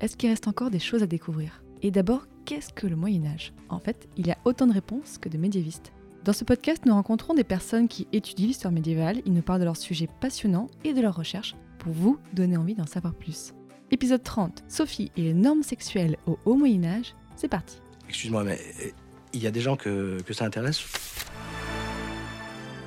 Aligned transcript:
Est-ce 0.00 0.16
qu'il 0.16 0.30
reste 0.30 0.48
encore 0.48 0.70
des 0.70 0.78
choses 0.78 1.02
à 1.02 1.06
découvrir? 1.06 1.62
Et 1.82 1.90
d'abord, 1.90 2.26
qu'est-ce 2.46 2.72
que 2.72 2.86
le 2.86 2.96
Moyen 2.96 3.26
Âge? 3.26 3.52
En 3.68 3.78
fait, 3.78 4.08
il 4.16 4.26
y 4.26 4.30
a 4.30 4.38
autant 4.46 4.66
de 4.66 4.72
réponses 4.72 5.18
que 5.18 5.28
de 5.28 5.36
médiévistes. 5.36 5.92
Dans 6.24 6.32
ce 6.32 6.44
podcast, 6.44 6.86
nous 6.86 6.94
rencontrons 6.94 7.34
des 7.34 7.44
personnes 7.44 7.86
qui 7.86 8.08
étudient 8.14 8.46
l'histoire 8.46 8.72
médiévale, 8.72 9.20
ils 9.26 9.34
nous 9.34 9.42
parlent 9.42 9.60
de 9.60 9.66
leurs 9.66 9.76
sujets 9.76 10.08
passionnants 10.20 10.68
et 10.84 10.94
de 10.94 11.02
leurs 11.02 11.16
recherches 11.16 11.54
pour 11.78 11.92
vous 11.92 12.18
donner 12.32 12.56
envie 12.56 12.74
d'en 12.74 12.86
savoir 12.86 13.12
plus. 13.12 13.52
Épisode 13.90 14.22
30, 14.22 14.64
Sophie 14.68 15.12
et 15.18 15.22
les 15.22 15.34
normes 15.34 15.62
sexuelles 15.62 16.16
au 16.26 16.38
Haut 16.46 16.54
Moyen 16.54 16.84
Âge, 16.84 17.14
c'est 17.36 17.48
parti. 17.48 17.76
Excuse-moi, 18.08 18.44
mais 18.44 18.58
euh, 18.82 18.88
il 19.34 19.42
y 19.42 19.46
a 19.46 19.50
des 19.50 19.60
gens 19.60 19.76
que, 19.76 20.22
que 20.22 20.32
ça 20.32 20.46
intéresse? 20.46 20.80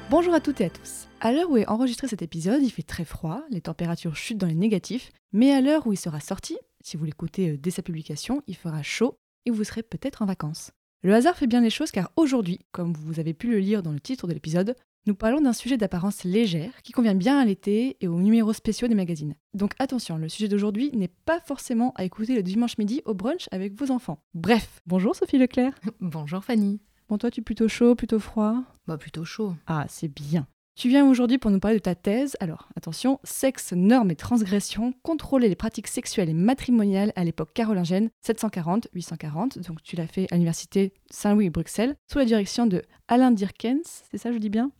Bonjour 0.09 0.33
à 0.33 0.39
toutes 0.39 0.61
et 0.61 0.65
à 0.65 0.69
tous. 0.71 1.07
À 1.21 1.31
l'heure 1.31 1.51
où 1.51 1.57
est 1.57 1.67
enregistré 1.67 2.07
cet 2.07 2.23
épisode, 2.23 2.63
il 2.63 2.71
fait 2.71 2.81
très 2.81 3.05
froid, 3.05 3.43
les 3.51 3.61
températures 3.61 4.15
chutent 4.15 4.39
dans 4.39 4.47
les 4.47 4.55
négatifs, 4.55 5.11
mais 5.31 5.51
à 5.51 5.61
l'heure 5.61 5.85
où 5.85 5.93
il 5.93 5.97
sera 5.97 6.19
sorti, 6.19 6.57
si 6.83 6.97
vous 6.97 7.05
l'écoutez 7.05 7.49
euh, 7.49 7.57
dès 7.57 7.71
sa 7.71 7.81
publication, 7.81 8.43
il 8.45 8.55
fera 8.55 8.83
chaud 8.83 9.17
et 9.45 9.51
vous 9.51 9.63
serez 9.63 9.81
peut-être 9.81 10.21
en 10.21 10.25
vacances. 10.25 10.71
Le 11.01 11.13
hasard 11.13 11.35
fait 11.35 11.47
bien 11.47 11.61
les 11.61 11.69
choses 11.69 11.91
car 11.91 12.11
aujourd'hui, 12.15 12.59
comme 12.71 12.93
vous 12.93 13.19
avez 13.19 13.33
pu 13.33 13.49
le 13.49 13.59
lire 13.59 13.81
dans 13.81 13.91
le 13.91 13.99
titre 13.99 14.27
de 14.27 14.33
l'épisode, 14.33 14.75
nous 15.05 15.15
parlons 15.15 15.41
d'un 15.41 15.51
sujet 15.51 15.75
d'apparence 15.75 16.23
légère 16.23 16.81
qui 16.81 16.93
convient 16.93 17.15
bien 17.15 17.37
à 17.39 17.43
l'été 17.43 17.97
et 17.99 18.07
aux 18.07 18.21
numéros 18.21 18.53
spéciaux 18.53 18.87
des 18.87 18.95
magazines. 18.95 19.35
Donc 19.53 19.73
attention, 19.79 20.17
le 20.17 20.29
sujet 20.29 20.47
d'aujourd'hui 20.47 20.91
n'est 20.93 21.11
pas 21.25 21.41
forcément 21.41 21.91
à 21.95 22.05
écouter 22.05 22.35
le 22.35 22.43
dimanche 22.43 22.77
midi 22.77 23.01
au 23.05 23.13
brunch 23.13 23.47
avec 23.51 23.73
vos 23.73 23.91
enfants. 23.91 24.23
Bref, 24.33 24.81
bonjour 24.85 25.15
Sophie 25.15 25.37
Leclerc. 25.37 25.73
Bonjour 25.99 26.43
Fanny. 26.43 26.79
Bon, 27.09 27.17
toi, 27.17 27.29
tu 27.29 27.41
es 27.41 27.43
plutôt 27.43 27.67
chaud, 27.67 27.95
plutôt 27.95 28.19
froid? 28.19 28.63
Bah 28.87 28.97
plutôt 28.97 29.25
chaud. 29.25 29.55
Ah, 29.67 29.85
c'est 29.89 30.07
bien. 30.07 30.47
Tu 30.75 30.89
viens 30.89 31.07
aujourd'hui 31.07 31.37
pour 31.37 31.51
nous 31.51 31.59
parler 31.59 31.77
de 31.77 31.83
ta 31.83 31.93
thèse. 31.93 32.35
Alors, 32.39 32.67
attention, 32.75 33.19
sexe, 33.23 33.73
normes 33.73 34.09
et 34.09 34.15
transgressions, 34.15 34.93
contrôler 35.03 35.47
les 35.47 35.55
pratiques 35.55 35.87
sexuelles 35.87 36.29
et 36.29 36.33
matrimoniales 36.33 37.13
à 37.15 37.23
l'époque 37.23 37.53
carolingienne 37.53 38.09
740-840. 38.25 39.67
Donc, 39.67 39.83
tu 39.83 39.95
l'as 39.95 40.07
fait 40.07 40.25
à 40.31 40.35
l'université 40.35 40.93
Saint-Louis-Bruxelles, 41.11 41.95
sous 42.11 42.17
la 42.17 42.25
direction 42.25 42.65
de 42.65 42.81
Alain 43.07 43.29
Dirkens, 43.29 44.03
c'est 44.09 44.17
ça, 44.17 44.31
je 44.31 44.39
dis 44.39 44.49
bien? 44.49 44.71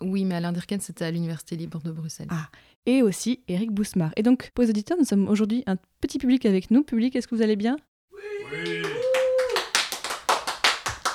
Oui, 0.00 0.24
mais 0.24 0.34
Alain 0.34 0.52
Dirkens, 0.52 0.80
c'était 0.80 1.04
à 1.04 1.10
l'Université 1.10 1.56
libre 1.56 1.80
de 1.82 1.92
Bruxelles. 1.92 2.28
Ah, 2.30 2.48
et 2.86 3.02
aussi 3.02 3.44
Eric 3.46 3.70
Bousmar. 3.70 4.12
Et 4.16 4.22
donc, 4.22 4.50
pour 4.54 4.64
les 4.64 4.70
auditeurs, 4.70 4.96
nous 4.98 5.04
sommes 5.04 5.28
aujourd'hui 5.28 5.62
un 5.66 5.76
petit 6.00 6.18
public 6.18 6.46
avec 6.46 6.70
nous. 6.70 6.82
Public, 6.82 7.14
est-ce 7.16 7.28
que 7.28 7.34
vous 7.34 7.42
allez 7.42 7.56
bien? 7.56 7.76
Oui 8.50 8.82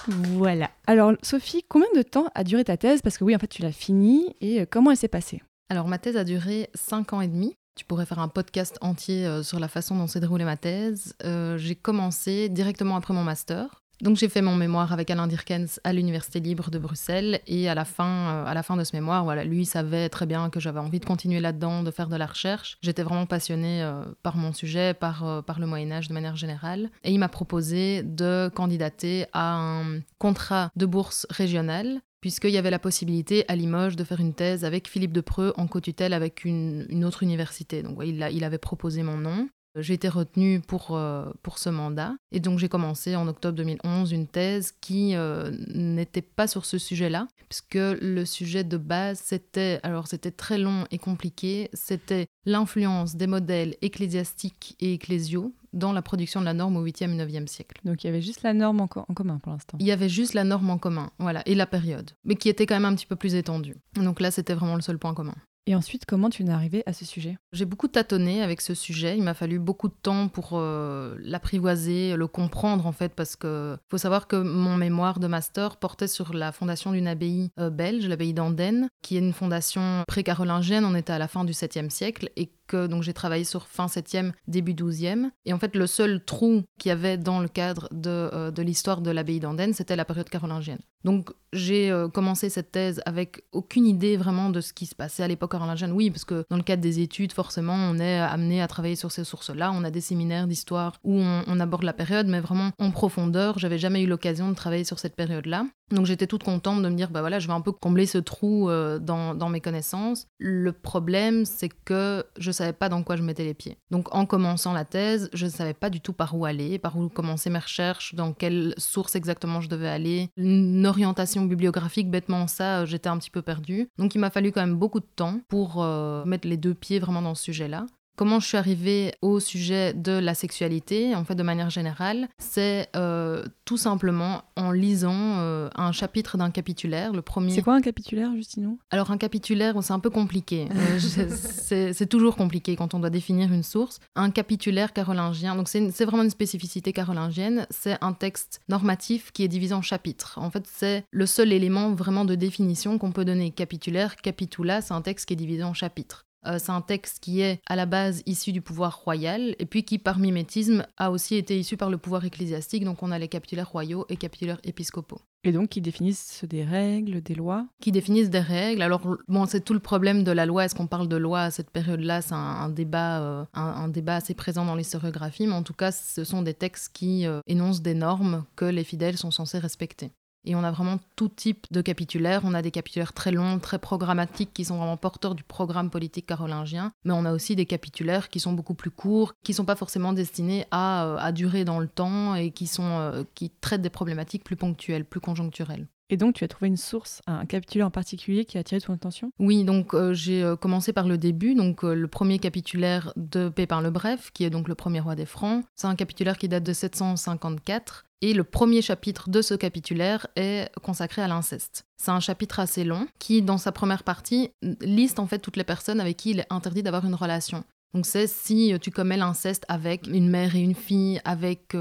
Voilà. 0.09 0.71
Alors, 0.87 1.13
Sophie, 1.21 1.63
combien 1.67 1.87
de 1.95 2.01
temps 2.01 2.29
a 2.35 2.43
duré 2.43 2.63
ta 2.63 2.77
thèse? 2.77 3.01
Parce 3.01 3.17
que 3.17 3.23
oui, 3.23 3.35
en 3.35 3.39
fait, 3.39 3.47
tu 3.47 3.61
l'as 3.61 3.71
finie. 3.71 4.35
Et 4.41 4.61
euh, 4.61 4.65
comment 4.69 4.91
elle 4.91 4.97
s'est 4.97 5.07
passée? 5.07 5.41
Alors, 5.69 5.87
ma 5.87 5.99
thèse 5.99 6.17
a 6.17 6.23
duré 6.23 6.69
5 6.73 7.13
ans 7.13 7.21
et 7.21 7.27
demi. 7.27 7.55
Tu 7.75 7.85
pourrais 7.85 8.05
faire 8.05 8.19
un 8.19 8.27
podcast 8.27 8.77
entier 8.81 9.25
euh, 9.25 9.43
sur 9.43 9.59
la 9.59 9.67
façon 9.67 9.95
dont 9.95 10.07
s'est 10.07 10.19
déroulée 10.19 10.45
ma 10.45 10.57
thèse. 10.57 11.15
Euh, 11.23 11.57
j'ai 11.57 11.75
commencé 11.75 12.49
directement 12.49 12.95
après 12.95 13.13
mon 13.13 13.23
master. 13.23 13.78
Donc 14.01 14.15
j'ai 14.15 14.29
fait 14.29 14.41
mon 14.41 14.55
mémoire 14.55 14.93
avec 14.93 15.11
Alain 15.11 15.27
Dirkens 15.27 15.81
à 15.83 15.91
l'Université 15.91 16.39
libre 16.39 16.71
de 16.71 16.79
Bruxelles 16.79 17.41
et 17.47 17.67
à 17.67 17.75
la 17.75 17.83
fin, 17.83 18.05
euh, 18.29 18.45
à 18.45 18.53
la 18.53 18.63
fin 18.63 18.77
de 18.77 18.83
ce 18.85 18.95
mémoire, 18.95 19.25
voilà, 19.25 19.43
lui 19.43 19.65
savait 19.65 20.07
très 20.07 20.25
bien 20.25 20.49
que 20.49 20.61
j'avais 20.61 20.79
envie 20.79 21.01
de 21.01 21.05
continuer 21.05 21.41
là-dedans, 21.41 21.83
de 21.83 21.91
faire 21.91 22.07
de 22.07 22.15
la 22.15 22.25
recherche. 22.25 22.77
J'étais 22.81 23.03
vraiment 23.03 23.25
passionnée 23.25 23.83
euh, 23.83 24.05
par 24.23 24.37
mon 24.37 24.53
sujet, 24.53 24.93
par, 24.93 25.25
euh, 25.27 25.41
par 25.41 25.59
le 25.59 25.67
Moyen 25.67 25.91
Âge 25.91 26.07
de 26.07 26.13
manière 26.13 26.37
générale. 26.37 26.89
Et 27.03 27.11
il 27.11 27.19
m'a 27.19 27.27
proposé 27.27 28.01
de 28.03 28.49
candidater 28.55 29.25
à 29.33 29.55
un 29.57 29.99
contrat 30.17 30.71
de 30.77 30.85
bourse 30.85 31.27
régionale 31.29 31.99
puisqu'il 32.21 32.51
y 32.51 32.57
avait 32.57 32.69
la 32.71 32.79
possibilité 32.79 33.45
à 33.47 33.55
Limoges 33.55 33.95
de 33.95 34.03
faire 34.03 34.19
une 34.19 34.33
thèse 34.33 34.65
avec 34.65 34.89
Philippe 34.89 35.13
de 35.13 35.21
Preux 35.21 35.53
en 35.55 35.67
co-tutelle 35.67 36.11
avec 36.13 36.43
une, 36.43 36.85
une 36.89 37.05
autre 37.05 37.23
université. 37.23 37.81
Donc 37.81 37.97
il, 38.05 38.21
a- 38.23 38.29
il 38.29 38.43
avait 38.43 38.57
proposé 38.57 39.03
mon 39.03 39.15
nom. 39.17 39.47
J'ai 39.75 39.93
été 39.93 40.09
retenue 40.09 40.59
pour, 40.61 40.95
euh, 40.95 41.29
pour 41.43 41.57
ce 41.59 41.69
mandat. 41.69 42.15
Et 42.31 42.39
donc 42.39 42.59
j'ai 42.59 42.69
commencé 42.69 43.15
en 43.15 43.27
octobre 43.27 43.55
2011 43.55 44.11
une 44.11 44.27
thèse 44.27 44.73
qui 44.81 45.15
euh, 45.15 45.51
n'était 45.73 46.21
pas 46.21 46.47
sur 46.47 46.65
ce 46.65 46.77
sujet-là, 46.77 47.27
puisque 47.49 47.75
le 47.75 48.23
sujet 48.25 48.63
de 48.63 48.77
base, 48.77 49.21
c'était, 49.23 49.79
alors 49.83 50.07
c'était 50.07 50.31
très 50.31 50.57
long 50.57 50.85
et 50.91 50.97
compliqué, 50.97 51.69
c'était 51.73 52.27
l'influence 52.45 53.15
des 53.15 53.27
modèles 53.27 53.75
ecclésiastiques 53.81 54.75
et 54.79 54.93
ecclésiaux 54.93 55.53
dans 55.71 55.93
la 55.93 56.01
production 56.01 56.39
de 56.39 56.45
la 56.45 56.53
norme 56.55 56.77
au 56.77 56.83
8e 56.85 57.11
et 57.11 57.25
9e 57.25 57.45
siècle. 57.45 57.79
Donc, 57.85 58.03
il 58.03 58.07
y 58.07 58.09
avait 58.09 58.23
juste 58.23 58.41
la 58.41 58.53
norme 58.55 58.81
en, 58.81 58.87
co- 58.87 59.05
en 59.07 59.13
commun 59.13 59.37
pour 59.37 59.51
l'instant. 59.51 59.77
Il 59.79 59.85
y 59.85 59.91
avait 59.91 60.09
juste 60.09 60.33
la 60.33 60.43
norme 60.43 60.71
en 60.71 60.79
commun, 60.79 61.11
voilà, 61.19 61.43
et 61.45 61.53
la 61.53 61.67
période, 61.67 62.09
mais 62.25 62.33
qui 62.35 62.49
était 62.49 62.65
quand 62.65 62.73
même 62.75 62.85
un 62.85 62.95
petit 62.95 63.05
peu 63.05 63.15
plus 63.15 63.35
étendue. 63.35 63.75
Donc 63.95 64.19
là, 64.19 64.31
c'était 64.31 64.55
vraiment 64.55 64.75
le 64.75 64.81
seul 64.81 64.97
point 64.97 65.13
commun. 65.13 65.35
Et 65.69 65.75
ensuite, 65.75 66.07
comment 66.07 66.31
tu 66.31 66.43
es 66.43 66.49
arrivée 66.49 66.81
à 66.87 66.93
ce 66.93 67.05
sujet? 67.05 67.37
J'ai 67.53 67.65
beaucoup 67.65 67.87
tâtonné 67.87 68.41
avec 68.41 68.59
ce 68.59 68.73
sujet. 68.73 69.15
Il 69.15 69.21
m'a 69.21 69.35
fallu 69.35 69.59
beaucoup 69.59 69.87
de 69.87 69.93
temps 69.93 70.27
pour 70.27 70.53
euh, 70.53 71.15
l'apprivoiser, 71.19 72.15
le 72.15 72.25
comprendre 72.25 72.87
en 72.87 72.91
fait, 72.91 73.13
parce 73.13 73.35
que 73.35 73.77
faut 73.87 73.99
savoir 73.99 74.27
que 74.27 74.35
mon 74.35 74.77
mémoire 74.77 75.19
de 75.19 75.27
master 75.27 75.77
portait 75.77 76.07
sur 76.07 76.33
la 76.33 76.51
fondation 76.51 76.91
d'une 76.91 77.07
abbaye 77.07 77.51
euh, 77.59 77.69
belge, 77.69 78.07
l'abbaye 78.07 78.33
d'Andenne, 78.33 78.89
qui 79.03 79.15
est 79.15 79.19
une 79.19 79.31
fondation 79.31 80.03
pré-carolingienne. 80.07 80.85
On 80.85 80.95
était 80.95 81.13
à 81.13 81.19
la 81.19 81.27
fin 81.27 81.45
du 81.45 81.53
7e 81.53 81.91
siècle 81.91 82.31
donc 82.75 83.03
j'ai 83.03 83.13
travaillé 83.13 83.43
sur 83.43 83.67
fin 83.67 83.87
7e, 83.87 84.31
début 84.47 84.73
12e. 84.73 85.29
Et 85.45 85.53
en 85.53 85.59
fait, 85.59 85.75
le 85.75 85.87
seul 85.87 86.23
trou 86.23 86.63
qu'il 86.79 86.89
y 86.89 86.91
avait 86.91 87.17
dans 87.17 87.39
le 87.39 87.47
cadre 87.47 87.87
de, 87.91 88.09
euh, 88.09 88.51
de 88.51 88.61
l'histoire 88.61 89.01
de 89.01 89.11
l'abbaye 89.11 89.39
d'Andenne, 89.39 89.73
c'était 89.73 89.95
la 89.95 90.05
période 90.05 90.29
carolingienne. 90.29 90.79
Donc 91.05 91.31
j'ai 91.53 91.89
euh, 91.89 92.09
commencé 92.09 92.49
cette 92.49 92.71
thèse 92.71 93.01
avec 93.05 93.43
aucune 93.51 93.85
idée 93.85 94.17
vraiment 94.17 94.49
de 94.49 94.59
ce 94.61 94.73
qui 94.73 94.85
se 94.85 94.95
passait 94.95 95.23
à 95.23 95.27
l'époque 95.27 95.51
carolingienne. 95.51 95.91
Oui, 95.91 96.09
parce 96.09 96.25
que 96.25 96.45
dans 96.49 96.57
le 96.57 96.63
cadre 96.63 96.81
des 96.81 96.99
études, 96.99 97.31
forcément, 97.31 97.75
on 97.75 97.99
est 97.99 98.19
amené 98.19 98.61
à 98.61 98.67
travailler 98.67 98.95
sur 98.95 99.11
ces 99.11 99.23
sources-là. 99.23 99.71
On 99.73 99.83
a 99.83 99.91
des 99.91 100.01
séminaires 100.01 100.47
d'histoire 100.47 100.97
où 101.03 101.19
on, 101.19 101.43
on 101.47 101.59
aborde 101.59 101.83
la 101.83 101.93
période, 101.93 102.27
mais 102.27 102.41
vraiment 102.41 102.71
en 102.79 102.91
profondeur. 102.91 103.59
J'avais 103.59 103.77
jamais 103.77 104.03
eu 104.03 104.07
l'occasion 104.07 104.49
de 104.49 104.55
travailler 104.55 104.83
sur 104.83 104.99
cette 104.99 105.15
période-là. 105.15 105.65
Donc 105.91 106.05
j'étais 106.05 106.27
toute 106.27 106.43
contente 106.43 106.81
de 106.81 106.89
me 106.89 106.95
dire, 106.95 107.09
bah 107.09 107.21
voilà, 107.21 107.39
je 107.39 107.47
vais 107.47 107.53
un 107.53 107.61
peu 107.61 107.71
combler 107.71 108.05
ce 108.05 108.17
trou 108.17 108.69
euh, 108.69 108.99
dans, 108.99 109.33
dans 109.33 109.49
mes 109.49 109.61
connaissances. 109.61 110.27
Le 110.37 110.71
problème, 110.71 111.45
c'est 111.45 111.69
que 111.69 112.23
je 112.37 112.51
savais 112.51 112.73
pas 112.73 112.89
dans 112.89 113.03
quoi 113.03 113.15
je 113.15 113.23
mettais 113.23 113.43
les 113.43 113.53
pieds. 113.53 113.77
Donc 113.91 114.13
en 114.13 114.25
commençant 114.25 114.73
la 114.73 114.85
thèse, 114.85 115.29
je 115.33 115.45
ne 115.45 115.51
savais 115.51 115.73
pas 115.73 115.89
du 115.89 116.01
tout 116.01 116.13
par 116.13 116.35
où 116.35 116.45
aller, 116.45 116.77
par 116.79 116.97
où 116.97 117.09
commencer 117.09 117.49
mes 117.49 117.59
recherches, 117.59 118.15
dans 118.15 118.33
quelle 118.33 118.73
source 118.77 119.15
exactement 119.15 119.61
je 119.61 119.69
devais 119.69 119.89
aller. 119.89 120.29
Une 120.37 120.85
orientation 120.85 121.45
bibliographique, 121.45 122.09
bêtement 122.09 122.47
ça, 122.47 122.81
euh, 122.81 122.85
j'étais 122.85 123.09
un 123.09 123.17
petit 123.17 123.31
peu 123.31 123.41
perdue. 123.41 123.89
Donc 123.97 124.15
il 124.15 124.19
m'a 124.19 124.29
fallu 124.29 124.51
quand 124.51 124.61
même 124.61 124.77
beaucoup 124.77 124.99
de 124.99 125.07
temps 125.15 125.39
pour 125.47 125.81
euh, 125.81 126.23
mettre 126.25 126.47
les 126.47 126.57
deux 126.57 126.73
pieds 126.73 126.99
vraiment 126.99 127.21
dans 127.21 127.35
ce 127.35 127.43
sujet-là. 127.43 127.85
Comment 128.19 128.41
je 128.41 128.47
suis 128.47 128.57
arrivée 128.57 129.13
au 129.21 129.39
sujet 129.39 129.93
de 129.93 130.11
la 130.11 130.33
sexualité, 130.33 131.15
en 131.15 131.23
fait, 131.23 131.35
de 131.35 131.43
manière 131.43 131.69
générale, 131.69 132.27
c'est 132.37 132.89
euh, 132.97 133.45
tout 133.63 133.77
simplement 133.77 134.41
en 134.57 134.71
lisant 134.71 135.37
euh, 135.37 135.69
un 135.75 135.93
chapitre 135.93 136.37
d'un 136.37 136.51
capitulaire, 136.51 137.13
le 137.13 137.21
premier. 137.21 137.53
C'est 137.53 137.61
quoi 137.61 137.75
un 137.75 137.81
capitulaire, 137.81 138.35
Justinou 138.35 138.77
Alors 138.91 139.11
un 139.11 139.17
capitulaire, 139.17 139.81
c'est 139.81 139.93
un 139.93 140.01
peu 140.01 140.09
compliqué. 140.09 140.67
Euh, 140.75 141.93
c'est 141.93 142.09
toujours 142.09 142.35
compliqué 142.35 142.75
quand 142.75 142.93
on 142.93 142.99
doit 142.99 143.09
définir 143.09 143.53
une 143.53 143.63
source. 143.63 144.01
Un 144.17 144.31
capitulaire 144.31 144.91
carolingien, 144.91 145.55
donc 145.55 145.69
c'est 145.69 146.03
vraiment 146.03 146.23
une 146.23 146.29
spécificité 146.29 146.91
carolingienne, 146.91 147.67
c'est 147.69 147.97
un 148.01 148.11
texte 148.11 148.59
normatif 148.67 149.31
qui 149.31 149.45
est 149.45 149.47
divisé 149.47 149.73
en 149.73 149.81
chapitres. 149.81 150.39
En 150.41 150.51
fait, 150.51 150.65
c'est 150.69 151.05
le 151.11 151.25
seul 151.25 151.53
élément 151.53 151.93
vraiment 151.93 152.25
de 152.25 152.35
définition 152.35 152.97
qu'on 152.97 153.13
peut 153.13 153.23
donner. 153.23 153.51
Capitulaire, 153.51 154.17
capitula, 154.17 154.81
c'est 154.81 154.93
un 154.93 155.01
texte 155.01 155.25
qui 155.25 155.35
est 155.35 155.37
divisé 155.37 155.63
en 155.63 155.73
chapitres. 155.73 156.25
Euh, 156.45 156.57
c'est 156.59 156.71
un 156.71 156.81
texte 156.81 157.19
qui 157.19 157.41
est 157.41 157.61
à 157.67 157.75
la 157.75 157.85
base 157.85 158.23
issu 158.25 158.51
du 158.51 158.61
pouvoir 158.61 158.97
royal 158.99 159.55
et 159.59 159.65
puis 159.65 159.83
qui, 159.83 159.99
par 159.99 160.19
mimétisme, 160.19 160.85
a 160.97 161.11
aussi 161.11 161.35
été 161.35 161.59
issu 161.59 161.77
par 161.77 161.89
le 161.89 161.97
pouvoir 161.97 162.25
ecclésiastique. 162.25 162.85
Donc 162.85 163.03
on 163.03 163.11
a 163.11 163.19
les 163.19 163.27
capitulaires 163.27 163.69
royaux 163.69 164.05
et 164.09 164.17
capitulaires 164.17 164.59
épiscopaux 164.63 165.19
Et 165.43 165.51
donc, 165.51 165.69
qui 165.69 165.81
définissent 165.81 166.45
des 166.45 166.63
règles, 166.63 167.21
des 167.21 167.35
lois? 167.35 167.67
Qui 167.81 167.91
définissent 167.91 168.29
des 168.29 168.39
règles. 168.39 168.81
Alors, 168.81 169.01
bon, 169.27 169.45
c'est 169.45 169.61
tout 169.61 169.73
le 169.73 169.79
problème 169.79 170.23
de 170.23 170.31
la 170.31 170.45
loi. 170.45 170.65
Est-ce 170.65 170.75
qu'on 170.75 170.87
parle 170.87 171.07
de 171.07 171.17
loi 171.17 171.41
à 171.41 171.51
cette 171.51 171.69
période-là? 171.71 172.21
C'est 172.21 172.33
un, 172.33 172.37
un 172.37 172.69
débat, 172.69 173.21
euh, 173.21 173.45
un, 173.53 173.61
un 173.61 173.87
débat 173.87 174.15
assez 174.15 174.33
présent 174.33 174.65
dans 174.65 174.75
l'historiographie, 174.75 175.47
mais 175.47 175.53
en 175.53 175.63
tout 175.63 175.73
cas, 175.73 175.91
ce 175.91 176.23
sont 176.23 176.41
des 176.41 176.53
textes 176.53 176.93
qui 176.93 177.25
euh, 177.25 177.41
énoncent 177.47 177.81
des 177.81 177.93
normes 177.93 178.45
que 178.55 178.65
les 178.65 178.83
fidèles 178.83 179.17
sont 179.17 179.31
censés 179.31 179.59
respecter. 179.59 180.11
Et 180.45 180.55
on 180.55 180.63
a 180.63 180.71
vraiment 180.71 180.99
tout 181.15 181.29
type 181.29 181.67
de 181.71 181.81
capitulaires. 181.81 182.41
On 182.43 182.53
a 182.53 182.61
des 182.61 182.71
capitulaires 182.71 183.13
très 183.13 183.31
longs, 183.31 183.59
très 183.59 183.79
programmatiques, 183.79 184.53
qui 184.53 184.65
sont 184.65 184.77
vraiment 184.77 184.97
porteurs 184.97 185.35
du 185.35 185.43
programme 185.43 185.89
politique 185.89 186.27
carolingien. 186.27 186.91
Mais 187.03 187.13
on 187.13 187.25
a 187.25 187.33
aussi 187.33 187.55
des 187.55 187.65
capitulaires 187.65 188.29
qui 188.29 188.39
sont 188.39 188.53
beaucoup 188.53 188.73
plus 188.73 188.91
courts, 188.91 189.33
qui 189.43 189.51
ne 189.51 189.57
sont 189.57 189.65
pas 189.65 189.75
forcément 189.75 190.13
destinés 190.13 190.65
à, 190.71 191.05
euh, 191.05 191.17
à, 191.19 191.31
durer 191.31 191.65
dans 191.65 191.79
le 191.79 191.87
temps 191.87 192.35
et 192.35 192.51
qui, 192.51 192.67
sont, 192.67 192.83
euh, 192.83 193.23
qui 193.35 193.49
traitent 193.49 193.81
des 193.81 193.89
problématiques 193.89 194.43
plus 194.43 194.55
ponctuelles, 194.55 195.05
plus 195.05 195.19
conjoncturelles. 195.19 195.87
Et 196.09 196.17
donc, 196.17 196.35
tu 196.35 196.43
as 196.43 196.47
trouvé 196.47 196.67
une 196.67 196.77
source, 196.77 197.21
un 197.27 197.45
capitulaire 197.45 197.87
en 197.87 197.91
particulier 197.91 198.45
qui 198.45 198.57
a 198.57 198.61
attiré 198.61 198.81
ton 198.81 198.93
attention? 198.93 199.31
Oui, 199.37 199.63
donc 199.63 199.93
euh, 199.93 200.13
j'ai 200.13 200.43
euh, 200.43 200.55
commencé 200.55 200.91
par 200.91 201.07
le 201.07 201.17
début, 201.17 201.53
donc 201.53 201.83
euh, 201.83 201.93
le 201.93 202.07
premier 202.07 202.39
capitulaire 202.39 203.13
de 203.15 203.49
Pépin 203.49 203.81
le 203.81 203.91
Bref, 203.91 204.31
qui 204.33 204.43
est 204.43 204.49
donc 204.49 204.67
le 204.67 204.75
premier 204.75 204.99
roi 204.99 205.15
des 205.15 205.27
Francs. 205.27 205.63
C'est 205.75 205.87
un 205.87 205.95
capitulaire 205.95 206.37
qui 206.37 206.49
date 206.49 206.63
de 206.63 206.73
754. 206.73 208.05
Et 208.21 208.33
le 208.33 208.43
premier 208.43 208.81
chapitre 208.81 209.29
de 209.29 209.41
ce 209.41 209.53
capitulaire 209.53 210.27
est 210.35 210.69
consacré 210.81 211.21
à 211.21 211.29
l'inceste. 211.29 211.85
C'est 211.95 212.11
un 212.11 212.19
chapitre 212.19 212.59
assez 212.59 212.83
long 212.83 213.07
qui, 213.17 213.41
dans 213.41 213.57
sa 213.57 213.71
première 213.71 214.03
partie, 214.03 214.49
liste 214.81 215.19
en 215.19 215.27
fait 215.27 215.39
toutes 215.39 215.55
les 215.55 215.63
personnes 215.63 216.01
avec 216.01 216.17
qui 216.17 216.31
il 216.31 216.39
est 216.39 216.47
interdit 216.49 216.83
d'avoir 216.83 217.05
une 217.05 217.15
relation. 217.15 217.63
Donc 217.93 218.05
c'est 218.05 218.27
si 218.27 218.73
tu 218.81 218.91
commets 218.91 219.15
l'inceste 219.15 219.63
avec 219.69 220.05
une 220.05 220.29
mère 220.29 220.53
et 220.55 220.59
une 220.59 220.75
fille, 220.75 221.21
avec 221.23 221.73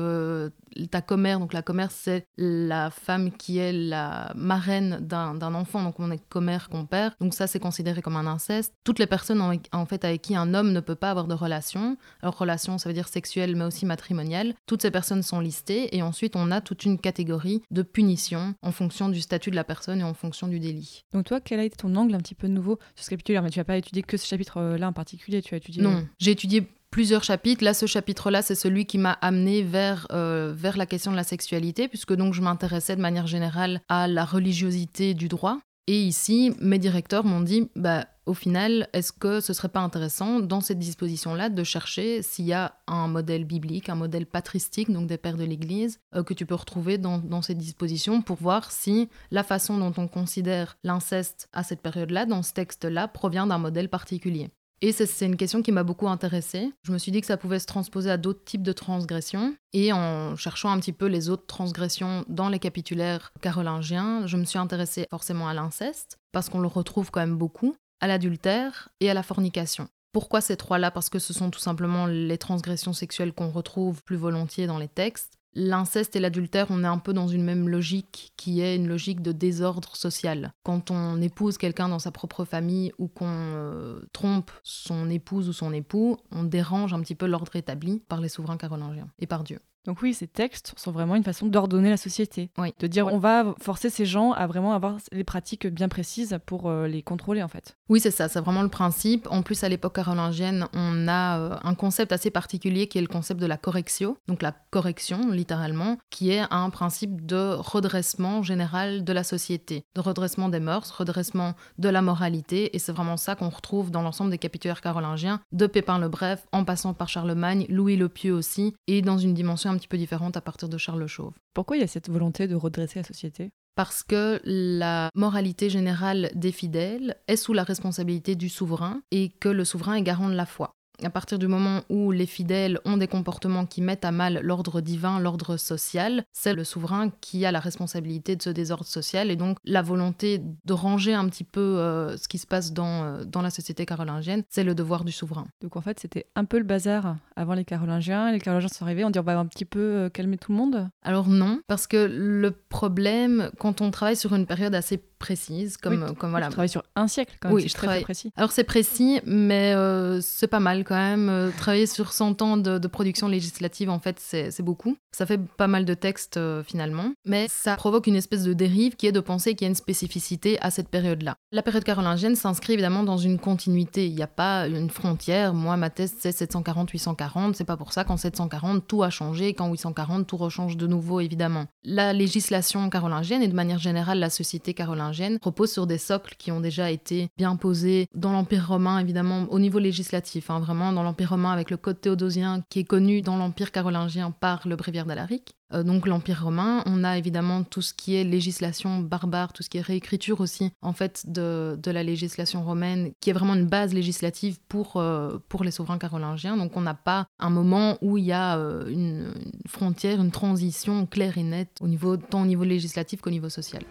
ta 0.86 1.00
commère. 1.00 1.40
Donc 1.40 1.52
la 1.52 1.62
commère, 1.62 1.90
c'est 1.90 2.26
la 2.36 2.90
femme 2.90 3.32
qui 3.32 3.58
est 3.58 3.72
la 3.72 4.32
marraine 4.34 4.98
d'un 5.00 5.54
enfant. 5.54 5.82
Donc 5.82 5.98
on 5.98 6.10
est 6.10 6.22
commère, 6.28 6.68
compère. 6.68 7.14
Donc 7.20 7.34
ça, 7.34 7.46
c'est 7.46 7.58
considéré 7.58 8.02
comme 8.02 8.16
un 8.16 8.26
inceste. 8.26 8.74
Toutes 8.84 8.98
les 8.98 9.06
personnes 9.06 9.40
en, 9.40 9.52
en, 9.72 9.86
fait 9.86 10.04
avec 10.04 10.22
qui 10.22 10.36
un 10.36 10.54
homme 10.54 10.72
ne 10.72 10.80
peut 10.80 10.94
pas 10.94 11.10
avoir 11.10 11.26
de 11.26 11.34
relation. 11.34 11.96
Alors 12.22 12.36
relation, 12.36 12.78
ça 12.78 12.88
veut 12.88 12.94
dire 12.94 13.08
sexuelle, 13.08 13.56
mais 13.56 13.64
aussi 13.64 13.86
matrimoniale. 13.86 14.54
Toutes 14.66 14.82
ces 14.82 14.90
personnes 14.90 15.22
sont 15.22 15.40
listées. 15.40 15.96
Et 15.96 16.02
ensuite, 16.02 16.36
on 16.36 16.50
a 16.50 16.60
toute 16.60 16.84
une 16.84 16.98
catégorie 16.98 17.62
de 17.70 17.82
punitions 17.82 18.54
en 18.62 18.72
fonction 18.72 19.08
du 19.08 19.20
statut 19.20 19.50
de 19.50 19.56
la 19.56 19.64
personne 19.64 20.00
et 20.00 20.04
en 20.04 20.14
fonction 20.14 20.48
du 20.48 20.60
délit. 20.60 21.04
Donc 21.12 21.26
toi, 21.26 21.40
quel 21.40 21.60
a 21.60 21.64
été 21.64 21.76
ton 21.76 21.94
angle 21.96 22.14
un 22.14 22.18
petit 22.18 22.34
peu 22.34 22.46
nouveau 22.46 22.78
sur 22.94 23.04
ce 23.04 23.10
capitulaire? 23.10 23.42
Mais 23.42 23.50
tu 23.50 23.58
n'as 23.58 23.64
pas 23.64 23.76
étudié 23.76 24.02
que 24.02 24.16
ce 24.16 24.26
chapitre-là 24.26 24.88
en 24.88 24.92
particulier. 24.92 25.42
Tu 25.42 25.54
as 25.54 25.58
étudié... 25.58 25.82
Non, 25.82 26.06
j'ai 26.18 26.32
étudié 26.32 26.68
plusieurs 26.90 27.24
chapitres. 27.24 27.64
Là, 27.64 27.74
ce 27.74 27.86
chapitre-là, 27.86 28.42
c'est 28.42 28.54
celui 28.54 28.86
qui 28.86 28.98
m'a 28.98 29.12
amené 29.12 29.62
vers, 29.62 30.06
euh, 30.12 30.52
vers 30.56 30.76
la 30.76 30.86
question 30.86 31.10
de 31.10 31.16
la 31.16 31.24
sexualité, 31.24 31.88
puisque 31.88 32.14
donc 32.14 32.34
je 32.34 32.42
m'intéressais 32.42 32.96
de 32.96 33.00
manière 33.00 33.26
générale 33.26 33.80
à 33.88 34.08
la 34.08 34.24
religiosité 34.24 35.14
du 35.14 35.28
droit. 35.28 35.58
Et 35.86 36.02
ici, 36.02 36.52
mes 36.60 36.78
directeurs 36.78 37.24
m'ont 37.24 37.40
dit, 37.40 37.70
bah, 37.74 38.04
au 38.26 38.34
final, 38.34 38.88
est-ce 38.92 39.10
que 39.10 39.40
ce 39.40 39.54
serait 39.54 39.70
pas 39.70 39.80
intéressant, 39.80 40.38
dans 40.38 40.60
cette 40.60 40.78
disposition-là, 40.78 41.48
de 41.48 41.64
chercher 41.64 42.20
s'il 42.20 42.44
y 42.44 42.52
a 42.52 42.74
un 42.86 43.08
modèle 43.08 43.46
biblique, 43.46 43.88
un 43.88 43.94
modèle 43.94 44.26
patristique, 44.26 44.92
donc 44.92 45.06
des 45.06 45.16
pères 45.16 45.38
de 45.38 45.44
l'Église, 45.44 45.98
euh, 46.14 46.22
que 46.22 46.34
tu 46.34 46.44
peux 46.44 46.54
retrouver 46.54 46.98
dans, 46.98 47.16
dans 47.16 47.40
cette 47.40 47.56
disposition 47.56 48.20
pour 48.20 48.36
voir 48.36 48.70
si 48.70 49.08
la 49.30 49.42
façon 49.42 49.78
dont 49.78 49.94
on 49.96 50.08
considère 50.08 50.76
l'inceste 50.84 51.48
à 51.54 51.62
cette 51.62 51.80
période-là, 51.80 52.26
dans 52.26 52.42
ce 52.42 52.52
texte-là, 52.52 53.08
provient 53.08 53.46
d'un 53.46 53.56
modèle 53.56 53.88
particulier. 53.88 54.50
Et 54.80 54.92
c'est 54.92 55.26
une 55.26 55.36
question 55.36 55.60
qui 55.60 55.72
m'a 55.72 55.82
beaucoup 55.82 56.08
intéressée. 56.08 56.72
Je 56.84 56.92
me 56.92 56.98
suis 56.98 57.10
dit 57.10 57.20
que 57.20 57.26
ça 57.26 57.36
pouvait 57.36 57.58
se 57.58 57.66
transposer 57.66 58.10
à 58.10 58.16
d'autres 58.16 58.44
types 58.44 58.62
de 58.62 58.72
transgressions. 58.72 59.56
Et 59.72 59.92
en 59.92 60.36
cherchant 60.36 60.70
un 60.70 60.78
petit 60.78 60.92
peu 60.92 61.06
les 61.06 61.30
autres 61.30 61.46
transgressions 61.46 62.24
dans 62.28 62.48
les 62.48 62.60
capitulaires 62.60 63.32
carolingiens, 63.40 64.26
je 64.26 64.36
me 64.36 64.44
suis 64.44 64.58
intéressée 64.58 65.06
forcément 65.10 65.48
à 65.48 65.54
l'inceste, 65.54 66.18
parce 66.30 66.48
qu'on 66.48 66.60
le 66.60 66.68
retrouve 66.68 67.10
quand 67.10 67.20
même 67.20 67.36
beaucoup, 67.36 67.74
à 68.00 68.06
l'adultère 68.06 68.88
et 69.00 69.10
à 69.10 69.14
la 69.14 69.24
fornication. 69.24 69.88
Pourquoi 70.12 70.40
ces 70.40 70.56
trois-là? 70.56 70.90
Parce 70.90 71.10
que 71.10 71.18
ce 71.18 71.32
sont 71.32 71.50
tout 71.50 71.58
simplement 71.58 72.06
les 72.06 72.38
transgressions 72.38 72.92
sexuelles 72.92 73.32
qu'on 73.32 73.50
retrouve 73.50 74.02
plus 74.04 74.16
volontiers 74.16 74.66
dans 74.66 74.78
les 74.78 74.88
textes. 74.88 75.37
L'inceste 75.54 76.14
et 76.14 76.20
l'adultère, 76.20 76.66
on 76.70 76.84
est 76.84 76.88
un 76.88 76.98
peu 76.98 77.12
dans 77.12 77.28
une 77.28 77.42
même 77.42 77.68
logique 77.68 78.32
qui 78.36 78.60
est 78.60 78.76
une 78.76 78.86
logique 78.86 79.22
de 79.22 79.32
désordre 79.32 79.96
social. 79.96 80.52
Quand 80.62 80.90
on 80.90 81.20
épouse 81.20 81.58
quelqu'un 81.58 81.88
dans 81.88 81.98
sa 81.98 82.10
propre 82.10 82.44
famille 82.44 82.92
ou 82.98 83.08
qu'on 83.08 83.26
euh, 83.28 84.00
trompe 84.12 84.50
son 84.62 85.10
épouse 85.10 85.48
ou 85.48 85.52
son 85.52 85.72
époux, 85.72 86.16
on 86.30 86.44
dérange 86.44 86.92
un 86.92 87.00
petit 87.00 87.14
peu 87.14 87.26
l'ordre 87.26 87.56
établi 87.56 88.02
par 88.08 88.20
les 88.20 88.28
souverains 88.28 88.56
carolingiens 88.56 89.10
et 89.18 89.26
par 89.26 89.42
Dieu. 89.42 89.58
Donc 89.86 90.02
oui, 90.02 90.12
ces 90.14 90.26
textes 90.26 90.74
sont 90.76 90.92
vraiment 90.92 91.14
une 91.16 91.24
façon 91.24 91.46
d'ordonner 91.46 91.90
la 91.90 91.96
société. 91.96 92.50
Oui. 92.58 92.74
De 92.78 92.86
dire 92.86 93.06
Ouais. 93.06 93.12
on 93.12 93.18
va 93.18 93.54
forcer 93.60 93.90
ces 93.90 94.04
gens 94.06 94.32
à 94.32 94.46
vraiment 94.46 94.72
avoir 94.74 94.96
les 95.12 95.24
pratiques 95.24 95.66
bien 95.66 95.88
précises 95.88 96.38
pour 96.46 96.68
euh, 96.68 96.86
les 96.86 97.02
contrôler 97.02 97.42
en 97.42 97.48
fait. 97.48 97.76
Oui, 97.88 98.00
c'est 98.00 98.10
ça, 98.10 98.28
c'est 98.28 98.40
vraiment 98.40 98.62
le 98.62 98.68
principe. 98.68 99.26
En 99.30 99.42
plus, 99.42 99.64
à 99.64 99.68
l'époque 99.68 99.94
carolingienne, 99.94 100.66
on 100.74 101.08
a 101.08 101.38
euh, 101.38 101.56
un 101.62 101.74
concept 101.74 102.12
assez 102.12 102.30
particulier 102.30 102.86
qui 102.88 102.98
est 102.98 103.02
le 103.02 103.06
concept 103.06 103.40
de 103.40 103.46
la 103.46 103.56
correctio, 103.56 104.18
donc 104.26 104.42
la 104.42 104.52
correction, 104.70 105.30
littéralement, 105.30 105.96
qui 106.10 106.30
est 106.30 106.42
un 106.50 106.68
principe 106.70 107.24
de 107.24 107.54
redressement 107.54 108.42
général 108.42 109.04
de 109.04 109.12
la 109.12 109.24
société, 109.24 109.84
de 109.94 110.00
redressement 110.00 110.48
des 110.48 110.60
mœurs, 110.60 110.90
redressement 110.90 111.54
de 111.78 111.88
la 111.88 112.02
moralité, 112.02 112.74
et 112.76 112.78
c'est 112.78 112.92
vraiment 112.92 113.16
ça 113.16 113.34
qu'on 113.36 113.48
retrouve 113.48 113.90
dans 113.90 114.02
l'ensemble 114.02 114.30
des 114.30 114.38
capitulaires 114.38 114.80
carolingiens, 114.80 115.40
de 115.52 115.66
Pépin 115.66 115.98
le 115.98 116.08
Bref, 116.08 116.46
en 116.52 116.64
passant 116.64 116.92
par 116.94 117.08
Charlemagne, 117.08 117.64
Louis 117.68 117.96
le 117.96 118.08
Pieux 118.08 118.34
aussi, 118.34 118.74
et 118.86 119.00
dans 119.02 119.18
une 119.18 119.34
dimension 119.34 119.67
un 119.68 119.76
petit 119.76 119.88
peu 119.88 119.98
différente 119.98 120.36
à 120.36 120.40
partir 120.40 120.68
de 120.68 120.78
Charles 120.78 121.00
le 121.00 121.06
Chauve. 121.06 121.34
Pourquoi 121.54 121.76
il 121.76 121.80
y 121.80 121.84
a 121.84 121.88
cette 121.88 122.08
volonté 122.08 122.46
de 122.48 122.54
redresser 122.54 122.98
la 122.98 123.04
société? 123.04 123.50
Parce 123.74 124.02
que 124.02 124.40
la 124.44 125.08
moralité 125.14 125.70
générale 125.70 126.30
des 126.34 126.50
fidèles 126.50 127.16
est 127.28 127.36
sous 127.36 127.52
la 127.52 127.62
responsabilité 127.62 128.34
du 128.34 128.48
souverain 128.48 129.02
et 129.12 129.28
que 129.28 129.48
le 129.48 129.64
souverain 129.64 129.94
est 129.94 130.02
garant 130.02 130.28
de 130.28 130.34
la 130.34 130.46
foi. 130.46 130.74
À 131.04 131.10
partir 131.10 131.38
du 131.38 131.46
moment 131.46 131.82
où 131.88 132.10
les 132.10 132.26
fidèles 132.26 132.80
ont 132.84 132.96
des 132.96 133.06
comportements 133.06 133.66
qui 133.66 133.82
mettent 133.82 134.04
à 134.04 134.10
mal 134.10 134.40
l'ordre 134.42 134.80
divin, 134.80 135.20
l'ordre 135.20 135.56
social, 135.56 136.24
c'est 136.32 136.54
le 136.54 136.64
souverain 136.64 137.10
qui 137.20 137.46
a 137.46 137.52
la 137.52 137.60
responsabilité 137.60 138.34
de 138.34 138.42
ce 138.42 138.50
désordre 138.50 138.86
social 138.86 139.30
et 139.30 139.36
donc 139.36 139.58
la 139.64 139.82
volonté 139.82 140.40
de 140.64 140.72
ranger 140.72 141.14
un 141.14 141.28
petit 141.28 141.44
peu 141.44 141.60
euh, 141.60 142.16
ce 142.16 142.26
qui 142.26 142.38
se 142.38 142.46
passe 142.46 142.72
dans, 142.72 143.04
euh, 143.04 143.24
dans 143.24 143.42
la 143.42 143.50
société 143.50 143.86
carolingienne, 143.86 144.42
c'est 144.48 144.64
le 144.64 144.74
devoir 144.74 145.04
du 145.04 145.12
souverain. 145.12 145.46
Donc 145.62 145.76
en 145.76 145.80
fait 145.80 146.00
c'était 146.00 146.26
un 146.34 146.44
peu 146.44 146.58
le 146.58 146.64
bazar 146.64 147.16
avant 147.36 147.54
les 147.54 147.64
Carolingiens. 147.64 148.32
Les 148.32 148.40
Carolingiens 148.40 148.68
sont 148.68 148.84
arrivés, 148.84 149.04
on 149.04 149.10
dit 149.10 149.18
on 149.18 149.22
va 149.22 149.38
un 149.38 149.46
petit 149.46 149.64
peu 149.64 149.78
euh, 149.78 150.08
calmer 150.08 150.38
tout 150.38 150.52
le 150.52 150.58
monde? 150.58 150.88
Alors 151.02 151.28
non, 151.28 151.60
parce 151.68 151.86
que 151.86 151.96
le 151.96 152.50
problème, 152.50 153.50
quand 153.58 153.80
on 153.80 153.90
travaille 153.90 154.16
sur 154.16 154.34
une 154.34 154.46
période 154.46 154.74
assez 154.74 154.98
précise, 155.18 155.76
comme, 155.76 156.04
Oui, 156.08 156.14
comme 156.16 156.30
voilà, 156.30 156.46
Tu 156.46 156.52
travailles 156.52 156.68
sur 156.68 156.82
un 156.96 157.08
siècle 157.08 157.36
quand 157.40 157.48
même, 157.48 157.56
Oui, 157.56 157.62
je 157.62 157.68
très, 157.68 157.78
très 157.78 157.86
travaille- 157.86 158.02
précis. 158.04 158.32
Alors 158.36 158.52
c'est 158.52 158.64
précis, 158.64 159.20
mais 159.26 159.74
euh, 159.74 160.20
c'est 160.20 160.46
pas 160.46 160.60
mal 160.60 160.84
quand 160.84 160.94
même. 160.96 161.28
Euh, 161.28 161.50
travailler 161.56 161.86
sur 161.86 162.12
100 162.12 162.40
ans 162.42 162.56
de, 162.56 162.78
de 162.78 162.88
production 162.88 163.28
législative, 163.28 163.90
en 163.90 163.98
fait, 163.98 164.18
c'est 164.20 164.50
c'est 164.50 164.62
beaucoup. 164.62 164.96
Ça 165.12 165.26
fait 165.26 165.40
pas 165.56 165.66
mal 165.66 165.84
de 165.84 165.94
textes 165.94 166.36
euh, 166.36 166.62
finalement, 166.62 167.12
mais 167.24 167.46
ça 167.48 167.74
provoque 167.76 168.06
une 168.06 168.14
espèce 168.16 168.44
de 168.44 168.52
dérive 168.52 168.94
qui 168.96 169.06
est 169.06 169.12
de 169.12 169.20
penser 169.20 169.54
qu'il 169.54 169.64
y 169.64 169.68
a 169.68 169.70
une 169.70 169.74
spécificité 169.74 170.58
à 170.60 170.70
cette 170.70 170.88
période-là. 170.88 171.34
La 171.50 171.62
période 171.62 171.82
carolingienne 171.84 172.36
s'inscrit 172.36 172.74
évidemment 172.74 173.02
dans 173.02 173.16
une 173.18 173.38
continuité. 173.38 174.06
Il 174.06 174.14
n'y 174.14 174.22
a 174.22 174.26
pas 174.28 174.68
une 174.68 174.90
frontière. 174.90 175.54
Moi, 175.54 175.76
ma 175.76 175.90
thèse, 175.90 176.14
c'est 176.18 176.30
740-840. 176.30 177.54
C'est 177.54 177.64
pas 177.64 177.76
pour 177.76 177.92
ça 177.92 178.04
qu'en 178.04 178.16
740, 178.16 178.86
tout 178.86 179.02
a 179.02 179.10
changé, 179.10 179.54
qu'en 179.54 179.70
840, 179.70 180.26
tout 180.26 180.36
rechange 180.36 180.76
de 180.76 180.86
nouveau, 180.86 181.20
évidemment. 181.20 181.66
La 181.84 182.12
législation 182.12 182.88
carolingienne 182.90 183.42
et 183.42 183.48
de 183.48 183.54
manière 183.54 183.78
générale 183.78 184.18
la 184.18 184.30
société 184.30 184.74
carolingienne 184.74 185.07
repose 185.42 185.72
sur 185.72 185.86
des 185.86 185.98
socles 185.98 186.34
qui 186.38 186.50
ont 186.52 186.60
déjà 186.60 186.90
été 186.90 187.28
bien 187.36 187.56
posés 187.56 188.06
dans 188.14 188.32
l'Empire 188.32 188.68
romain, 188.68 188.98
évidemment, 188.98 189.46
au 189.50 189.58
niveau 189.58 189.78
législatif, 189.78 190.50
hein, 190.50 190.60
vraiment 190.60 190.92
dans 190.92 191.02
l'Empire 191.02 191.30
romain 191.30 191.52
avec 191.52 191.70
le 191.70 191.76
Code 191.76 192.00
théodosien 192.00 192.62
qui 192.68 192.80
est 192.80 192.84
connu 192.84 193.22
dans 193.22 193.36
l'Empire 193.36 193.72
carolingien 193.72 194.30
par 194.30 194.66
le 194.66 194.76
Bréviaire 194.76 195.06
d'Alaric. 195.06 195.54
Euh, 195.74 195.82
donc 195.82 196.06
l'Empire 196.06 196.42
romain, 196.44 196.82
on 196.86 197.04
a 197.04 197.18
évidemment 197.18 197.62
tout 197.62 197.82
ce 197.82 197.92
qui 197.92 198.14
est 198.14 198.24
législation 198.24 199.00
barbare, 199.00 199.52
tout 199.52 199.62
ce 199.62 199.68
qui 199.68 199.78
est 199.78 199.82
réécriture 199.82 200.40
aussi, 200.40 200.72
en 200.82 200.92
fait, 200.92 201.24
de, 201.26 201.78
la 201.84 202.02
législation 202.02 202.62
romaine, 202.62 203.12
qui 203.20 203.30
est 203.30 203.32
vraiment 203.32 203.54
une 203.54 203.66
base 203.66 203.94
législative 203.94 204.58
pour, 204.68 204.96
euh, 204.96 205.38
pour 205.48 205.64
les 205.64 205.70
souverains 205.70 205.98
carolingiens. 205.98 206.56
Donc 206.56 206.76
on 206.76 206.80
n'a 206.80 206.94
pas 206.94 207.26
un 207.38 207.50
moment 207.50 207.98
où 208.02 208.18
il 208.18 208.24
y 208.24 208.32
a 208.32 208.58
euh, 208.58 208.86
une, 208.88 209.32
une 209.44 209.68
frontière, 209.68 210.20
une 210.20 210.30
transition 210.30 211.06
claire 211.06 211.38
et 211.38 211.42
nette, 211.42 211.78
au 211.80 211.88
niveau, 211.88 212.16
tant 212.16 212.42
au 212.42 212.46
niveau 212.46 212.64
législatif 212.64 213.20
qu'au 213.20 213.30
niveau 213.30 213.48
social. 213.48 213.82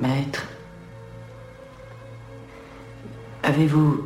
Maître, 0.00 0.44
avez-vous 3.42 4.04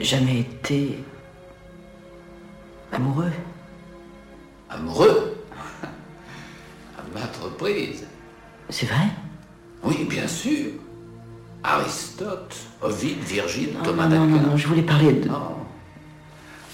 jamais 0.00 0.40
été 0.40 0.98
amoureux? 2.92 3.32
Amoureux? 4.68 5.36
À 6.98 7.18
maintes 7.18 7.36
reprises. 7.42 8.06
C'est 8.68 8.86
vrai? 8.86 9.06
Oui, 9.84 10.06
bien 10.08 10.26
sûr. 10.26 10.70
Aristote, 11.64 12.56
Ovide, 12.80 13.20
Virgile, 13.20 13.74
non, 13.74 13.82
Thomas 13.82 14.08
non, 14.08 14.20
non, 14.20 14.26
non, 14.26 14.36
d'Aquin. 14.36 14.48
non, 14.50 14.56
je 14.56 14.66
voulais 14.68 14.82
parler 14.82 15.12
de... 15.12 15.28
Non. 15.28 15.56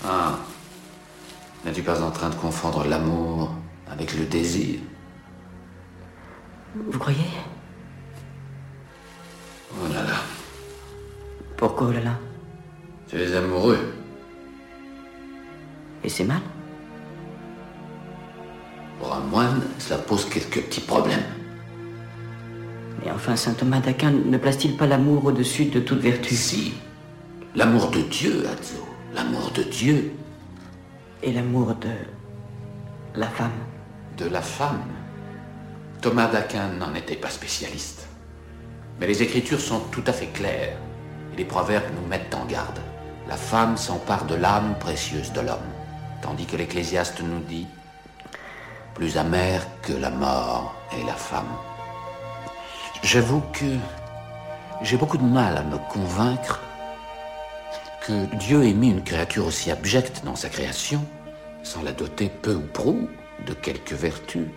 Ah. 0.04 0.38
N'es-tu 1.64 1.82
pas 1.82 2.00
en 2.02 2.10
train 2.10 2.30
de 2.30 2.34
confondre 2.36 2.84
l'amour 2.86 3.52
avec 3.90 4.14
le 4.16 4.24
désir? 4.24 4.80
Vous 6.74 6.98
croyez? 6.98 7.18
Oh 9.80 9.92
là 9.92 10.02
là, 10.02 10.20
Pourquoi, 11.56 11.88
oh 11.88 11.92
là 11.92 12.00
là? 12.00 12.18
Tu 13.08 13.16
es 13.16 13.36
amoureux. 13.36 13.78
Et 16.02 16.08
c'est 16.08 16.24
mal 16.24 16.40
Pour 18.98 19.14
un 19.14 19.20
moine, 19.20 19.62
cela 19.78 19.98
pose 19.98 20.24
quelques 20.28 20.62
petits 20.62 20.80
problèmes. 20.80 21.22
Mais 23.04 23.10
enfin, 23.12 23.36
saint 23.36 23.54
Thomas 23.54 23.80
d'Aquin 23.80 24.10
ne 24.10 24.36
place-t-il 24.36 24.76
pas 24.76 24.86
l'amour 24.86 25.26
au-dessus 25.26 25.66
de 25.66 25.80
toute 25.80 26.00
vertu? 26.00 26.34
Si, 26.34 26.74
l'amour 27.54 27.90
de 27.90 28.00
Dieu, 28.00 28.44
Adzo, 28.46 28.84
l'amour 29.14 29.52
de 29.52 29.62
Dieu. 29.62 30.12
Et 31.22 31.32
l'amour 31.32 31.74
de 31.76 31.90
la 33.14 33.28
femme? 33.28 33.50
De 34.16 34.26
la 34.26 34.42
femme. 34.42 34.82
Thomas 36.00 36.28
d'Aquin 36.28 36.68
n'en 36.78 36.94
était 36.94 37.16
pas 37.16 37.30
spécialiste. 37.30 37.97
Mais 38.98 39.06
les 39.06 39.22
Écritures 39.22 39.60
sont 39.60 39.80
tout 39.92 40.04
à 40.06 40.12
fait 40.12 40.26
claires, 40.26 40.76
et 41.32 41.36
les 41.36 41.44
proverbes 41.44 41.92
nous 41.94 42.06
mettent 42.08 42.34
en 42.34 42.44
garde. 42.46 42.80
La 43.28 43.36
femme 43.36 43.76
s'empare 43.76 44.24
de 44.24 44.34
l'âme 44.34 44.76
précieuse 44.80 45.32
de 45.32 45.40
l'homme, 45.40 45.70
tandis 46.22 46.46
que 46.46 46.56
l'Ecclésiaste 46.56 47.20
nous 47.22 47.40
dit 47.40 47.66
plus 48.94 49.16
amère 49.16 49.64
que 49.82 49.92
la 49.92 50.10
mort 50.10 50.74
est 50.92 51.06
la 51.06 51.14
femme. 51.14 51.54
J'avoue 53.04 53.42
que 53.52 53.76
j'ai 54.82 54.96
beaucoup 54.96 55.18
de 55.18 55.22
mal 55.22 55.56
à 55.56 55.62
me 55.62 55.78
convaincre 55.88 56.60
que 58.04 58.24
Dieu 58.36 58.64
ait 58.64 58.72
mis 58.72 58.90
une 58.90 59.04
créature 59.04 59.46
aussi 59.46 59.70
abjecte 59.70 60.22
dans 60.24 60.34
sa 60.34 60.48
création 60.48 61.04
sans 61.62 61.82
la 61.82 61.92
doter 61.92 62.28
peu 62.28 62.54
ou 62.54 62.66
prou 62.72 63.08
de 63.46 63.52
quelques 63.52 63.92
vertus. 63.92 64.48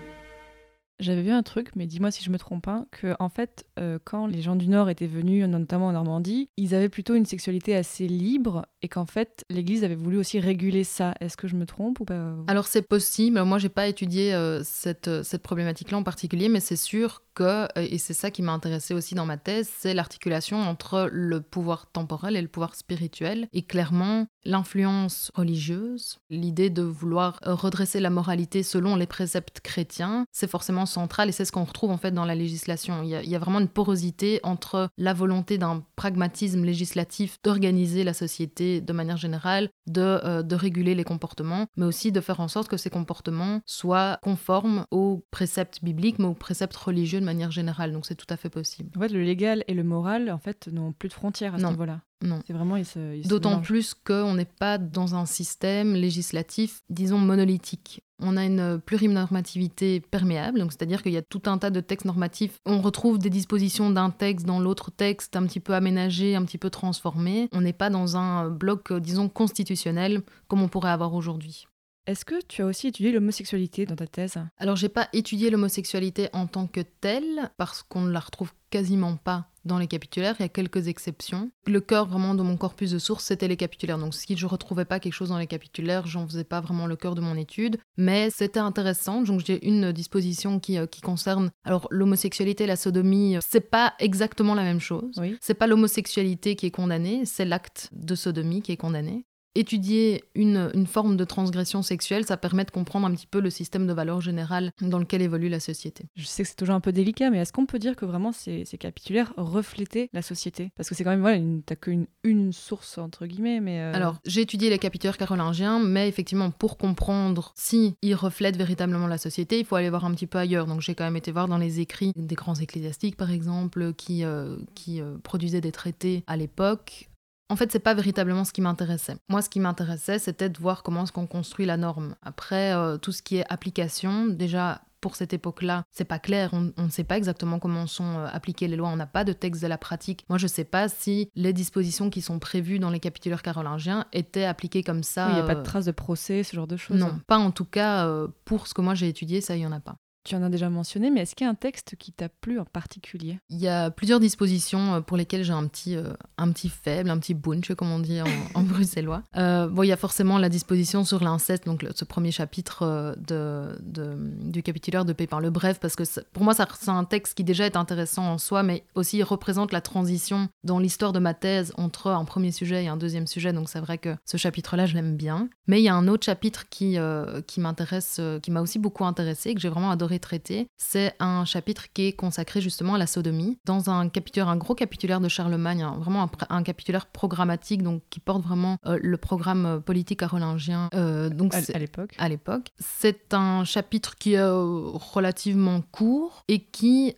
J'avais 1.01 1.23
vu 1.23 1.31
un 1.31 1.41
truc, 1.41 1.71
mais 1.75 1.87
dis-moi 1.87 2.11
si 2.11 2.23
je 2.23 2.29
me 2.29 2.37
trompe 2.37 2.63
pas, 2.63 2.85
que 2.91 3.15
en 3.19 3.29
fait, 3.29 3.65
euh, 3.79 3.97
quand 4.03 4.27
les 4.27 4.41
gens 4.43 4.55
du 4.55 4.67
Nord 4.67 4.89
étaient 4.89 5.07
venus, 5.07 5.47
notamment 5.47 5.87
en 5.87 5.93
Normandie, 5.93 6.49
ils 6.57 6.75
avaient 6.75 6.89
plutôt 6.89 7.15
une 7.15 7.25
sexualité 7.25 7.75
assez 7.75 8.07
libre 8.07 8.67
et 8.83 8.87
qu'en 8.87 9.07
fait, 9.07 9.43
l'Église 9.49 9.83
avait 9.83 9.95
voulu 9.95 10.17
aussi 10.17 10.39
réguler 10.39 10.83
ça. 10.83 11.15
Est-ce 11.19 11.37
que 11.37 11.47
je 11.47 11.55
me 11.55 11.65
trompe 11.65 11.99
ou 12.01 12.05
pas? 12.05 12.35
Alors 12.47 12.67
c'est 12.67 12.83
possible. 12.83 13.41
Moi, 13.43 13.57
j'ai 13.57 13.69
pas 13.69 13.87
étudié 13.87 14.33
euh, 14.35 14.61
cette, 14.63 15.23
cette 15.23 15.41
problématique-là 15.41 15.97
en 15.97 16.03
particulier, 16.03 16.49
mais 16.49 16.59
c'est 16.59 16.75
sûr 16.75 17.23
euh, 17.39 17.67
et 17.75 17.97
c'est 17.97 18.13
ça 18.13 18.31
qui 18.31 18.41
m'a 18.41 18.51
intéressé 18.51 18.93
aussi 18.93 19.15
dans 19.15 19.25
ma 19.25 19.37
thèse, 19.37 19.69
c'est 19.77 19.93
l'articulation 19.93 20.61
entre 20.61 21.09
le 21.11 21.41
pouvoir 21.41 21.87
temporel 21.91 22.35
et 22.35 22.41
le 22.41 22.47
pouvoir 22.47 22.75
spirituel. 22.75 23.47
Et 23.53 23.61
clairement, 23.61 24.27
l'influence 24.43 25.31
religieuse, 25.35 26.19
l'idée 26.29 26.69
de 26.69 26.81
vouloir 26.81 27.39
redresser 27.45 27.99
la 27.99 28.09
moralité 28.09 28.63
selon 28.63 28.95
les 28.95 29.05
préceptes 29.05 29.61
chrétiens, 29.61 30.25
c'est 30.31 30.49
forcément 30.49 30.85
central 30.85 31.29
et 31.29 31.31
c'est 31.31 31.45
ce 31.45 31.51
qu'on 31.51 31.63
retrouve 31.63 31.91
en 31.91 31.97
fait 31.97 32.11
dans 32.11 32.25
la 32.25 32.35
législation. 32.35 33.03
Il 33.03 33.09
y, 33.09 33.35
a, 33.35 33.39
vraiment 33.39 33.59
une 33.59 33.67
porosité 33.67 34.39
entre 34.43 34.89
la 34.97 35.13
volonté 35.13 35.57
d'un 35.57 35.83
pragmatisme 35.95 36.63
législatif 36.63 37.37
d'organiser 37.43 38.03
la 38.03 38.13
société 38.13 38.81
de 38.81 38.93
manière 38.93 39.17
générale, 39.17 39.69
euh, 39.97 40.43
de 40.43 40.55
réguler 40.55 40.95
les 40.95 41.03
comportements, 41.03 41.67
mais 41.77 41.85
aussi 41.85 42.11
de 42.11 42.21
faire 42.21 42.39
en 42.39 42.47
sorte 42.47 42.67
que 42.67 42.77
ces 42.77 42.89
comportements 42.89 43.61
soient 43.65 44.19
conformes 44.21 44.85
aux 44.91 45.25
préceptes 45.31 45.83
bibliques, 45.83 46.19
mais 46.19 46.25
aux 46.25 46.33
préceptes 46.33 46.75
religieux 46.75 47.20
de 47.21 47.25
manière 47.25 47.51
générale. 47.51 47.93
Donc 47.93 48.05
c'est 48.05 48.15
tout 48.15 48.27
à 48.29 48.35
fait 48.37 48.49
possible. 48.49 48.89
En 48.97 48.99
fait, 48.99 49.07
le 49.09 49.21
légal 49.23 49.63
et 49.67 49.73
le 49.73 49.83
moral, 49.83 50.29
en 50.29 50.37
fait, 50.39 50.67
n'ont 50.71 50.91
plus 50.91 51.07
de 51.09 51.13
frontières 51.13 51.55
à 51.55 51.57
ce 51.57 51.63
Non. 51.63 51.71
niveau-là. 51.71 52.01
Non. 52.23 52.39
C'est 52.45 52.53
vraiment, 52.53 52.77
D'autant 53.25 53.61
plus 53.61 53.95
qu'on 53.95 54.35
n'est 54.35 54.45
pas 54.45 54.77
dans 54.77 55.15
un 55.15 55.25
système 55.25 55.93
législatif, 55.95 56.81
disons, 56.89 57.17
monolithique. 57.17 58.03
On 58.19 58.37
a 58.37 58.45
une 58.45 58.79
plurinormativité 58.85 59.99
perméable, 59.99 60.59
donc 60.59 60.71
c'est-à-dire 60.71 61.01
qu'il 61.01 61.13
y 61.13 61.17
a 61.17 61.23
tout 61.23 61.41
un 61.47 61.57
tas 61.57 61.71
de 61.71 61.79
textes 61.79 62.05
normatifs. 62.05 62.59
On 62.67 62.79
retrouve 62.81 63.17
des 63.17 63.31
dispositions 63.31 63.89
d'un 63.89 64.11
texte 64.11 64.45
dans 64.45 64.59
l'autre 64.59 64.91
texte, 64.91 65.35
un 65.35 65.45
petit 65.47 65.59
peu 65.59 65.73
aménagé, 65.73 66.35
un 66.35 66.45
petit 66.45 66.59
peu 66.59 66.69
transformé. 66.69 67.49
On 67.51 67.61
n'est 67.61 67.73
pas 67.73 67.89
dans 67.89 68.17
un 68.17 68.49
bloc, 68.49 68.91
euh, 68.91 68.99
disons, 68.99 69.27
constitutionnel 69.27 70.21
comme 70.47 70.61
on 70.61 70.67
pourrait 70.67 70.91
avoir 70.91 71.13
aujourd'hui. 71.15 71.65
Est-ce 72.07 72.25
que 72.25 72.41
tu 72.47 72.61
as 72.61 72.65
aussi 72.65 72.87
étudié 72.87 73.11
l'homosexualité 73.11 73.85
dans 73.85 73.95
ta 73.95 74.07
thèse? 74.07 74.37
Alors, 74.57 74.75
j'ai 74.75 74.89
pas 74.89 75.07
étudié 75.13 75.49
l'homosexualité 75.49 76.29
en 76.33 76.47
tant 76.47 76.67
que 76.67 76.81
telle, 76.81 77.51
parce 77.57 77.83
qu'on 77.83 78.01
ne 78.01 78.11
la 78.11 78.19
retrouve 78.19 78.51
quasiment 78.71 79.17
pas 79.17 79.51
dans 79.65 79.77
les 79.77 79.87
capitulaires, 79.87 80.35
il 80.39 80.43
y 80.43 80.45
a 80.45 80.49
quelques 80.49 80.87
exceptions. 80.87 81.51
Le 81.67 81.81
cœur 81.81 82.07
vraiment 82.07 82.33
de 82.33 82.41
mon 82.41 82.57
corpus 82.57 82.91
de 82.91 82.99
sources, 82.99 83.25
c'était 83.25 83.47
les 83.47 83.57
capitulaires. 83.57 83.97
Donc 83.97 84.15
si 84.15 84.35
je 84.35 84.47
retrouvais 84.47 84.85
pas 84.85 84.99
quelque 84.99 85.13
chose 85.13 85.29
dans 85.29 85.37
les 85.37 85.47
capitulaires, 85.47 86.07
j'en 86.07 86.27
faisais 86.27 86.43
pas 86.43 86.61
vraiment 86.61 86.87
le 86.87 86.95
cœur 86.95 87.15
de 87.15 87.21
mon 87.21 87.35
étude. 87.35 87.77
Mais 87.97 88.29
c'était 88.31 88.59
intéressant. 88.59 89.21
Donc 89.21 89.41
j'ai 89.45 89.65
une 89.67 89.91
disposition 89.91 90.59
qui, 90.59 90.77
euh, 90.77 90.87
qui 90.87 91.01
concerne 91.01 91.51
alors 91.63 91.87
l'homosexualité, 91.91 92.65
la 92.65 92.75
sodomie. 92.75 93.35
euh, 93.35 93.39
C'est 93.47 93.69
pas 93.69 93.93
exactement 93.99 94.55
la 94.55 94.63
même 94.63 94.79
chose. 94.79 95.13
Oui. 95.17 95.37
C'est 95.41 95.53
pas 95.53 95.67
l'homosexualité 95.67 96.55
qui 96.55 96.65
est 96.65 96.71
condamnée, 96.71 97.25
c'est 97.25 97.45
l'acte 97.45 97.89
de 97.91 98.15
sodomie 98.15 98.61
qui 98.61 98.71
est 98.71 98.77
condamné. 98.77 99.25
Étudier 99.53 100.23
une, 100.33 100.71
une 100.73 100.87
forme 100.87 101.17
de 101.17 101.25
transgression 101.25 101.81
sexuelle, 101.81 102.25
ça 102.25 102.37
permet 102.37 102.63
de 102.63 102.71
comprendre 102.71 103.05
un 103.07 103.11
petit 103.11 103.27
peu 103.27 103.41
le 103.41 103.49
système 103.49 103.85
de 103.85 103.91
valeurs 103.93 104.21
générales 104.21 104.71
dans 104.79 104.97
lequel 104.97 105.21
évolue 105.21 105.49
la 105.49 105.59
société. 105.59 106.05
Je 106.15 106.25
sais 106.25 106.43
que 106.43 106.49
c'est 106.49 106.55
toujours 106.55 106.75
un 106.75 106.79
peu 106.79 106.93
délicat, 106.93 107.29
mais 107.29 107.39
est-ce 107.39 107.51
qu'on 107.51 107.65
peut 107.65 107.79
dire 107.79 107.95
que 107.97 108.05
vraiment 108.05 108.31
ces, 108.31 108.63
ces 108.63 108.77
capitulaires 108.77 109.33
reflétaient 109.35 110.09
la 110.13 110.21
société? 110.21 110.71
Parce 110.77 110.87
que 110.87 110.95
c'est 110.95 111.03
quand 111.03 111.09
même, 111.09 111.19
voilà, 111.21 111.39
t'as 111.65 111.75
qu'une 111.75 112.07
une 112.23 112.53
source, 112.53 112.97
entre 112.97 113.25
guillemets, 113.25 113.59
mais... 113.59 113.81
euh, 113.81 113.93
Alors, 113.93 114.19
j'ai 114.25 114.41
étudié 114.41 114.69
les 114.69 114.79
capitulaires 114.79 115.17
carolingiens, 115.17 115.79
mais 115.79 116.07
effectivement, 116.07 116.51
pour 116.51 116.77
comprendre 116.77 117.51
si 117.55 117.95
ils 118.01 118.15
reflètent 118.15 118.57
véritablement 118.57 119.07
la 119.07 119.17
société, 119.17 119.59
il 119.59 119.65
faut 119.65 119.75
aller 119.75 119.89
voir 119.89 120.05
un 120.05 120.13
petit 120.13 120.27
peu 120.27 120.37
ailleurs. 120.37 120.65
Donc, 120.65 120.79
j'ai 120.81 120.95
quand 120.95 121.03
même 121.03 121.17
été 121.17 121.31
voir 121.31 121.49
dans 121.49 121.57
les 121.57 121.81
écrits 121.81 122.13
des 122.15 122.35
grands 122.35 122.55
ecclésiastiques, 122.55 123.17
par 123.17 123.31
exemple, 123.31 123.93
qui, 123.93 124.23
euh, 124.23 124.55
qui 124.75 125.01
euh, 125.01 125.17
produisaient 125.23 125.61
des 125.61 125.73
traités 125.73 126.23
à 126.27 126.37
l'époque. 126.37 127.09
En 127.51 127.57
fait, 127.57 127.69
c'est 127.69 127.79
pas 127.79 127.93
véritablement 127.93 128.45
ce 128.45 128.53
qui 128.53 128.61
m'intéressait. 128.61 129.17
Moi, 129.27 129.41
ce 129.41 129.49
qui 129.49 129.59
m'intéressait, 129.59 130.19
c'était 130.19 130.47
de 130.47 130.57
voir 130.57 130.83
comment 130.83 131.03
est-ce 131.03 131.11
qu'on 131.11 131.27
construit 131.27 131.65
la 131.65 131.75
norme. 131.75 132.15
Après, 132.23 132.73
euh, 132.73 132.97
tout 132.97 133.11
ce 133.11 133.21
qui 133.21 133.35
est 133.35 133.45
application, 133.49 134.25
déjà, 134.25 134.83
pour 135.01 135.17
cette 135.17 135.33
époque-là, 135.33 135.83
c'est 135.91 136.05
pas 136.05 136.17
clair. 136.17 136.51
On, 136.53 136.71
on 136.77 136.83
ne 136.83 136.89
sait 136.89 137.03
pas 137.03 137.17
exactement 137.17 137.59
comment 137.59 137.87
sont 137.87 138.19
euh, 138.19 138.27
appliquées 138.31 138.69
les 138.69 138.77
lois. 138.77 138.87
On 138.87 138.95
n'a 138.95 139.05
pas 139.05 139.25
de 139.25 139.33
texte 139.33 139.61
de 139.61 139.67
la 139.67 139.77
pratique. 139.77 140.23
Moi, 140.29 140.37
je 140.37 140.47
sais 140.47 140.63
pas 140.63 140.87
si 140.87 141.29
les 141.35 141.51
dispositions 141.51 142.09
qui 142.09 142.21
sont 142.21 142.39
prévues 142.39 142.79
dans 142.79 142.89
les 142.89 143.01
capitulaires 143.01 143.41
carolingiens 143.41 144.05
étaient 144.13 144.45
appliquées 144.45 144.83
comme 144.83 145.03
ça. 145.03 145.25
oui, 145.25 145.31
il 145.33 145.35
n'y 145.35 145.41
a 145.41 145.45
pas 145.45 145.55
de 145.55 145.59
euh, 145.59 145.63
traces 145.63 145.85
de 145.85 145.91
procès, 145.91 146.43
ce 146.43 146.55
genre 146.55 146.67
de 146.67 146.77
choses. 146.77 146.97
Non, 146.97 147.19
pas 147.27 147.37
en 147.37 147.51
tout 147.51 147.65
cas 147.65 148.09
pour 148.45 148.67
ce 148.67 148.73
que 148.73 148.79
moi 148.79 148.95
j'ai 148.95 149.09
étudié, 149.09 149.41
ça, 149.41 149.57
il 149.57 149.63
y 149.63 149.67
en 149.67 149.73
a 149.73 149.81
pas. 149.81 149.97
Tu 150.23 150.35
en 150.35 150.43
as 150.43 150.49
déjà 150.49 150.69
mentionné, 150.69 151.09
mais 151.09 151.21
est-ce 151.21 151.33
qu'il 151.35 151.45
y 151.45 151.47
a 151.47 151.51
un 151.51 151.55
texte 151.55 151.95
qui 151.97 152.11
t'a 152.11 152.29
plu 152.29 152.59
en 152.59 152.65
particulier? 152.65 153.39
Il 153.49 153.57
y 153.59 153.67
a 153.67 153.89
plusieurs 153.89 154.19
dispositions 154.19 154.95
euh, 154.95 155.01
pour 155.01 155.17
lesquelles 155.17 155.43
j'ai 155.43 155.51
un 155.53 155.65
petit, 155.65 155.95
euh, 155.95 156.13
un 156.37 156.51
petit 156.51 156.69
faible, 156.69 157.09
un 157.09 157.17
petit 157.17 157.33
bunch, 157.33 157.73
comme 157.73 157.91
on 157.91 157.97
dit 157.99 158.21
en, 158.21 158.25
en 158.53 158.61
bruxellois. 158.63 159.23
Euh, 159.37 159.67
bon, 159.67 159.81
il 159.83 159.87
y 159.87 159.91
a 159.91 159.97
forcément 159.97 160.37
la 160.37 160.49
disposition 160.49 161.03
sur 161.03 161.23
l'inceste, 161.23 161.65
donc 161.65 161.81
le- 161.81 161.89
ce 161.95 162.05
premier 162.05 162.31
chapitre 162.31 163.15
de, 163.17 163.79
de- 163.81 164.15
du 164.51 164.61
capitulaire 164.61 165.05
de 165.05 165.13
Pépin 165.13 165.39
le 165.39 165.49
Bref, 165.49 165.79
parce 165.79 165.95
que 165.95 166.03
pour 166.33 166.43
moi, 166.43 166.53
c'est 166.53 166.89
un 166.89 167.03
texte 167.03 167.33
qui 167.35 167.43
déjà 167.43 167.65
est 167.65 167.75
intéressant 167.75 168.25
en 168.31 168.37
soi, 168.37 168.61
mais 168.61 168.83
aussi 168.93 169.17
il 169.17 169.23
représente 169.23 169.71
la 169.71 169.81
transition 169.81 170.49
dans 170.63 170.77
l'histoire 170.77 171.13
de 171.13 171.19
ma 171.19 171.33
thèse 171.33 171.73
entre 171.77 172.07
un 172.11 172.25
premier 172.25 172.51
sujet 172.51 172.83
et 172.83 172.87
un 172.87 172.97
deuxième 172.97 173.25
sujet, 173.27 173.53
donc 173.53 173.69
c'est 173.69 173.79
vrai 173.79 173.97
que 173.97 174.15
ce 174.25 174.37
chapitre-là, 174.37 174.85
je 174.85 174.93
l'aime 174.93 175.17
bien. 175.17 175.49
Mais 175.67 175.81
il 175.81 175.83
y 175.83 175.89
a 175.89 175.95
un 175.95 176.07
autre 176.07 176.25
chapitre 176.25 176.69
qui, 176.69 176.97
euh, 176.99 177.41
qui 177.41 177.59
m'intéresse, 177.59 178.21
qui 178.43 178.51
m'a 178.51 178.61
aussi 178.61 178.77
beaucoup 178.77 179.05
intéressé, 179.05 179.55
que 179.55 179.59
j'ai 179.61 179.69
vraiment 179.69 179.89
adoré 179.91 180.10
traiter. 180.19 180.67
C'est 180.77 181.13
un 181.19 181.45
chapitre 181.45 181.87
qui 181.93 182.07
est 182.07 182.13
consacré 182.13 182.61
justement 182.61 182.95
à 182.95 182.97
la 182.97 183.07
sodomie, 183.07 183.57
dans 183.65 183.89
un 183.89 184.09
capitulaire, 184.09 184.49
un 184.49 184.57
gros 184.57 184.75
capitulaire 184.75 185.19
de 185.19 185.27
Charlemagne, 185.27 185.83
hein, 185.83 185.95
vraiment 185.99 186.29
un, 186.49 186.63
capitulaire 186.63 187.07
programmatique, 187.07 187.83
donc 187.83 188.03
qui 188.09 188.19
porte 188.19 188.43
vraiment 188.43 188.77
euh, 188.85 188.99
le 189.01 189.17
programme 189.17 189.65
euh, 189.65 189.79
politique 189.79 190.19
carolingien. 190.19 190.89
Euh, 190.93 191.29
donc 191.29 191.53
à, 191.53 191.79
l'époque 191.79 192.15
à 192.17 192.29
l'époque. 192.29 192.71
C'est 192.79 193.33
un 193.33 193.63
chapitre 193.63 194.15
qui 194.15 194.33
est 194.33 194.39
euh, 194.39 194.91
relativement 194.93 195.81
court 195.91 196.43
et 196.47 196.59
qui 196.59 197.15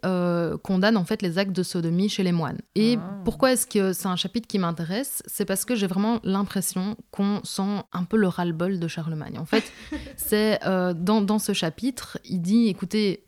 condamne 0.63 0.97
en 0.97 1.05
fait 1.05 1.21
les 1.21 1.37
actes 1.37 1.51
de 1.51 1.63
sodomie 1.63 2.09
chez 2.09 2.23
les 2.23 2.31
moines. 2.31 2.59
Et 2.75 2.97
Ah. 2.97 3.21
pourquoi 3.25 3.51
est-ce 3.53 3.67
que 3.67 3.93
c'est 3.93 4.07
un 4.07 4.15
chapitre 4.15 4.47
qui 4.47 4.59
m'intéresse? 4.59 5.23
C'est 5.25 5.45
parce 5.45 5.65
que 5.65 5.75
j'ai 5.75 5.87
vraiment 5.87 6.19
l'impression 6.23 6.95
qu'on 7.11 7.41
sent 7.43 7.83
un 7.91 8.03
peu 8.03 8.17
le 8.17 8.27
ras-le-bol 8.27 8.79
de 8.79 8.87
Charlemagne. 8.87 9.37
En 9.39 9.45
fait, 9.45 9.63
c'est 10.17 10.59
euh, 10.65 10.93
dans, 10.93 11.21
dans 11.21 11.39
ce 11.39 11.53
chapitre, 11.53 12.17
il 12.25 12.41
dit, 12.41 12.67
écoutez, 12.67 12.82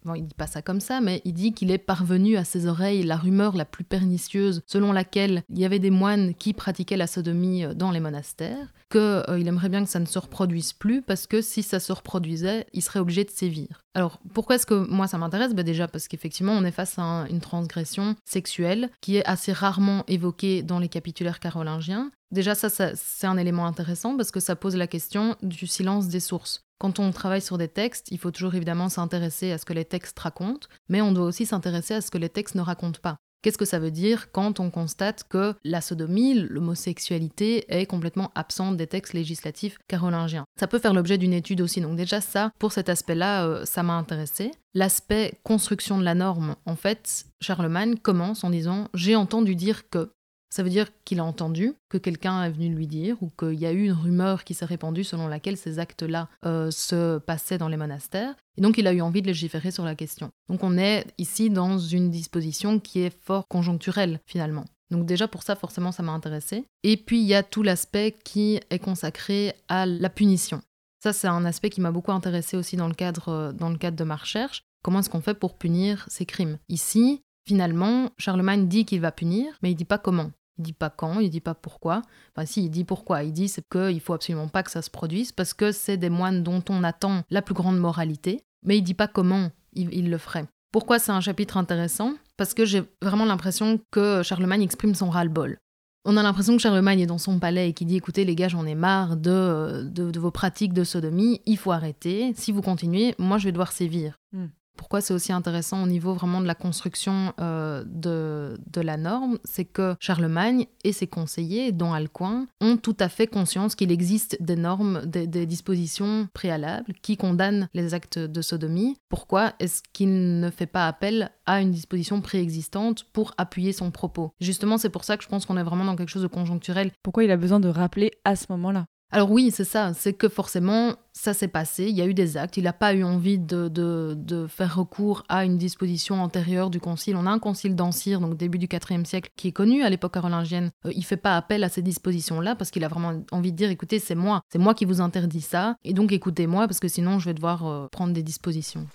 bon, 0.05 0.15
il 0.15 0.25
dit 0.25 0.33
pas 0.35 0.47
ça 0.47 0.61
comme 0.61 0.79
ça, 0.81 1.01
mais 1.01 1.21
il 1.25 1.33
dit 1.33 1.53
qu'il 1.53 1.71
est 1.71 1.77
parvenu 1.77 2.37
à 2.37 2.43
ses 2.43 2.67
oreilles 2.67 3.03
la 3.03 3.17
rumeur 3.17 3.55
la 3.55 3.65
plus 3.65 3.83
pernicieuse 3.83 4.61
selon 4.67 4.91
laquelle 4.91 5.43
il 5.49 5.59
y 5.59 5.65
avait 5.65 5.79
des 5.79 5.89
moines 5.91 6.33
qui 6.35 6.53
pratiquaient 6.53 6.97
la 6.97 7.07
sodomie 7.07 7.63
euh, 7.65 7.73
dans 7.73 7.91
les 7.91 7.99
monastères, 7.99 8.73
qu'il 8.91 9.47
aimerait 9.47 9.69
bien 9.69 9.83
que 9.83 9.89
ça 9.89 9.99
ne 9.99 10.05
se 10.05 10.19
reproduise 10.19 10.73
plus 10.73 11.01
parce 11.01 11.27
que 11.27 11.41
si 11.41 11.63
ça 11.63 11.79
se 11.79 11.91
reproduisait, 11.91 12.65
il 12.73 12.81
serait 12.81 12.99
obligé 12.99 13.23
de 13.23 13.31
sévir. 13.31 13.81
Alors 13.93 14.19
pourquoi 14.33 14.55
est-ce 14.55 14.65
que 14.65 14.73
moi 14.89 15.07
ça 15.07 15.17
m'intéresse? 15.17 15.53
Ben 15.53 15.63
Déjà 15.65 15.87
parce 15.87 16.07
qu'effectivement 16.07 16.53
on 16.53 16.63
est 16.65 16.71
face 16.71 16.99
à 16.99 17.01
un- 17.03 17.25
une 17.27 17.39
transgression 17.41 18.15
sexuelle 18.25 18.89
qui 19.01 19.17
est 19.17 19.25
assez 19.25 19.53
rarement 19.53 20.03
évoquée 20.07 20.63
dans 20.63 20.79
les 20.79 20.89
capitulaires 20.89 21.39
carolingiens. 21.39 22.11
Déjà 22.31 22.55
ça 22.55 22.69
c'est 22.69 23.27
un 23.27 23.37
élément 23.37 23.65
intéressant 23.65 24.17
parce 24.17 24.31
que 24.31 24.39
ça 24.39 24.55
pose 24.55 24.75
la 24.75 24.87
question 24.87 25.35
du 25.41 25.65
silence 25.67 26.07
des 26.09 26.19
sources. 26.19 26.64
Quand 26.79 26.99
on 26.99 27.11
travaille 27.11 27.41
sur 27.41 27.57
des 27.57 27.67
textes, 27.67 28.07
il 28.11 28.17
faut 28.17 28.31
toujours 28.31 28.55
évidemment 28.55 28.89
s'intéresser 28.89 29.51
à 29.51 29.57
ce 29.57 29.65
que 29.65 29.73
les 29.73 29.85
textes 29.85 30.19
racontent, 30.19 30.67
mais 30.89 31.01
on 31.01 31.11
doit 31.11 31.25
aussi 31.25 31.45
s'intéresser 31.45 31.93
à 31.93 32.01
ce 32.01 32.11
que 32.11 32.17
les 32.17 32.29
textes 32.29 32.55
ne 32.55 32.61
racontent 32.61 32.99
pas. 33.01 33.17
Qu'est-ce 33.45 33.59
que 33.59 33.65
ça 33.65 33.77
veut 33.77 33.91
dire 33.91 34.31
quand 34.31 34.59
on 34.59 34.71
constate 34.71 35.23
que 35.29 35.53
la 35.63 35.79
sodomie, 35.79 36.33
l'homosexualité 36.33 37.63
est 37.69 37.85
complètement 37.85 38.31
absente 38.33 38.75
des 38.75 38.87
textes 38.87 39.13
législatifs 39.13 39.77
carolingiens? 39.87 40.45
Ça 40.59 40.65
peut 40.65 40.79
faire 40.79 40.95
l'objet 40.95 41.19
d'une 41.19 41.31
étude 41.31 41.61
aussi. 41.61 41.79
Donc 41.79 41.95
déjà 41.95 42.21
ça, 42.21 42.49
pour 42.57 42.71
cet 42.71 42.89
aspect-là, 42.89 43.45
euh, 43.45 43.63
ça 43.63 43.83
m'a 43.83 43.93
intéressé. 43.93 44.49
L'aspect 44.73 45.39
construction 45.43 45.99
de 45.99 46.03
la 46.03 46.15
norme, 46.15 46.55
en 46.65 46.75
fait, 46.75 47.27
Charlemagne 47.39 47.97
commence 47.97 48.43
en 48.43 48.49
disant 48.49 48.87
j'ai 48.95 49.15
entendu 49.15 49.55
dire 49.55 49.89
que. 49.91 50.09
Ça 50.55 50.63
veut 50.63 50.69
dire 50.69 50.87
qu'il 51.03 51.19
a 51.19 51.25
entendu, 51.25 51.73
que 51.89 51.97
quelqu'un 51.97 52.41
est 52.43 52.49
venu 52.49 52.73
lui 52.73 52.87
dire, 52.87 53.21
ou 53.21 53.29
qu'il 53.29 53.59
y 53.59 53.65
a 53.65 53.73
eu 53.73 53.87
une 53.87 53.91
rumeur 53.91 54.45
qui 54.45 54.53
s'est 54.53 54.63
répandue 54.63 55.03
selon 55.03 55.27
laquelle 55.27 55.57
ces 55.57 55.79
actes-là 55.79 56.29
euh, 56.45 56.71
se 56.71 57.17
passaient 57.17 57.57
dans 57.57 57.67
les 57.67 57.75
monastères. 57.75 58.35
Et 58.57 58.61
donc 58.61 58.77
il 58.77 58.87
a 58.87 58.93
eu 58.93 59.01
envie 59.01 59.21
de 59.21 59.27
légiférer 59.27 59.71
sur 59.71 59.83
la 59.83 59.95
question. 59.95 60.31
Donc 60.47 60.63
on 60.63 60.77
est 60.77 61.07
ici 61.17 61.49
dans 61.49 61.77
une 61.77 62.09
disposition 62.09 62.79
qui 62.79 63.01
est 63.01 63.13
fort 63.13 63.49
conjoncturelle 63.49 64.21
finalement. 64.25 64.63
Donc 64.91 65.05
déjà 65.05 65.27
pour 65.27 65.43
ça 65.43 65.57
forcément 65.57 65.91
ça 65.91 66.03
m'a 66.03 66.13
intéressé. 66.13 66.63
Et 66.83 66.95
puis 66.95 67.19
il 67.19 67.27
y 67.27 67.33
a 67.33 67.43
tout 67.43 67.61
l'aspect 67.61 68.15
qui 68.23 68.61
est 68.69 68.79
consacré 68.79 69.55
à 69.67 69.85
la 69.85 70.09
punition. 70.09 70.61
Ça 71.03 71.11
c'est 71.11 71.27
un 71.27 71.43
aspect 71.43 71.69
qui 71.69 71.81
m'a 71.81 71.91
beaucoup 71.91 72.13
intéressé 72.13 72.55
aussi 72.55 72.77
dans 72.77 72.87
le 72.87 72.93
cadre, 72.93 73.27
euh, 73.27 73.51
dans 73.51 73.69
le 73.69 73.77
cadre 73.77 73.97
de 73.97 74.05
ma 74.05 74.15
recherche. 74.15 74.61
Comment 74.85 74.99
est-ce 74.99 75.09
qu'on 75.09 75.19
fait 75.19 75.33
pour 75.33 75.57
punir 75.57 76.05
ces 76.07 76.25
crimes? 76.25 76.59
Ici, 76.69 77.19
finalement, 77.45 78.09
Charlemagne 78.17 78.69
dit 78.69 78.85
qu'il 78.85 79.01
va 79.01 79.11
punir, 79.11 79.53
mais 79.61 79.71
il 79.71 79.75
dit 79.75 79.83
pas 79.83 79.97
comment. 79.97 80.31
Il 80.57 80.63
dit 80.63 80.73
pas 80.73 80.89
quand, 80.89 81.19
il 81.19 81.29
dit 81.29 81.41
pas 81.41 81.53
pourquoi. 81.53 82.01
Enfin, 82.35 82.45
si, 82.45 82.65
il 82.65 82.69
dit 82.69 82.83
pourquoi. 82.83 83.23
Il 83.23 83.33
dit 83.33 83.53
qu'il 83.71 83.99
faut 84.01 84.13
absolument 84.13 84.47
pas 84.47 84.63
que 84.63 84.71
ça 84.71 84.81
se 84.81 84.89
produise 84.89 85.31
parce 85.31 85.53
que 85.53 85.71
c'est 85.71 85.97
des 85.97 86.09
moines 86.09 86.43
dont 86.43 86.63
on 86.69 86.83
attend 86.83 87.23
la 87.29 87.41
plus 87.41 87.53
grande 87.53 87.77
moralité, 87.77 88.41
mais 88.63 88.77
il 88.77 88.81
dit 88.81 88.93
pas 88.93 89.07
comment 89.07 89.49
il, 89.73 90.09
le 90.09 90.17
ferait. 90.17 90.45
Pourquoi 90.71 90.99
c'est 90.99 91.11
un 91.11 91.21
chapitre 91.21 91.57
intéressant? 91.57 92.13
Parce 92.37 92.53
que 92.53 92.65
j'ai 92.65 92.83
vraiment 93.01 93.25
l'impression 93.25 93.79
que 93.91 94.23
Charlemagne 94.23 94.61
exprime 94.61 94.95
son 94.95 95.09
ras-le-bol. 95.09 95.57
On 96.05 96.17
a 96.17 96.23
l'impression 96.23 96.55
que 96.55 96.61
Charlemagne 96.61 96.99
est 96.99 97.07
dans 97.07 97.17
son 97.17 97.39
palais 97.39 97.69
et 97.69 97.73
qu'il 97.73 97.87
dit 97.87 97.95
écoutez 97.95 98.25
les 98.25 98.35
gars 98.35 98.47
j'en 98.47 98.65
ai 98.65 98.75
marre 98.75 99.17
de, 99.17 99.83
de, 99.89 100.19
vos 100.19 100.29
pratiques 100.29 100.73
de 100.73 100.83
sodomie, 100.83 101.41
il 101.47 101.57
faut 101.57 101.71
arrêter, 101.71 102.33
si 102.35 102.51
vous 102.51 102.61
continuez, 102.61 103.15
moi 103.17 103.39
je 103.39 103.45
vais 103.45 103.51
devoir 103.51 103.71
sévir. 103.71 104.19
Hmm. 104.31 104.47
Pourquoi 104.75 105.01
c'est 105.01 105.13
aussi 105.13 105.31
intéressant 105.31 105.83
au 105.83 105.87
niveau 105.87 106.13
vraiment 106.13 106.41
de 106.41 106.47
la 106.47 106.55
construction 106.55 107.33
euh, 107.39 107.83
de, 107.85 108.57
de, 108.71 108.81
la 108.81 108.97
norme, 108.97 109.39
c'est 109.43 109.65
que 109.65 109.95
Charlemagne 109.99 110.65
et 110.83 110.93
ses 110.93 111.07
conseillers, 111.07 111.71
dont 111.71 111.93
Alcuin, 111.93 112.47
ont 112.61 112.77
tout 112.77 112.95
à 112.99 113.09
fait 113.09 113.27
conscience 113.27 113.75
qu'il 113.75 113.91
existe 113.91 114.37
des 114.41 114.55
normes, 114.55 115.05
des, 115.05 115.27
des, 115.27 115.45
dispositions 115.45 116.27
préalables 116.33 116.93
qui 117.01 117.17
condamnent 117.17 117.67
les 117.73 117.93
actes 117.93 118.19
de 118.19 118.41
sodomie. 118.41 118.97
Pourquoi 119.09 119.53
est-ce 119.59 119.81
qu'il 119.93 120.39
ne 120.39 120.49
fait 120.49 120.65
pas 120.65 120.87
appel 120.87 121.31
à 121.45 121.61
une 121.61 121.71
disposition 121.71 122.21
préexistante 122.21 123.05
pour 123.13 123.33
appuyer 123.37 123.73
son 123.73 123.91
propos? 123.91 124.31
Justement, 124.39 124.77
c'est 124.77 124.89
pour 124.89 125.03
ça 125.03 125.17
que 125.17 125.23
je 125.23 125.29
pense 125.29 125.45
qu'on 125.45 125.57
est 125.57 125.63
vraiment 125.63 125.85
dans 125.85 125.95
quelque 125.95 126.09
chose 126.09 126.23
de 126.23 126.27
conjoncturel. 126.27 126.91
Pourquoi 127.03 127.23
il 127.23 127.31
a 127.31 127.37
besoin 127.37 127.59
de 127.59 127.69
rappeler 127.69 128.11
à 128.23 128.35
ce 128.35 128.45
moment-là? 128.49 128.85
Alors 129.11 129.31
oui, 129.31 129.51
c'est 129.51 129.63
ça, 129.63 129.93
c'est 129.93 130.13
que 130.13 130.27
forcément, 130.27 130.95
ça 131.13 131.33
s'est 131.33 131.47
passé, 131.47 131.85
il 131.85 131.95
y 131.95 132.01
a 132.01 132.05
eu 132.05 132.13
des 132.13 132.37
actes, 132.37 132.57
il 132.57 132.63
n'a 132.63 132.73
pas 132.73 132.93
eu 132.93 133.03
envie 133.03 133.37
de, 133.37 134.45
faire 134.49 134.75
recours 134.75 135.23
à 135.29 135.45
une 135.45 135.57
disposition 135.57 136.21
antérieure 136.21 136.69
du 136.69 136.79
concile. 136.79 137.15
On 137.15 137.25
a 137.25 137.29
un 137.29 137.39
concile 137.39 137.75
d'Ancire, 137.75 138.19
donc 138.19 138.35
début 138.35 138.57
du 138.57 138.67
IVe 138.67 139.05
siècle, 139.05 139.31
qui 139.37 139.49
est 139.49 139.51
connu 139.51 139.83
à 139.83 139.89
l'époque 139.89 140.13
carolingienne. 140.13 140.71
Euh, 140.85 140.91
il 140.95 141.05
fait 141.05 141.17
pas 141.17 141.37
appel 141.37 141.63
à 141.63 141.69
ces 141.69 141.81
dispositions-là 141.81 142.55
parce 142.55 142.71
qu'il 142.71 142.83
a 142.83 142.87
vraiment 142.87 143.23
envie 143.31 143.51
de 143.51 143.57
dire, 143.57 143.69
écoutez, 143.69 143.99
c'est 143.99 144.15
moi, 144.15 144.41
c'est 144.51 144.59
moi 144.59 144.73
qui 144.73 144.85
vous 144.85 145.01
interdis 145.01 145.41
ça, 145.41 145.75
et 145.83 145.93
donc 145.93 146.11
écoutez-moi 146.11 146.67
parce 146.67 146.79
que 146.79 146.87
sinon 146.87 147.19
je 147.19 147.25
vais 147.25 147.33
devoir 147.33 147.65
euh, 147.67 147.87
prendre 147.91 148.13
des 148.13 148.23
dispositions. 148.23 148.87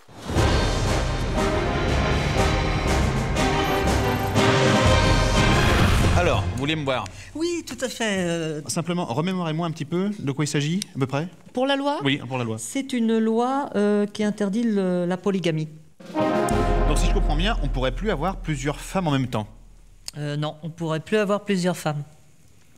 Voulez 6.61 6.76
me 6.76 6.85
voir 6.85 7.07
Oui, 7.35 7.64
tout 7.67 7.83
à 7.83 7.88
fait. 7.88 8.19
Euh. 8.19 8.61
Simplement, 8.67 9.07
remémorez-moi 9.07 9.67
un 9.67 9.71
petit 9.71 9.87
peu 9.87 10.11
de 10.19 10.31
quoi 10.31 10.45
il 10.45 10.49
s'agit, 10.49 10.81
à 10.95 10.99
peu 10.99 11.07
près 11.07 11.26
Pour 11.55 11.67
la 11.67 11.75
loi 11.75 12.00
Oui, 12.05 12.19
pour 12.19 12.37
la 12.37 12.45
loi. 12.45 12.59
C'est 12.59 12.93
une 12.93 13.17
loi 13.17 13.71
euh, 13.76 14.05
qui 14.05 14.23
interdit 14.23 14.64
la 14.64 15.17
polygamie. 15.17 15.69
Donc, 16.87 16.99
si 16.99 17.07
je 17.07 17.14
comprends 17.14 17.35
bien, 17.35 17.57
on 17.62 17.69
pourrait 17.69 17.95
plus 17.95 18.11
avoir 18.11 18.37
plusieurs 18.37 18.79
femmes 18.79 19.09
en 19.09 19.11
même 19.11 19.29
temps 19.29 19.49
euh, 20.19 20.37
Non, 20.37 20.57
on 20.62 20.69
pourrait 20.69 21.00
plus 21.00 21.17
avoir 21.17 21.47
plusieurs 21.47 21.79
femmes. 21.79 22.02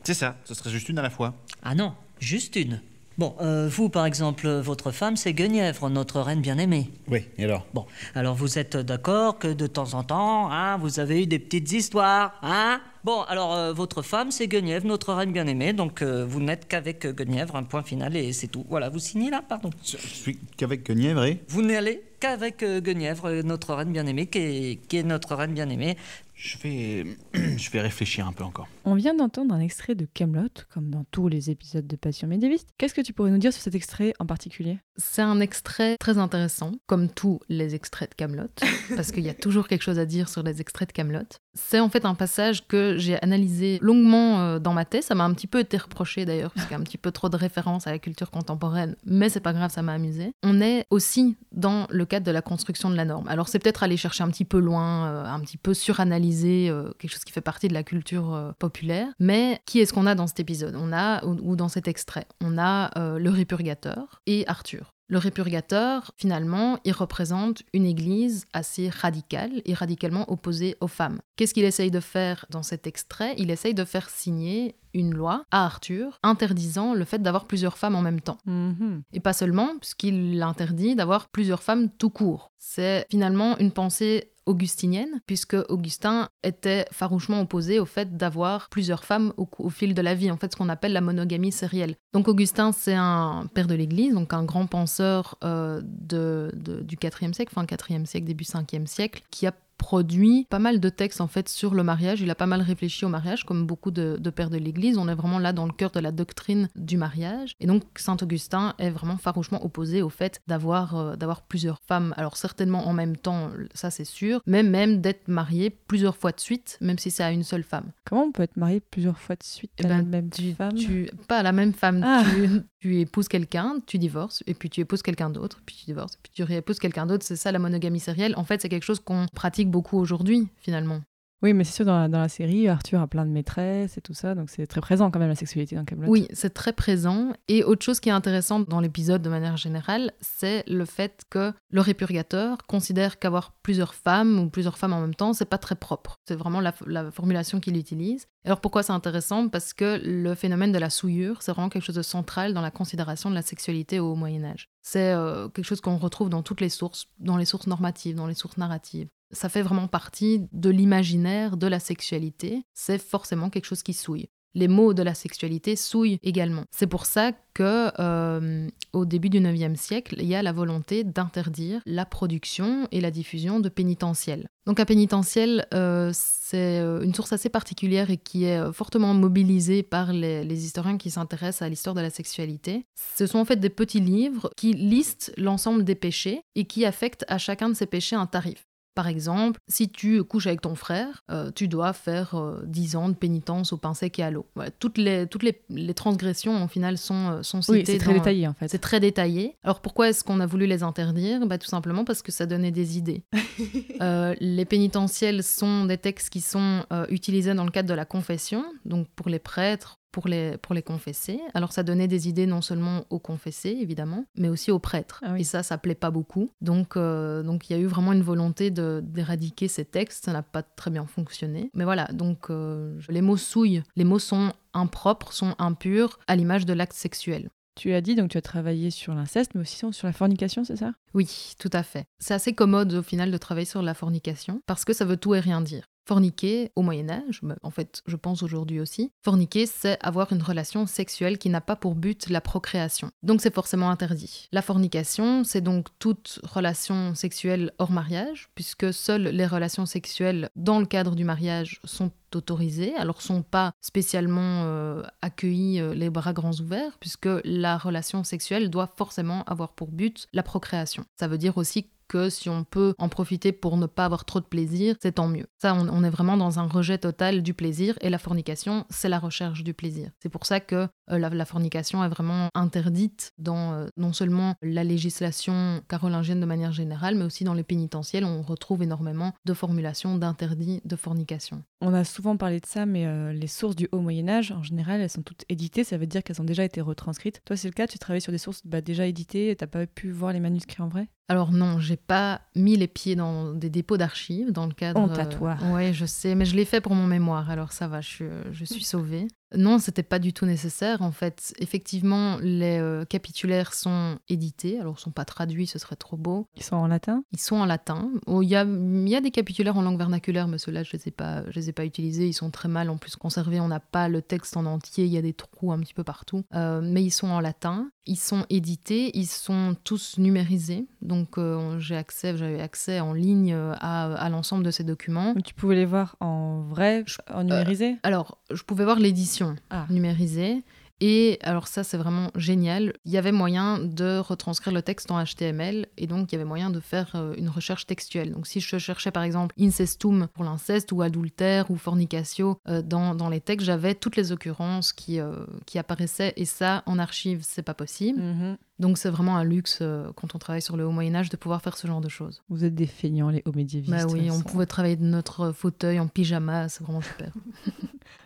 C'est 0.05 0.13
ça, 0.13 0.37
ce 0.45 0.53
serait 0.53 0.69
juste 0.69 0.87
une 0.87 0.99
à 0.99 1.01
la 1.01 1.09
fois. 1.09 1.33
Ah 1.61 1.75
non, 1.75 1.93
juste 2.21 2.55
une. 2.55 2.79
Bon, 3.19 3.35
euh, 3.41 3.69
vous, 3.69 3.89
par 3.89 4.07
exemple, 4.07 4.49
votre 4.49 4.91
femme, 4.91 5.17
c'est 5.17 5.33
Guenièvre, 5.33 5.89
notre 5.89 6.19
reine 6.19 6.41
bien-aimée. 6.41 6.89
Oui, 7.07 7.25
et 7.37 7.43
alors? 7.43 7.65
Bon, 7.73 7.85
alors 8.15 8.33
vous 8.33 8.57
êtes 8.57 8.75
d'accord 8.75 9.37
que 9.37 9.47
de 9.47 9.67
temps 9.67 9.93
en 9.93 10.03
temps, 10.03 10.51
hein, 10.51 10.77
vous 10.77 10.99
avez 10.99 11.21
eu 11.21 11.27
des 11.27 11.37
petites 11.37 11.71
histoires, 11.71 12.33
hein? 12.41 12.81
Bon, 13.03 13.21
alors 13.23 13.53
euh, 13.53 13.73
votre 13.73 14.01
femme, 14.01 14.31
c'est 14.31 14.47
Guenièvre, 14.47 14.87
notre 14.87 15.13
reine 15.13 15.31
bien-aimée, 15.31 15.73
donc 15.73 16.01
euh, 16.01 16.25
vous 16.25 16.39
n'êtes 16.39 16.67
qu'avec 16.67 17.05
Guenièvre, 17.05 17.57
un 17.57 17.63
point 17.63 17.83
final 17.83 18.15
et 18.15 18.31
c'est 18.31 18.47
tout. 18.47 18.65
Voilà, 18.69 18.89
vous 18.89 18.99
signez 18.99 19.29
là, 19.29 19.43
pardon 19.47 19.69
Je 19.83 19.97
suis 19.97 20.39
qu'avec 20.55 20.85
Guenièvre 20.85 21.25
et? 21.25 21.43
Vous 21.49 21.61
n'allez 21.61 22.01
qu'avec 22.21 22.63
Guenièvre, 22.63 23.29
notre 23.43 23.75
reine 23.75 23.91
bien-aimée, 23.91 24.27
qui 24.27 24.79
qui 24.87 24.97
est 24.97 25.03
notre 25.03 25.35
reine 25.35 25.53
bien-aimée. 25.53 25.97
Je 26.33 26.57
vais, 26.57 27.05
je 27.57 27.69
vais 27.69 27.81
réfléchir 27.81 28.27
un 28.27 28.33
peu 28.33 28.43
encore. 28.43 28.67
On 28.85 28.95
vient 28.95 29.13
d'entendre 29.13 29.53
un 29.53 29.59
extrait 29.59 29.95
de 29.95 30.05
Camelot, 30.05 30.49
comme 30.73 30.89
dans 30.89 31.05
tous 31.11 31.27
les 31.27 31.49
épisodes 31.49 31.85
de 31.85 31.95
Passion 31.95 32.27
médiéviste. 32.27 32.69
Qu'est-ce 32.77 32.93
que 32.93 33.01
tu 33.01 33.13
pourrais 33.13 33.31
nous 33.31 33.37
dire 33.37 33.53
sur 33.53 33.61
cet 33.61 33.75
extrait 33.75 34.13
en 34.19 34.25
particulier? 34.25 34.79
C'est 34.97 35.21
un 35.21 35.39
extrait 35.39 35.97
très 35.97 36.17
intéressant, 36.17 36.71
comme 36.87 37.09
tous 37.09 37.39
les 37.49 37.75
extraits 37.75 38.09
de 38.11 38.15
Camelot, 38.15 38.49
parce 38.95 39.11
qu'il 39.11 39.23
y 39.23 39.29
a 39.29 39.33
toujours 39.33 39.67
quelque 39.67 39.83
chose 39.83 39.99
à 39.99 40.05
dire 40.05 40.29
sur 40.29 40.43
les 40.43 40.59
extraits 40.59 40.89
de 40.89 40.93
Camelot. 40.93 41.27
C'est 41.55 41.79
en 41.79 41.89
fait 41.89 42.05
un 42.05 42.15
passage 42.15 42.67
que 42.67 42.97
j'ai 42.97 43.21
analysé 43.21 43.77
longuement 43.81 44.39
euh, 44.39 44.59
dans 44.59 44.73
ma 44.73 44.85
thèse. 44.85 45.05
Ça 45.05 45.15
m'a 45.15 45.23
un 45.23 45.33
petit 45.33 45.47
peu 45.47 45.59
été 45.59 45.77
reproché 45.77 46.25
d'ailleurs, 46.25 46.51
parce 46.51 46.65
qu'il 46.65 46.75
y 46.75 46.77
a 46.77 46.79
un 46.79 46.83
petit 46.83 46.97
peu 46.97 47.11
trop 47.11 47.29
de 47.29 47.37
références 47.37 47.85
à 47.87 47.91
la 47.91 47.99
culture 47.99 48.31
contemporaine, 48.31 48.95
mais 49.05 49.29
c'est 49.29 49.39
pas 49.39 49.53
grave, 49.53 49.71
ça 49.71 49.81
m'a 49.81 49.93
amusé. 49.93 50.33
On 50.43 50.61
est 50.61 50.85
aussi 50.89 51.35
dans 51.51 51.87
le 51.89 52.05
cadre 52.05 52.25
de 52.25 52.31
la 52.31 52.41
construction 52.41 52.89
de 52.89 52.95
la 52.95 53.05
norme. 53.05 53.27
Alors 53.27 53.47
c'est 53.47 53.59
peut-être 53.59 53.83
aller 53.83 53.97
chercher 53.97 54.23
un 54.23 54.29
petit 54.29 54.45
peu 54.45 54.59
loin, 54.59 55.07
euh, 55.07 55.25
un 55.25 55.39
petit 55.41 55.57
peu 55.57 55.73
suranalyser 55.73 56.69
euh, 56.69 56.91
quelque 56.97 57.11
chose 57.11 57.23
qui 57.23 57.31
fait 57.31 57.41
partie 57.41 57.67
de 57.67 57.73
la 57.73 57.83
culture 57.83 58.53
populaire, 58.59 59.07
mais 59.19 59.61
qui 59.65 59.79
est-ce 59.79 59.93
qu'on 59.93 60.07
a 60.07 60.15
dans 60.15 60.27
cet 60.27 60.39
épisode? 60.39 60.75
On 60.77 60.91
a, 60.91 61.23
ou, 61.25 61.55
dans 61.55 61.69
cet 61.69 61.87
extrait, 61.87 62.25
on 62.41 62.57
a 62.57 62.91
le 63.17 63.29
répurgateur 63.29 64.21
et 64.25 64.45
Arthur. 64.47 64.93
Le 65.13 65.19
répurgateur, 65.19 66.11
finalement, 66.17 66.79
il 66.85 66.91
représente 66.91 67.61
une 67.71 67.85
église 67.85 68.47
assez 68.51 68.89
radicale 68.89 69.61
et 69.63 69.75
radicalement 69.75 70.25
opposée 70.31 70.75
aux 70.81 70.87
femmes. 70.87 71.19
Qu'est-ce 71.35 71.53
qu'il 71.53 71.65
essaye 71.65 71.91
de 71.91 71.99
faire 71.99 72.47
dans 72.49 72.63
cet 72.63 72.87
extrait? 72.87 73.35
Il 73.37 73.51
essaye 73.51 73.75
de 73.75 73.85
faire 73.85 74.09
signer 74.09 74.75
une 74.95 75.13
loi 75.13 75.45
à 75.51 75.65
Arthur 75.65 76.17
interdisant 76.23 76.95
le 76.95 77.05
fait 77.05 77.21
d'avoir 77.21 77.45
plusieurs 77.45 77.77
femmes 77.77 77.95
en 77.95 78.01
même 78.01 78.21
temps. 78.21 78.39
Mm-hmm. 78.47 79.01
Et 79.13 79.19
pas 79.19 79.33
seulement, 79.33 79.77
puisqu'il 79.79 80.41
interdit 80.41 80.95
d'avoir 80.95 81.29
plusieurs 81.29 81.61
femmes 81.61 81.91
tout 81.91 82.09
court. 82.09 82.51
C'est 82.57 83.05
finalement 83.11 83.55
une 83.59 83.71
pensée 83.71 84.32
augustinienne, 84.45 85.21
puisque 85.25 85.55
Augustin 85.69 86.29
était 86.43 86.85
farouchement 86.91 87.41
opposé 87.41 87.79
au 87.79 87.85
fait 87.85 88.17
d'avoir 88.17 88.69
plusieurs 88.69 89.03
femmes 89.03 89.33
au, 89.37 89.69
fil 89.69 89.93
de 89.93 90.01
la 90.01 90.15
vie, 90.15 90.31
en 90.31 90.37
fait 90.37 90.51
ce 90.51 90.57
qu'on 90.57 90.69
appelle 90.69 90.93
la 90.93 91.01
monogamie 91.01 91.51
sérielle. 91.51 91.95
Donc 92.13 92.27
Augustin, 92.27 92.71
c'est 92.71 92.95
un 92.95 93.47
père 93.53 93.67
de 93.67 93.75
l'Église, 93.75 94.13
donc 94.13 94.33
un 94.33 94.43
grand 94.43 94.67
penseur 94.67 95.37
euh, 95.43 95.81
du 95.83 96.97
IVe 97.01 97.33
siècle, 97.33 97.53
fin 97.53 97.65
4e 97.65 98.05
siècle, 98.05 98.27
début 98.27 98.43
5e 98.43 98.85
siècle, 98.85 99.23
qui 99.31 99.47
a 99.47 99.53
produit 99.83 100.47
pas 100.49 100.59
mal 100.59 100.79
de 100.79 100.87
textes 100.87 101.19
en 101.19 101.27
fait 101.27 101.49
sur 101.49 101.73
le 101.73 101.83
mariage. 101.83 102.21
Il 102.21 102.29
a 102.31 102.35
pas 102.35 102.45
mal 102.45 102.61
réfléchi 102.61 103.03
au 103.03 103.09
mariage, 103.09 103.43
comme 103.43 103.65
beaucoup 103.65 103.91
de, 103.91 104.17
pères 104.29 104.49
de 104.49 104.55
l'Église. 104.55 104.97
On 104.97 105.09
est 105.09 105.13
vraiment 105.13 105.39
là 105.39 105.51
dans 105.51 105.65
le 105.65 105.73
cœur 105.73 105.91
de 105.91 105.99
la 105.99 106.13
doctrine 106.13 106.69
du 106.77 106.95
mariage. 106.95 107.51
Et 107.59 107.67
donc 107.67 107.83
Saint 107.97 108.15
Augustin 108.21 108.75
est 108.79 108.89
vraiment 108.89 109.17
farouchement 109.17 109.63
opposé 109.65 110.01
au 110.01 110.07
fait 110.07 110.39
d'avoir 110.47 110.95
euh, 110.95 111.15
d'avoir 111.17 111.41
plusieurs 111.41 111.81
femmes. 111.85 112.13
Alors 112.15 112.37
certainement 112.37 112.87
en 112.87 112.93
même 112.93 113.17
temps, 113.17 113.49
ça 113.73 113.91
c'est 113.91 114.05
sûr, 114.05 114.41
mais 114.45 114.63
même 114.63 115.01
d'être 115.01 115.27
marié 115.27 115.69
plusieurs 115.69 116.15
fois 116.15 116.31
de 116.31 116.39
suite, 116.39 116.77
même 116.79 116.97
si 116.97 117.11
c'est 117.11 117.23
à 117.23 117.31
une 117.31 117.43
seule 117.43 117.63
femme. 117.63 117.91
Comment 118.05 118.23
on 118.23 118.31
peut 118.31 118.43
être 118.43 118.55
marié 118.55 118.79
plusieurs 118.79 119.19
fois 119.19 119.35
de 119.35 119.43
suite 119.43 119.73
à 119.79 119.83
eh 119.83 119.89
la 119.89 120.01
ben, 120.01 120.29
même 120.31 120.55
femme? 120.55 120.75
tu, 120.75 121.09
Pas 121.27 121.39
à 121.39 121.43
la 121.43 121.51
même 121.51 121.73
femme. 121.73 122.01
Ah. 122.05 122.23
Tu, 122.23 122.61
tu, 122.83 122.99
épouses 122.99 123.29
quelqu'un, 123.29 123.77
tu 123.85 123.97
divorces, 123.97 124.43
et 124.45 124.53
puis 124.53 124.69
tu 124.69 124.81
épouses 124.81 125.01
quelqu'un 125.01 125.29
d'autre, 125.29 125.61
puis 125.65 125.73
tu 125.79 125.85
divorces, 125.85 126.17
puis 126.21 126.33
tu 126.35 126.43
réépouses 126.43 126.79
quelqu'un 126.79 127.05
d'autre. 127.05 127.25
C'est 127.25 127.37
ça 127.37 127.49
la 127.53 127.59
monogamie 127.59 128.01
sérielle. 128.01 128.33
En 128.35 128.43
fait, 128.43 128.61
c'est 128.61 128.67
quelque 128.67 128.83
chose 128.83 128.99
qu'on 128.99 129.25
pratique 129.33 129.71
beaucoup 129.71 129.97
aujourd'hui, 129.97 130.49
finalement. 130.57 130.99
Oui, 131.43 131.51
mais 131.51 131.65
c'est 131.65 131.73
sûr, 131.73 131.85
dans 131.85 132.07
la, 132.07 132.29
série, 132.29 132.69
Arthur 132.69 133.01
a 133.01 133.07
plein 133.07 133.25
de 133.25 133.29
maîtresses 133.29 133.97
et 133.97 134.01
tout 134.01 134.13
ça, 134.13 134.33
donc 134.33 134.49
c'est 134.49 134.65
très 134.65 134.79
présent 134.79 135.11
quand 135.11 135.19
même 135.19 135.27
la 135.27 135.35
sexualité 135.35 135.75
dans 135.75 135.83
Camelot. 135.83 136.09
Oui, 136.09 136.25
c'est 136.31 136.53
très 136.53 136.71
présent. 136.71 137.33
Et 137.49 137.65
autre 137.65 137.83
chose 137.83 137.99
qui 137.99 138.07
est 138.07 138.13
intéressante 138.13 138.69
dans 138.69 138.79
l'épisode 138.79 139.21
de 139.21 139.29
manière 139.29 139.57
générale, 139.57 140.13
c'est 140.21 140.63
le 140.67 140.85
fait 140.85 141.23
que 141.29 141.51
le 141.69 141.81
répurgateur 141.81 142.59
considère 142.65 143.19
qu'avoir 143.19 143.51
plusieurs 143.61 143.93
femmes 143.93 144.39
ou 144.39 144.49
plusieurs 144.49 144.77
femmes 144.77 144.93
en 144.93 145.01
même 145.01 145.15
temps, 145.15 145.33
c'est 145.33 145.43
pas 145.43 145.57
très 145.57 145.75
propre. 145.75 146.21
C'est 146.25 146.35
vraiment 146.35 146.61
la, 146.61 146.73
la 146.87 147.11
formulation 147.11 147.59
qu'il 147.59 147.75
utilise. 147.75 148.25
Alors 148.45 148.61
pourquoi 148.61 148.81
c'est 148.81 148.93
intéressant? 148.93 149.49
Parce 149.49 149.73
que 149.73 149.99
le 150.01 150.35
phénomène 150.35 150.71
de 150.71 150.79
la 150.79 150.89
souillure, 150.89 151.41
c'est 151.41 151.51
vraiment 151.51 151.69
quelque 151.69 151.83
chose 151.83 151.95
de 151.95 152.01
central 152.01 152.53
dans 152.53 152.61
la 152.61 152.71
considération 152.71 153.29
de 153.29 153.35
la 153.35 153.41
sexualité 153.41 153.99
au 153.99 154.15
Moyen 154.15 154.45
Âge. 154.45 154.69
C'est 154.81 155.11
euh, 155.11 155.49
quelque 155.49 155.65
chose 155.65 155.81
qu'on 155.81 155.97
retrouve 155.97 156.29
dans 156.29 156.41
toutes 156.41 156.61
les 156.61 156.69
sources, 156.69 157.07
dans 157.19 157.37
les 157.37 157.45
sources 157.45 157.67
normatives, 157.67 158.15
dans 158.15 158.27
les 158.27 158.33
sources 158.33 158.57
narratives. 158.57 159.07
Ça 159.33 159.49
fait 159.49 159.61
vraiment 159.61 159.87
partie 159.87 160.47
de 160.51 160.69
l'imaginaire 160.69 161.57
de 161.57 161.67
la 161.67 161.79
sexualité. 161.79 162.63
C'est 162.73 163.01
forcément 163.01 163.49
quelque 163.49 163.65
chose 163.65 163.83
qui 163.83 163.93
souille 163.93 164.29
les 164.55 164.67
mots 164.67 164.93
de 164.93 165.03
la 165.03 165.13
sexualité 165.13 165.75
souillent 165.75 166.19
également. 166.23 166.65
C'est 166.71 166.87
pour 166.87 167.05
ça 167.05 167.31
que 167.53 167.91
euh, 167.99 168.67
au 168.93 169.05
début 169.05 169.29
du 169.29 169.37
IXe 169.37 169.79
siècle, 169.79 170.15
il 170.19 170.25
y 170.25 170.35
a 170.35 170.41
la 170.41 170.51
volonté 170.51 171.03
d'interdire 171.03 171.81
la 171.85 172.05
production 172.05 172.87
et 172.91 173.01
la 173.01 173.11
diffusion 173.11 173.59
de 173.59 173.69
pénitentiels. 173.69 174.47
Donc 174.65 174.79
un 174.79 174.85
pénitentiel, 174.85 175.67
euh, 175.73 176.11
c'est 176.13 176.79
euh, 176.79 177.01
une 177.01 177.13
source 177.13 177.33
assez 177.33 177.49
particulière 177.49 178.09
et 178.09 178.17
qui 178.17 178.45
est 178.45 178.71
fortement 178.73 179.13
mobilisée 179.13 179.83
par 179.83 180.13
les, 180.13 180.43
les 180.43 180.65
historiens 180.65 180.97
qui 180.97 181.11
s'intéressent 181.11 181.63
à 181.63 181.69
l'histoire 181.69 181.95
de 181.95 182.01
la 182.01 182.09
sexualité. 182.09 182.85
Ce 183.17 183.27
sont 183.27 183.39
en 183.39 183.45
fait 183.45 183.57
des 183.57 183.69
petits 183.69 183.99
livres 183.99 184.49
qui 184.55 184.73
listent 184.73 185.33
l'ensemble 185.37 185.83
des 185.83 185.95
péchés 185.95 186.41
et 186.55 186.65
qui 186.65 186.85
affectent 186.85 187.25
à 187.27 187.37
chacun 187.37 187.69
de 187.69 187.73
ces 187.75 187.85
péchés 187.85 188.15
un 188.15 188.25
tarif. 188.25 188.65
Par 188.95 189.07
exemple, 189.07 189.59
si 189.67 189.89
tu 189.89 190.23
couches 190.23 190.45
avec 190.45 190.61
ton 190.61 190.75
frère, 190.75 191.23
euh, 191.31 191.51
tu 191.53 191.67
dois 191.67 191.93
faire 191.93 192.35
10 192.65 192.95
euh, 192.95 192.97
ans 192.99 193.09
de 193.09 193.15
pénitence 193.15 193.73
au 193.73 193.77
pain 193.77 193.93
sec 193.93 194.19
et 194.19 194.23
à 194.23 194.29
l'eau. 194.29 194.45
toutes 194.79 194.99
les, 194.99 195.25
toutes 195.25 195.43
les, 195.43 195.93
transgressions, 195.93 196.63
au 196.63 196.67
final, 196.67 196.97
sont, 196.97 197.29
euh, 197.29 197.43
sont 197.43 197.61
citées. 197.61 197.79
Oui, 197.79 197.83
c'est 197.85 197.97
très 197.97 198.13
détaillé, 198.13 198.47
en 198.47 198.53
fait. 198.53 198.67
C'est 198.67 198.79
très 198.79 198.99
détaillé. 198.99 199.57
Alors, 199.63 199.81
pourquoi 199.81 200.09
est-ce 200.09 200.23
qu'on 200.23 200.39
a 200.39 200.45
voulu 200.45 200.67
les 200.67 200.83
interdire? 200.83 201.45
Bah, 201.47 201.57
Tout 201.57 201.67
simplement 201.67 202.05
parce 202.05 202.21
que 202.21 202.31
ça 202.31 202.45
donnait 202.45 202.71
des 202.71 202.97
idées. 202.97 203.23
les 204.39 204.65
pénitentiels 204.65 205.43
sont 205.43 205.85
des 205.85 205.97
textes 205.97 206.29
qui 206.29 206.41
sont 206.41 206.85
utilisés 207.09 207.53
dans 207.53 207.65
le 207.65 207.71
cadre 207.71 207.89
de 207.89 207.93
la 207.93 208.05
confession, 208.05 208.63
donc 208.85 209.07
pour 209.15 209.29
les 209.29 209.39
prêtres 209.39 209.99
pour 210.13 210.29
les, 210.29 210.57
pour 210.59 210.73
les 210.73 210.83
confesser. 210.83 211.41
Alors 211.53 211.73
ça 211.73 211.83
donnait 211.83 212.07
des 212.07 212.29
idées 212.29 212.45
non 212.45 212.61
seulement 212.61 213.03
aux 213.09 213.19
confessés, 213.19 213.77
évidemment, 213.81 214.25
mais 214.37 214.47
aussi 214.47 214.71
aux 214.71 214.79
prêtres. 214.79 215.19
Ah 215.25 215.37
Et 215.37 215.43
ça, 215.43 215.63
ça 215.63 215.77
plaît 215.77 215.95
pas 215.95 216.11
beaucoup. 216.11 216.51
Donc 216.61 216.95
euh, 216.95 217.43
donc 217.43 217.69
il 217.69 217.73
y 217.73 217.75
a 217.75 217.79
eu 217.79 217.87
vraiment 217.87 218.13
une 218.13 218.21
volonté 218.21 218.71
d'éradiquer 218.71 219.67
ces 219.67 219.83
textes. 219.83 220.23
Ça 220.23 220.31
n'a 220.31 220.43
pas 220.43 220.63
très 220.63 220.91
bien 220.91 221.05
fonctionné. 221.05 221.69
Mais 221.73 221.83
voilà, 221.83 222.05
donc 222.13 222.49
euh, 222.49 222.97
les 223.09 223.21
mots 223.21 223.35
souillent. 223.35 223.83
Les 223.97 224.05
mots 224.05 224.19
sont 224.19 224.53
impropres, 224.73 225.33
sont 225.33 225.55
impurs, 225.57 226.19
à 226.27 226.35
l'image 226.35 226.65
de 226.65 226.73
l'acte 226.73 226.93
sexuel. 226.93 227.49
Tu 227.75 227.93
as 227.93 228.01
dit 228.01 228.13
donc 228.13 228.29
tu 228.29 228.37
as 228.37 228.41
travaillé 228.41 228.91
sur 228.91 229.15
l'inceste, 229.15 229.55
mais 229.55 229.61
aussi 229.61 229.77
sur 229.77 230.07
la 230.07 230.13
fornication, 230.13 230.63
c'est 230.63 230.75
ça? 230.75 230.93
Oui, 231.15 231.55
tout 231.57 231.71
à 231.73 231.81
fait. 231.81 232.05
C'est 232.19 232.35
assez 232.35 232.53
commode 232.53 232.93
au 232.93 233.01
final 233.01 233.31
de 233.31 233.37
travailler 233.37 233.65
sur 233.65 233.81
la 233.81 233.95
fornication 233.95 234.61
parce 234.67 234.85
que 234.85 234.93
ça 234.93 235.05
veut 235.05 235.17
tout 235.17 235.33
et 235.33 235.39
rien 235.39 235.59
dire. 235.59 235.85
Forniquer 236.05 236.71
au 236.75 236.81
Moyen 236.81 237.09
Âge, 237.09 237.41
en 237.61 237.69
fait 237.69 238.01
je 238.05 238.15
pense 238.15 238.43
aujourd'hui 238.43 238.79
aussi, 238.79 239.11
forniquer 239.21 239.65
c'est 239.65 239.97
avoir 240.01 240.33
une 240.33 240.41
relation 240.41 240.85
sexuelle 240.85 241.37
qui 241.37 241.49
n'a 241.49 241.61
pas 241.61 241.75
pour 241.75 241.95
but 241.95 242.29
la 242.29 242.41
procréation. 242.41 243.11
Donc 243.23 243.41
c'est 243.41 243.53
forcément 243.53 243.89
interdit. 243.89 244.47
La 244.51 244.61
fornication 244.61 245.43
c'est 245.43 245.61
donc 245.61 245.87
toute 245.99 246.39
relation 246.43 247.15
sexuelle 247.15 247.71
hors 247.77 247.91
mariage, 247.91 248.49
puisque 248.55 248.93
seules 248.93 249.23
les 249.23 249.47
relations 249.47 249.85
sexuelles 249.85 250.49
dans 250.55 250.79
le 250.79 250.85
cadre 250.85 251.15
du 251.15 251.23
mariage 251.23 251.79
sont 251.83 252.11
autorisées, 252.35 252.95
alors 252.95 253.21
sont 253.21 253.43
pas 253.43 253.73
spécialement 253.81 254.63
euh, 254.65 255.03
euh, 255.43 255.93
les 255.93 256.09
bras 256.09 256.33
grands 256.33 256.59
ouverts, 256.59 256.97
puisque 256.99 257.29
la 257.43 257.77
relation 257.77 258.23
sexuelle 258.23 258.69
doit 258.69 258.87
forcément 258.87 259.43
avoir 259.43 259.73
pour 259.73 259.91
but 259.91 260.27
la 260.33 260.43
procréation. 260.43 261.05
Ça 261.19 261.27
veut 261.27 261.37
dire 261.37 261.57
aussi 261.57 261.89
que 262.13 262.29
si 262.29 262.47
on 262.47 262.63
peut 262.63 262.93
en 262.99 263.09
profiter 263.09 263.51
pour 263.51 263.75
ne 263.75 263.87
pas 263.87 264.05
avoir 264.05 264.23
trop 264.23 264.39
de 264.39 264.45
plaisir, 264.45 264.95
c'est 265.01 265.13
tant 265.13 265.27
mieux. 265.27 265.47
Ça, 265.59 265.73
on, 265.73 266.03
est 266.03 266.09
vraiment 266.11 266.37
dans 266.37 266.59
un 266.59 266.67
rejet 266.67 266.99
total 266.99 267.41
du 267.41 267.55
plaisir 267.55 267.97
et 268.01 268.11
la 268.11 268.19
fornication, 268.19 268.85
c'est 268.91 269.09
la 269.09 269.17
recherche 269.17 269.63
du 269.63 269.73
plaisir. 269.73 270.11
C'est 270.21 270.29
pour 270.29 270.45
ça 270.45 270.59
que 270.59 270.87
euh, 271.11 271.17
la, 271.17 271.45
fornication 271.45 272.03
est 272.03 272.09
vraiment 272.09 272.49
interdite 272.53 273.31
dans 273.39 273.73
euh, 273.73 273.87
non 273.97 274.13
seulement 274.13 274.53
la 274.61 274.83
législation 274.83 275.81
carolingienne 275.89 276.39
de 276.39 276.45
manière 276.45 276.71
générale, 276.71 277.15
mais 277.15 277.25
aussi 277.25 277.43
dans 277.43 277.55
les 277.55 277.63
pénitentiels, 277.63 278.25
on 278.25 278.43
retrouve 278.43 278.83
énormément 278.83 279.33
de 279.45 279.53
formulations 279.55 280.15
d'interdit 280.15 280.81
de 280.85 280.95
fornication. 280.95 281.63
On 281.81 281.95
a 281.95 282.03
souvent 282.03 282.37
parlé 282.37 282.59
de 282.59 282.67
ça, 282.67 282.85
mais 282.85 283.07
euh, 283.07 283.33
les 283.33 283.47
sources 283.47 283.75
du 283.75 283.89
Haut 283.91 283.99
Moyen 283.99 284.29
Âge, 284.29 284.51
en 284.51 284.61
général, 284.61 285.01
elles 285.01 285.09
sont 285.09 285.23
toutes 285.23 285.45
éditées, 285.49 285.83
ça 285.83 285.97
veut 285.97 286.07
dire 286.07 286.23
qu'elles 286.23 286.41
ont 286.41 286.45
déjà 286.45 286.63
été 286.63 286.79
retranscrites. 286.79 287.41
Toi, 287.43 287.57
c'est 287.57 287.67
le 287.67 287.73
cas, 287.73 287.87
tu 287.87 287.97
travailles 287.97 288.21
sur 288.21 288.31
des 288.31 288.37
sources 288.37 288.61
bah, 288.65 288.81
déjà 288.81 289.07
éditées, 289.07 289.55
t'as 289.57 289.67
pas 289.67 289.87
pu 289.87 290.11
voir 290.11 290.31
les 290.31 290.39
manuscrits 290.39 290.83
en 290.83 290.89
vrai? 290.89 291.09
Alors 291.29 291.51
non, 291.51 291.79
j'ai 291.79 291.95
pas 291.97 292.41
mis 292.55 292.75
les 292.75 292.87
pieds 292.87 293.15
dans 293.15 293.53
des 293.53 293.69
dépôts 293.69 293.97
d'archives 293.97 294.51
dans 294.51 294.65
le 294.65 294.73
cadre. 294.73 294.99
Honte 294.99 295.17
à 295.17 295.25
toi. 295.25 295.55
ouais, 295.71 295.93
je 295.93 296.05
sais, 296.05 296.35
mais 296.35 296.45
je 296.45 296.55
l'ai 296.55 296.65
fait 296.65 296.81
pour 296.81 296.95
mon 296.95 297.07
mémoire, 297.07 297.49
alors 297.49 297.71
ça 297.71 297.87
va, 297.87 298.01
je, 298.01 298.25
je 298.51 298.65
suis 298.65 298.83
sauvée. 298.83 299.27
Non, 299.55 299.79
c'était 299.79 300.03
pas 300.03 300.19
du 300.19 300.33
tout 300.33 300.45
nécessaire. 300.45 301.01
En 301.01 301.11
fait, 301.11 301.53
effectivement, 301.59 302.37
les 302.41 302.79
euh, 302.79 303.05
capitulaires 303.05 303.73
sont 303.73 304.17
édités. 304.29 304.79
Alors, 304.79 304.95
ils 304.97 305.01
sont 305.01 305.11
pas 305.11 305.25
traduits, 305.25 305.67
ce 305.67 305.79
serait 305.79 305.95
trop 305.95 306.17
beau. 306.17 306.47
Ils 306.55 306.63
sont 306.63 306.75
en 306.75 306.87
latin? 306.87 307.23
Ils 307.31 307.39
sont 307.39 307.55
en 307.55 307.65
latin. 307.65 308.09
Oh, 308.25 308.41
il 308.41 308.49
y, 308.49 308.55
a, 308.55 308.65
y, 308.65 309.15
a, 309.15 309.21
des 309.21 309.31
capitulaires 309.31 309.77
en 309.77 309.81
langue 309.81 309.97
vernaculaire, 309.97 310.47
mais 310.47 310.57
ceux-là, 310.57 310.83
je 310.83 310.91
les 310.93 311.07
ai 311.07 311.11
pas, 311.11 311.43
je 311.49 311.59
les 311.59 311.69
ai 311.69 311.73
pas 311.73 311.85
utilisés. 311.85 312.27
Ils 312.27 312.33
sont 312.33 312.51
très 312.51 312.69
mal 312.69 312.89
en 312.89 312.97
plus 312.97 313.15
conservés. 313.15 313.59
On 313.59 313.67
n'a 313.67 313.79
pas 313.79 314.09
le 314.09 314.21
texte 314.21 314.57
en 314.57 314.65
entier. 314.65 315.05
Il 315.05 315.11
y 315.11 315.17
a 315.17 315.21
des 315.21 315.33
trous 315.33 315.71
un 315.71 315.79
petit 315.79 315.93
peu 315.93 316.03
partout. 316.03 316.43
Euh, 316.53 316.81
mais 316.83 317.03
ils 317.03 317.11
sont 317.11 317.27
en 317.27 317.39
latin. 317.39 317.89
Ils 318.05 318.17
sont 318.17 318.45
édités. 318.49 319.17
Ils 319.17 319.27
sont 319.27 319.75
tous 319.83 320.17
numérisés. 320.17 320.87
Donc, 321.01 321.37
euh, 321.37 321.79
j'ai 321.79 321.95
accès, 321.95 322.35
j'avais 322.37 322.61
accès 322.61 322.99
en 322.99 323.13
ligne 323.13 323.53
à, 323.53 324.13
à 324.13 324.29
l'ensemble 324.29 324.63
de 324.63 324.71
ces 324.71 324.83
documents. 324.83 325.35
tu 325.43 325.53
pouvais 325.53 325.75
les 325.75 325.85
voir 325.85 326.15
en 326.19 326.61
vrai, 326.61 327.05
en 327.33 327.43
numérisé? 327.43 327.97
Alors, 328.03 328.39
je 328.51 328.63
pouvais 328.63 328.83
voir 328.83 328.99
l'édition 328.99 329.42
ah. 329.69 329.85
numérisée. 329.89 330.63
Et 331.05 331.37
alors 331.41 331.67
ça, 331.67 331.83
c'est 331.83 331.97
vraiment 331.97 332.31
génial. 332.33 332.93
Il 333.03 333.11
y 333.11 333.17
avait 333.17 333.33
moyen 333.33 333.77
de 333.77 334.19
retranscrire 334.19 334.73
le 334.73 334.81
texte 334.81 335.11
en 335.11 335.21
HTML 335.21 335.87
et 335.97 336.07
donc 336.07 336.31
il 336.31 336.35
y 336.35 336.37
avait 336.37 336.47
moyen 336.47 336.69
de 336.69 336.79
faire 336.79 337.11
euh, 337.15 337.33
une 337.37 337.49
recherche 337.49 337.85
textuelle. 337.85 338.31
Donc 338.31 338.47
si 338.47 338.61
je 338.61 338.77
cherchais 338.77 339.11
par 339.11 339.23
exemple 339.23 339.53
incestum 339.59 340.27
pour 340.33 340.45
l'inceste 340.45 340.93
ou 340.93 341.01
adultère 341.01 341.69
ou 341.71 341.75
fornicatio 341.75 342.57
euh, 342.69 342.81
dans, 342.81 343.15
dans, 343.15 343.27
les 343.27 343.41
textes, 343.41 343.65
j'avais 343.65 343.95
toutes 343.95 344.15
les 344.15 344.31
occurrences 344.31 344.93
qui, 344.93 345.19
euh, 345.19 345.45
qui 345.65 345.77
apparaissaient 345.77 346.31
et 346.37 346.45
ça 346.45 346.83
en 346.85 346.97
archive, 346.99 347.41
c'est 347.43 347.63
pas 347.63 347.73
possible. 347.73 348.21
Mhm. 348.21 348.57
Donc 348.79 348.97
c'est 348.97 349.09
vraiment 349.09 349.35
un 349.35 349.43
luxe 349.43 349.83
quand 350.15 350.35
on 350.35 350.39
travaille 350.39 350.61
sur 350.61 350.77
le 350.77 350.85
haut 350.85 350.91
Moyen 350.91 351.15
Âge 351.15 351.29
de 351.29 351.37
pouvoir 351.37 351.61
faire 351.61 351.77
ce 351.77 351.85
genre 351.85 352.01
de 352.01 352.09
choses. 352.09 352.43
Vous 352.49 352.63
êtes 352.63 352.75
des 352.75 352.87
feignants 352.87 353.29
les 353.29 353.43
hauts 353.45 353.53
médiévistes. 353.53 353.93
Bah 353.93 354.05
oui, 354.09 354.31
on 354.31 354.41
pouvait 354.41 354.65
travailler 354.65 354.95
de 354.95 355.05
notre 355.05 355.51
fauteuil 355.51 355.99
en 355.99 356.07
pyjama, 356.07 356.69
c'est 356.69 356.81
vraiment 356.81 357.01
super. 357.01 357.31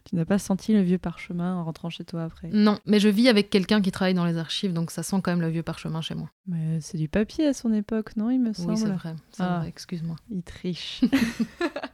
Tu 0.07 0.15
n'as 0.15 0.23
pas 0.23 0.39
senti 0.39 0.73
le 0.73 0.81
vieux 0.81 0.97
parchemin 0.97 1.55
en 1.55 1.65
rentrant 1.65 1.89
chez 1.89 2.05
toi 2.05 2.23
après? 2.23 2.49
Non, 2.53 2.79
mais 2.85 2.99
je 2.99 3.09
vis 3.09 3.27
avec 3.27 3.49
quelqu'un 3.49 3.81
qui 3.81 3.91
travaille 3.91 4.13
dans 4.13 4.25
les 4.25 4.37
archives, 4.37 4.71
donc 4.71 4.89
ça 4.89 5.03
sent 5.03 5.17
quand 5.21 5.31
même 5.31 5.41
le 5.41 5.49
vieux 5.49 5.63
parchemin 5.63 5.99
chez 5.99 6.15
moi. 6.15 6.29
Mais 6.47 6.79
c'est 6.79 6.97
du 6.97 7.09
papier 7.09 7.47
à 7.47 7.53
son 7.53 7.73
époque, 7.73 8.15
non 8.15 8.29
Il 8.29 8.39
me 8.39 8.53
semble? 8.53 8.71
Oui, 8.71 8.77
c'est 8.77 8.87
vrai. 8.87 9.15
Ah. 9.39 9.59
vrai 9.59 9.67
excuse-moi. 9.67 10.15
Il 10.31 10.43
triche. 10.43 11.01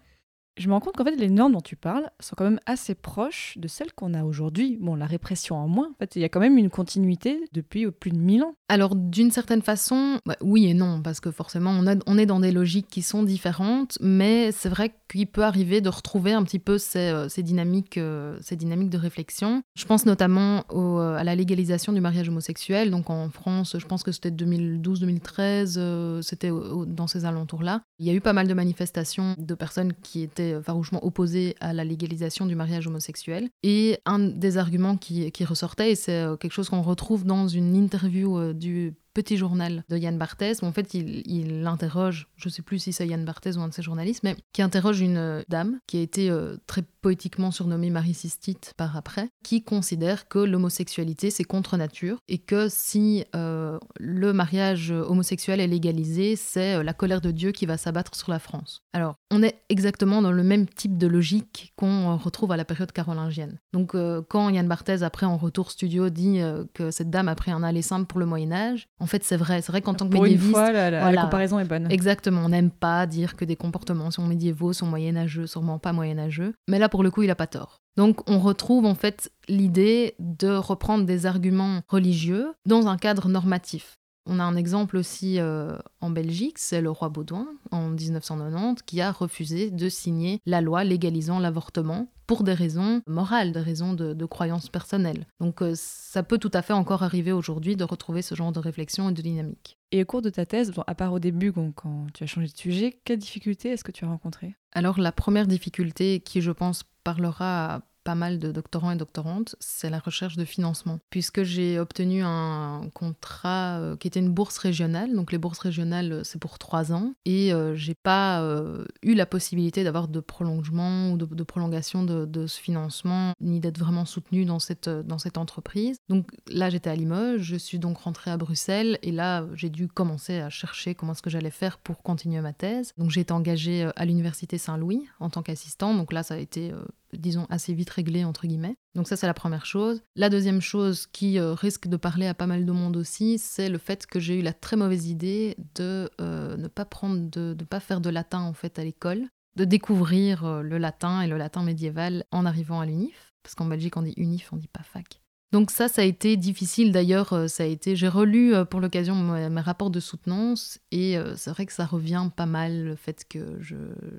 Je 0.55 0.67
me 0.67 0.73
rends 0.73 0.79
compte 0.79 0.95
qu'en 0.95 1.03
fait, 1.03 1.15
les 1.15 1.29
normes 1.29 1.53
dont 1.53 1.61
tu 1.61 1.75
parles 1.75 2.11
sont 2.19 2.35
quand 2.37 2.43
même 2.43 2.59
assez 2.67 2.93
proches 2.93 3.57
de 3.57 3.67
celles 3.67 3.91
qu'on 3.93 4.13
a 4.13 4.23
aujourd'hui. 4.23 4.77
Bon, 4.79 4.93
la 4.95 5.07
répression 5.07 5.55
en 5.55 5.67
moins, 5.67 5.89
en 5.89 5.95
fait, 5.97 6.15
il 6.15 6.21
y 6.21 6.25
a 6.25 6.29
quand 6.29 6.39
même 6.39 6.59
une 6.59 6.69
continuité 6.69 7.39
depuis 7.53 7.89
plus 7.89 8.11
de 8.11 8.17
1000 8.17 8.43
ans. 8.43 8.53
Alors, 8.69 8.95
d'une 8.95 9.31
certaine 9.31 9.63
façon, 9.63 10.19
bah, 10.27 10.35
oui 10.41 10.67
et 10.67 10.75
non, 10.75 11.01
parce 11.01 11.19
que 11.19 11.31
forcément, 11.31 11.71
on, 12.05 12.17
est 12.17 12.25
dans 12.27 12.39
des 12.39 12.51
logiques 12.51 12.87
qui 12.87 13.01
sont 13.01 13.23
différentes, 13.23 13.97
mais 13.99 14.51
c'est 14.51 14.69
vrai 14.69 14.93
qu'il 15.09 15.25
peut 15.25 15.43
arriver 15.43 15.81
de 15.81 15.89
retrouver 15.89 16.33
un 16.33 16.43
petit 16.43 16.59
peu 16.59 16.77
ces, 16.77 17.09
euh, 17.09 17.27
dynamiques, 17.39 17.97
euh, 17.97 18.37
ces 18.41 18.55
dynamiques 18.55 18.91
de 18.91 18.97
réflexion. 18.99 19.63
Je 19.75 19.85
pense 19.85 20.05
notamment 20.05 20.65
euh, 20.71 21.15
à 21.15 21.23
la 21.23 21.35
légalisation 21.35 21.93
du 21.93 22.01
mariage 22.01 22.29
homosexuel. 22.29 22.91
Donc, 22.91 23.09
en 23.09 23.29
France, 23.29 23.75
je 23.79 23.85
pense 23.87 24.03
que 24.03 24.11
c'était 24.11 24.31
2012-2013, 24.31 26.21
c'était 26.21 26.51
dans 26.87 27.07
ces 27.07 27.25
alentours-là. 27.25 27.81
Il 27.97 28.05
y 28.05 28.11
a 28.11 28.13
eu 28.13 28.21
pas 28.21 28.33
mal 28.33 28.47
de 28.47 28.53
manifestations 28.53 29.35
de 29.37 29.55
personnes 29.55 29.93
qui 29.93 30.21
étaient 30.21 30.42
farouchement 30.63 31.03
opposé 31.05 31.55
à 31.59 31.73
la 31.73 31.83
légalisation 31.83 32.45
du 32.45 32.55
mariage 32.55 32.87
homosexuel. 32.87 33.49
Et 33.63 33.99
un 34.05 34.19
des 34.19 34.57
arguments 34.57 34.97
qui, 34.97 35.31
ressortait, 35.45 35.91
et 35.91 35.95
c'est 35.95 36.21
euh, 36.21 36.37
quelque 36.37 36.51
chose 36.51 36.69
qu'on 36.69 36.81
retrouve 36.81 37.25
dans 37.25 37.47
une 37.47 37.75
interview 37.75 38.37
euh, 38.37 38.53
du 38.53 38.93
petit 39.13 39.37
journal 39.37 39.83
de 39.89 39.97
Yann 39.97 40.17
Barthès, 40.17 40.61
où 40.61 40.65
en 40.65 40.71
fait 40.71 40.93
il, 40.93 41.67
interroge, 41.67 42.27
je 42.35 42.49
sais 42.49 42.61
plus 42.61 42.79
si 42.79 42.93
c'est 42.93 43.07
Yann 43.07 43.25
Barthès 43.25 43.57
ou 43.57 43.61
un 43.61 43.67
de 43.67 43.73
ses 43.73 43.83
journalistes, 43.83 44.23
mais 44.23 44.35
qui 44.53 44.61
interroge 44.61 45.01
une 45.01 45.17
euh, 45.17 45.43
dame 45.49 45.79
qui 45.85 45.97
a 45.97 46.01
été 46.01 46.31
très 46.65 46.83
poétiquement 47.03 47.51
surnommée 47.51 47.91
Marie 47.91 48.15
Cystite 48.15 48.73
par 48.77 48.97
après, 48.97 49.29
qui 49.43 49.63
considère 49.63 50.27
que 50.27 50.39
l'homosexualité 50.39 51.29
c'est 51.29 51.43
contre 51.43 51.77
nature 51.77 52.17
et 52.27 52.39
que 52.39 52.67
si 52.69 53.25
euh, 53.35 53.77
le 53.99 54.33
mariage 54.33 54.89
homosexuel 54.89 55.59
est 55.59 55.67
légalisé, 55.67 56.35
c'est 56.35 56.83
la 56.83 56.93
colère 56.93 57.21
de 57.21 57.29
Dieu 57.29 57.51
qui 57.51 57.67
va 57.67 57.77
s'abattre 57.77 58.15
sur 58.15 58.31
la 58.31 58.39
France. 58.39 58.81
Alors 58.93 59.15
on 59.29 59.43
est 59.43 59.59
exactement 59.69 60.23
dans 60.23 60.31
le 60.31 60.43
même 60.43 60.65
type 60.65 60.97
de 60.97 61.05
logique 61.05 61.73
qu'on 61.75 62.17
retrouve 62.17 62.51
à 62.51 62.57
la 62.57 62.65
période 62.65 62.91
carolingienne. 62.91 63.59
Donc 63.73 63.95
quand 64.29 64.49
Yann 64.49 64.67
Barthès 64.67 65.03
après 65.03 65.27
en 65.27 65.37
retour 65.37 65.69
studio 65.69 66.09
dit 66.09 66.39
que 66.73 66.89
cette 66.89 67.09
dame 67.11 67.27
a 67.27 67.35
pris 67.35 67.51
un 67.51 67.61
aller 67.63 67.83
simple 67.83 68.07
pour 68.07 68.19
le 68.19 68.25
Moyen 68.25 68.51
Âge, 68.51 68.87
en 68.99 69.05
fait, 69.05 69.23
c'est 69.23 69.35
vrai. 69.35 69.61
C'est 69.61 69.71
vrai 69.71 69.81
qu'en 69.81 69.93
tant 69.93 70.07
que 70.07 70.13
Pour 70.13 70.23
médiéviste. 70.23 70.47
Une 70.47 70.53
fois, 70.53 70.71
la, 70.71 71.21
comparaison 71.21 71.59
est 71.59 71.65
bonne. 71.65 71.91
Exactement. 71.91 72.45
On 72.45 72.49
n'aime 72.49 72.71
pas 72.71 73.05
dire 73.05 73.35
que 73.35 73.43
des 73.43 73.55
comportements 73.55 74.11
sont 74.11 74.25
médiévaux, 74.25 74.71
sont 74.71 74.85
moyenâgeux, 74.85 75.45
sûrement 75.45 75.77
pas 75.77 75.93
moyenâgeux. 75.93 76.53
Mais 76.69 76.79
là, 76.79 76.89
pour 76.93 77.01
le 77.01 77.09
coup, 77.09 77.23
il 77.23 77.31
a 77.31 77.35
pas 77.35 77.47
tort. 77.47 77.81
Donc, 77.97 78.29
on 78.29 78.37
retrouve 78.37 78.85
en 78.85 78.93
fait 78.93 79.31
l'idée 79.47 80.13
de 80.19 80.49
reprendre 80.49 81.05
des 81.05 81.25
arguments 81.25 81.81
religieux 81.87 82.53
dans 82.67 82.85
un 82.85 82.97
cadre 82.97 83.29
normatif. 83.29 83.97
On 84.25 84.39
a 84.39 84.43
un 84.43 84.55
exemple 84.55 84.97
aussi 84.97 85.39
euh, 85.39 85.77
en 85.99 86.09
Belgique, 86.09 86.57
c'est 86.57 86.81
le 86.81 86.89
roi 86.89 87.09
Baudouin 87.09 87.47
en 87.71 87.89
1990 87.89 88.83
qui 88.83 89.01
a 89.01 89.11
refusé 89.11 89.69
de 89.69 89.89
signer 89.89 90.39
la 90.45 90.61
loi 90.61 90.83
légalisant 90.83 91.39
l'avortement 91.39 92.07
pour 92.25 92.43
des 92.43 92.53
raisons 92.53 93.01
morales, 93.05 93.51
des 93.51 93.59
raisons 93.59 93.93
de, 93.93 94.13
de 94.13 94.25
croyances 94.25 94.69
personnelles. 94.69 95.27
Donc 95.41 95.61
euh, 95.61 95.73
ça 95.75 96.23
peut 96.23 96.37
tout 96.37 96.51
à 96.53 96.61
fait 96.61 96.73
encore 96.73 97.03
arriver 97.03 97.33
aujourd'hui 97.33 97.75
de 97.75 97.83
retrouver 97.83 98.21
ce 98.21 98.33
genre 98.33 98.53
de 98.53 98.59
réflexion 98.59 99.09
et 99.09 99.13
de 99.13 99.21
dynamique. 99.21 99.77
Et 99.91 100.01
au 100.01 100.05
cours 100.05 100.21
de 100.21 100.29
ta 100.29 100.45
thèse, 100.45 100.71
bon, 100.71 100.83
à 100.87 100.95
part 100.95 101.11
au 101.11 101.19
début, 101.19 101.51
quand 101.51 102.07
tu 102.13 102.23
as 102.23 102.27
changé 102.27 102.47
de 102.47 102.57
sujet, 102.57 102.99
quelles 103.03 103.19
difficultés 103.19 103.69
est-ce 103.69 103.83
que 103.83 103.91
tu 103.91 104.05
as 104.05 104.07
rencontrées? 104.07 104.55
Alors 104.71 104.99
la 104.99 105.11
première 105.11 105.47
difficulté 105.47 106.21
qui, 106.21 106.41
je 106.41 106.51
pense, 106.51 106.83
parlera 107.03 107.81
pas 108.03 108.15
mal 108.15 108.39
de 108.39 108.51
doctorants 108.51 108.91
et 108.91 108.95
doctorantes, 108.95 109.55
c'est 109.59 109.89
la 109.89 109.99
recherche 109.99 110.35
de 110.35 110.45
financement. 110.45 110.99
Puisque 111.09 111.43
j'ai 111.43 111.79
obtenu 111.79 112.23
un 112.23 112.89
contrat 112.93 113.79
euh, 113.79 113.95
qui 113.95 114.07
était 114.07 114.19
une 114.19 114.33
bourse 114.33 114.57
régionale, 114.57 115.13
donc 115.13 115.31
les 115.31 115.37
bourses 115.37 115.59
régionales, 115.59 116.11
euh, 116.11 116.23
c'est 116.23 116.39
pour 116.39 116.57
trois 116.59 116.91
ans, 116.91 117.13
et 117.25 117.53
euh, 117.53 117.75
j'ai 117.75 117.95
pas 117.95 118.41
euh, 118.41 118.85
eu 119.01 119.13
la 119.13 119.25
possibilité 119.25 119.83
d'avoir 119.83 120.07
de 120.07 120.19
prolongement 120.19 121.11
ou 121.11 121.17
de, 121.17 121.43
prolongation 121.43 122.03
de, 122.03 122.47
ce 122.47 122.59
financement, 122.59 123.33
ni 123.41 123.59
d'être 123.59 123.77
vraiment 123.77 124.05
soutenue 124.05 124.45
dans 124.45 124.59
cette, 124.59 124.89
dans 124.89 125.17
cette 125.17 125.37
entreprise. 125.37 125.97
Donc 126.09 126.27
là, 126.47 126.69
j'étais 126.69 126.89
à 126.89 126.95
Limoges, 126.95 127.41
je 127.41 127.55
suis 127.55 127.79
donc 127.79 127.97
rentrée 127.97 128.31
à 128.31 128.37
Bruxelles, 128.37 128.99
et 129.01 129.11
là, 129.11 129.45
j'ai 129.55 129.69
dû 129.69 129.87
commencer 129.87 130.39
à 130.39 130.49
chercher 130.49 130.95
comment 130.95 131.13
est-ce 131.13 131.21
que 131.21 131.29
j'allais 131.29 131.51
faire 131.51 131.77
pour 131.77 132.03
continuer 132.03 132.41
ma 132.41 132.53
thèse. 132.53 132.93
Donc 132.97 133.09
j'ai 133.09 133.21
été 133.21 133.33
engagée 133.33 133.89
à 133.95 134.05
l'Université 134.05 134.57
Saint-Louis 134.57 135.07
en 135.19 135.29
tant 135.29 135.43
qu'assistant, 135.43 135.93
donc 135.93 136.13
là, 136.13 136.23
ça 136.23 136.35
a 136.35 136.37
été... 136.37 136.71
disons, 137.17 137.45
assez 137.49 137.73
vite 137.73 137.89
réglé, 137.89 138.23
entre 138.23 138.47
guillemets. 138.47 138.75
Donc 138.95 139.07
ça, 139.07 139.15
c'est 139.15 139.27
la 139.27 139.33
première 139.33 139.65
chose. 139.65 140.01
La 140.15 140.29
deuxième 140.29 140.61
chose 140.61 141.07
qui 141.07 141.39
euh, 141.39 141.53
risque 141.53 141.87
de 141.87 141.97
parler 141.97 142.27
à 142.27 142.33
pas 142.33 142.47
mal 142.47 142.65
de 142.65 142.71
monde 142.71 142.97
aussi, 142.97 143.37
c'est 143.39 143.69
le 143.69 143.77
fait 143.77 144.05
que 144.05 144.19
j'ai 144.19 144.39
eu 144.39 144.41
la 144.41 144.53
très 144.53 144.75
mauvaise 144.75 145.07
idée 145.07 145.55
de 145.75 146.09
euh, 146.21 146.57
ne 146.57 146.67
pas 146.67 146.85
prendre, 146.85 147.29
de 147.29 147.55
ne 147.57 147.65
pas 147.65 147.79
faire 147.79 148.01
de 148.01 148.09
latin, 148.09 148.41
en 148.41 148.53
fait, 148.53 148.79
à 148.79 148.83
l'école, 148.83 149.27
de 149.55 149.65
découvrir 149.65 150.45
euh, 150.45 150.61
le 150.61 150.77
latin 150.77 151.21
et 151.21 151.27
le 151.27 151.37
latin 151.37 151.63
médiéval 151.63 152.25
en 152.31 152.45
arrivant 152.45 152.79
à 152.79 152.85
l'UNIF. 152.85 153.33
Parce 153.43 153.55
qu'en 153.55 153.65
Belgique, 153.65 153.97
on 153.97 154.03
dit 154.03 154.13
UNIF, 154.17 154.53
on 154.53 154.57
dit 154.57 154.67
pas 154.67 154.83
fac. 154.83 155.22
Donc 155.53 155.69
ça, 155.69 155.87
ça 155.87 156.01
a 156.01 156.05
été 156.05 156.35
difficile. 156.35 156.91
D'ailleurs, 156.91 157.31
euh, 157.33 157.47
ça 157.47 157.61
a 157.61 157.67
été. 157.67 157.95
J'ai 157.95 158.07
relu 158.07 158.55
euh, 158.55 158.65
pour 158.65 158.79
l'occasion 158.81 159.13
mes, 159.13 159.61
rapports 159.61 159.91
de 159.91 159.99
soutenance 159.99 160.79
et 160.91 161.15
euh, 161.15 161.35
c'est 161.37 161.51
vrai 161.51 161.67
que 161.67 161.73
ça 161.73 161.85
revient 161.85 162.27
pas 162.35 162.47
mal 162.47 162.83
le 162.83 162.95
fait 162.95 163.23
que 163.29 163.57
je 163.61 163.75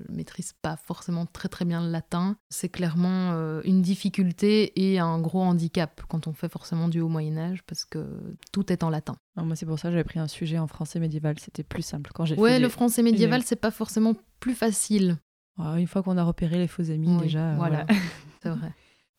maîtrise 0.07 0.53
pas 0.61 0.77
forcément 0.77 1.25
très 1.25 1.49
très 1.49 1.65
bien 1.65 1.83
le 1.83 1.91
latin. 1.91 2.37
C'est 2.49 2.69
clairement 2.69 3.33
une 3.65 3.81
difficulté 3.81 4.71
et 4.93 4.97
un 4.99 5.19
gros 5.19 5.41
handicap 5.41 6.01
quand 6.07 6.27
on 6.27 6.31
fait 6.33 6.47
forcément 6.47 6.87
du 6.87 7.01
haut 7.01 7.09
Moyen 7.09 7.37
Âge 7.37 7.63
parce 7.67 7.83
que 7.83 8.07
tout 8.53 8.71
est 8.71 8.81
en 8.81 8.89
latin. 8.89 9.17
Moi, 9.35 9.57
c'est 9.57 9.65
pour 9.65 9.77
ça 9.77 9.89
que 9.89 9.91
j'avais 9.91 10.05
pris 10.05 10.19
un 10.19 10.27
sujet 10.29 10.57
en 10.57 10.67
français 10.67 11.01
médiéval. 11.01 11.37
C'était 11.39 11.63
plus 11.63 11.81
simple. 11.81 12.11
Quand 12.15 12.23
j'ai 12.23 12.35
Ouais, 12.35 12.51
fait 12.53 12.59
le 12.59 12.67
des- 12.67 12.71
français 12.71 13.03
médiéval, 13.03 13.43
c'est 13.43 13.57
pas 13.57 13.71
forcément 13.71 14.13
plus 14.39 14.55
facile. 14.55 15.17
Ah, 15.59 15.77
Une 15.77 15.87
fois 15.87 16.01
qu'on 16.01 16.17
a 16.17 16.23
repéré 16.23 16.57
les 16.57 16.67
faux 16.67 16.89
amis, 16.89 17.09
Oui, 17.09 17.23
déjà. 17.23 17.55
voilà, 17.55 17.85
c'est 18.41 18.49
vrai. 18.49 18.71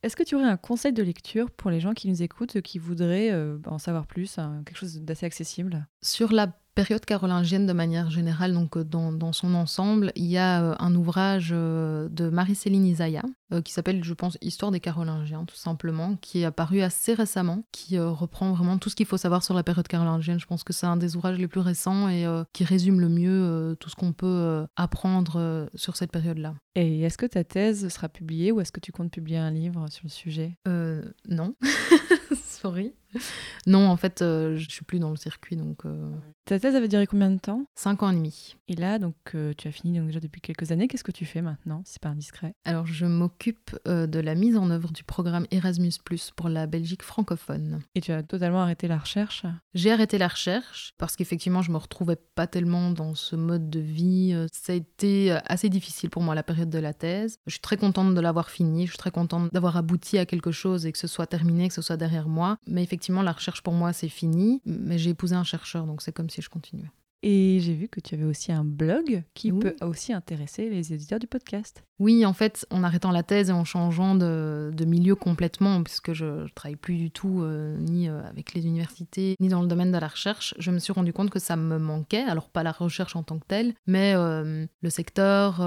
Est-ce 0.03 0.15
que 0.15 0.23
tu 0.23 0.35
aurais 0.35 0.45
un 0.45 0.57
conseil 0.57 0.93
de 0.93 1.01
lecture 1.01 1.49
pour 1.49 1.71
les 1.71 1.79
gens 1.79 1.93
qui 1.93 2.07
nous 2.07 2.21
écoutent, 2.21 2.61
qui 2.61 2.77
voudraient 2.77 3.31
euh, 3.31 3.57
en 3.65 3.79
savoir 3.79 4.05
plus, 4.05 4.37
hein, 4.37 4.61
quelque 4.65 4.77
chose 4.77 5.01
d'assez 5.01 5.25
accessible? 5.25 5.87
Sur 6.01 6.31
la 6.31 6.53
période 6.77 7.05
carolingienne 7.05 7.65
de 7.65 7.73
manière 7.73 8.11
générale, 8.11 8.53
donc 8.53 8.77
euh, 8.77 8.83
dans, 8.83 9.11
dans 9.11 9.33
son 9.33 9.55
ensemble, 9.55 10.11
il 10.15 10.25
y 10.25 10.37
a 10.37 10.61
euh, 10.61 10.75
un 10.77 10.93
ouvrage 10.93 11.49
euh, 11.51 12.07
de 12.09 12.29
Marie-Céline 12.29 12.85
Isaiah 12.85 13.23
qui 13.63 13.71
s'appelle, 13.71 14.03
je 14.03 14.13
pense, 14.13 14.37
Histoire 14.41 14.71
des 14.71 14.81
Carolingiens, 14.81 15.45
tout 15.45 15.55
simplement, 15.55 16.17
qui 16.17 16.41
est 16.41 16.43
apparu 16.43 16.81
assez 16.81 17.13
récemment, 17.13 17.63
qui 17.71 17.97
reprend 17.97 18.51
vraiment 18.51 18.77
tout 18.77 18.89
ce 18.89 18.95
qu'il 18.97 19.05
faut 19.05 19.15
savoir 19.15 19.41
sur 19.41 19.53
la 19.53 19.63
période 19.63 19.87
carolingienne. 19.87 20.37
Je 20.37 20.45
pense 20.45 20.65
que 20.65 20.73
c'est 20.73 20.85
un 20.85 20.97
des 20.97 21.15
ouvrages 21.15 21.37
les 21.37 21.47
plus 21.47 21.61
récents 21.61 22.09
et 22.09 22.25
qui 22.51 22.65
résume 22.65 22.99
le 22.99 23.07
mieux 23.07 23.77
tout 23.79 23.89
ce 23.89 23.95
qu'on 23.95 24.11
peut 24.11 24.67
apprendre 24.75 25.69
sur 25.75 25.95
cette 25.95 26.11
période-là. 26.11 26.55
Et 26.75 27.03
est-ce 27.03 27.17
que 27.17 27.25
ta 27.25 27.43
thèse 27.43 27.87
sera 27.87 28.07
publiée 28.07 28.51
ou 28.51 28.59
est-ce 28.59 28.71
que 28.71 28.79
tu 28.79 28.91
comptes 28.91 29.11
publier 29.11 29.39
un 29.39 29.49
livre 29.49 29.87
sur 29.89 30.03
le 30.03 30.09
sujet? 30.09 30.57
Euh, 30.67 31.01
non. 31.27 31.55
Sorry. 32.57 32.93
Non, 33.65 33.89
en 33.89 33.97
fait, 33.97 34.21
euh, 34.21 34.57
je 34.57 34.69
suis 34.69 34.85
plus 34.85 34.99
dans 34.99 35.09
le 35.09 35.15
circuit, 35.15 35.55
donc 35.55 35.85
euh, 35.85 36.11
Ta 36.45 36.59
thèse 36.59 36.75
avait 36.75 36.87
duré 36.87 37.05
combien 37.07 37.29
de 37.29 37.39
temps? 37.39 37.65
cinq 37.75 38.03
ans 38.03 38.11
et 38.11 38.15
demi. 38.15 38.55
Et 38.69 38.75
là, 38.75 38.99
donc, 38.99 39.15
euh, 39.35 39.53
tu 39.57 39.67
as 39.67 39.71
fini 39.71 39.97
donc, 39.97 40.07
déjà 40.07 40.19
depuis 40.19 40.39
quelques 40.39 40.71
années. 40.71 40.87
Qu'est-ce 40.87 41.03
que 41.03 41.11
tu 41.11 41.25
fais 41.25 41.41
maintenant, 41.41 41.81
si 41.85 41.93
c'est 41.93 42.01
pas 42.01 42.09
indiscret 42.09 42.53
Alors, 42.65 42.85
je 42.85 43.05
m'occupe 43.05 43.77
euh, 43.87 44.07
de 44.07 44.19
la 44.19 44.35
mise 44.35 44.55
en 44.57 44.69
œuvre 44.69 44.91
du 44.91 45.03
programme 45.03 45.45
Erasmus, 45.51 45.91
pour 46.35 46.47
la 46.49 46.67
Belgique 46.67 47.03
francophone. 47.03 47.81
Et 47.95 48.01
tu 48.01 48.11
as 48.11 48.23
totalement 48.23 48.61
arrêté 48.61 48.87
la 48.87 48.97
recherche? 48.97 49.45
J'ai 49.73 49.91
arrêté 49.91 50.17
la 50.17 50.27
recherche 50.27 50.93
parce 50.97 51.15
qu'effectivement, 51.15 51.61
je 51.61 51.71
me 51.71 51.77
retrouvais 51.77 52.15
pas 52.35 52.47
tellement 52.47 52.91
dans 52.91 53.15
ce 53.15 53.35
mode 53.35 53.69
de 53.69 53.79
vie. 53.79 54.47
Ça 54.53 54.73
a 54.73 54.75
été 54.75 55.31
assez 55.45 55.69
difficile 55.69 56.09
pour 56.09 56.21
moi 56.21 56.35
la 56.35 56.43
période 56.43 56.69
de 56.69 56.79
la 56.79 56.93
thèse. 56.93 57.39
Je 57.45 57.51
suis 57.51 57.61
très 57.61 57.77
contente 57.77 58.15
de 58.15 58.21
l'avoir 58.21 58.49
fini. 58.49 58.85
Je 58.85 58.91
suis 58.91 58.97
très 58.97 59.11
contente 59.11 59.53
d'avoir 59.53 59.75
abouti 59.77 60.17
à 60.17 60.25
quelque 60.25 60.51
chose 60.51 60.85
et 60.85 60.91
que 60.91 60.97
ce 60.97 61.07
soit 61.07 61.27
terminé, 61.27 61.67
que 61.67 61.73
ce 61.73 61.81
soit 61.81 61.97
derrière 61.97 62.27
moi. 62.29 62.56
Mais 62.67 62.83
effectivement, 62.83 63.21
la 63.21 63.31
recherche 63.31 63.61
pour 63.61 63.73
moi, 63.73 63.93
c'est 63.93 64.09
fini. 64.09 64.61
Mais 64.65 64.97
j'ai 64.97 65.11
épousé 65.11 65.35
un 65.35 65.43
chercheur, 65.43 65.85
donc 65.85 66.01
c'est 66.01 66.11
comme 66.11 66.29
si 66.29 66.41
je 66.41 66.49
continuais. 66.49 66.89
Et 67.23 67.59
j'ai 67.61 67.73
vu 67.73 67.87
que 67.89 67.99
tu 67.99 68.15
avais 68.15 68.23
aussi 68.25 68.51
un 68.51 68.63
blog 68.63 69.23
qui 69.33 69.51
Oui. 69.51 69.59
peut 69.59 69.75
aussi 69.81 70.13
intéresser 70.13 70.69
les 70.69 70.93
éditeurs 70.93 71.19
du 71.19 71.27
podcast. 71.27 71.83
Oui, 71.99 72.25
en 72.25 72.33
fait, 72.33 72.67
en 72.69 72.83
arrêtant 72.83 73.11
la 73.11 73.23
thèse 73.23 73.49
et 73.49 73.53
en 73.53 73.65
changeant 73.65 74.15
de, 74.15 74.71
milieu 74.85 75.15
complètement, 75.15 75.83
puisque 75.83 76.13
je 76.13 76.25
ne 76.25 76.47
travaille 76.49 76.75
plus 76.75 76.95
du 76.95 77.11
tout 77.11 77.41
euh, 77.41 77.77
ni 77.77 78.07
euh, 78.07 78.21
avec 78.29 78.53
les 78.53 78.65
universités, 78.65 79.35
ni 79.39 79.49
dans 79.49 79.61
le 79.61 79.67
domaine 79.67 79.91
de 79.91 79.97
la 79.97 80.07
recherche, 80.07 80.53
je 80.59 80.71
me 80.71 80.79
suis 80.79 80.93
rendu 80.93 81.11
compte 81.11 81.29
que 81.29 81.39
ça 81.39 81.55
me 81.55 81.77
manquait. 81.77 82.23
Alors, 82.23 82.49
pas 82.49 82.63
la 82.63 82.71
recherche 82.71 83.15
en 83.15 83.23
tant 83.23 83.39
que 83.39 83.45
telle, 83.47 83.73
mais 83.85 84.13
euh, 84.15 84.65
le 84.81 84.89
secteur, 84.89 85.61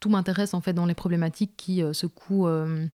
tout 0.00 0.08
m'intéresse 0.08 0.54
en 0.54 0.60
fait 0.60 0.72
dans 0.72 0.86
les 0.86 0.94
problématiques 0.94 1.56
qui 1.56 1.82
secouent 1.92 2.48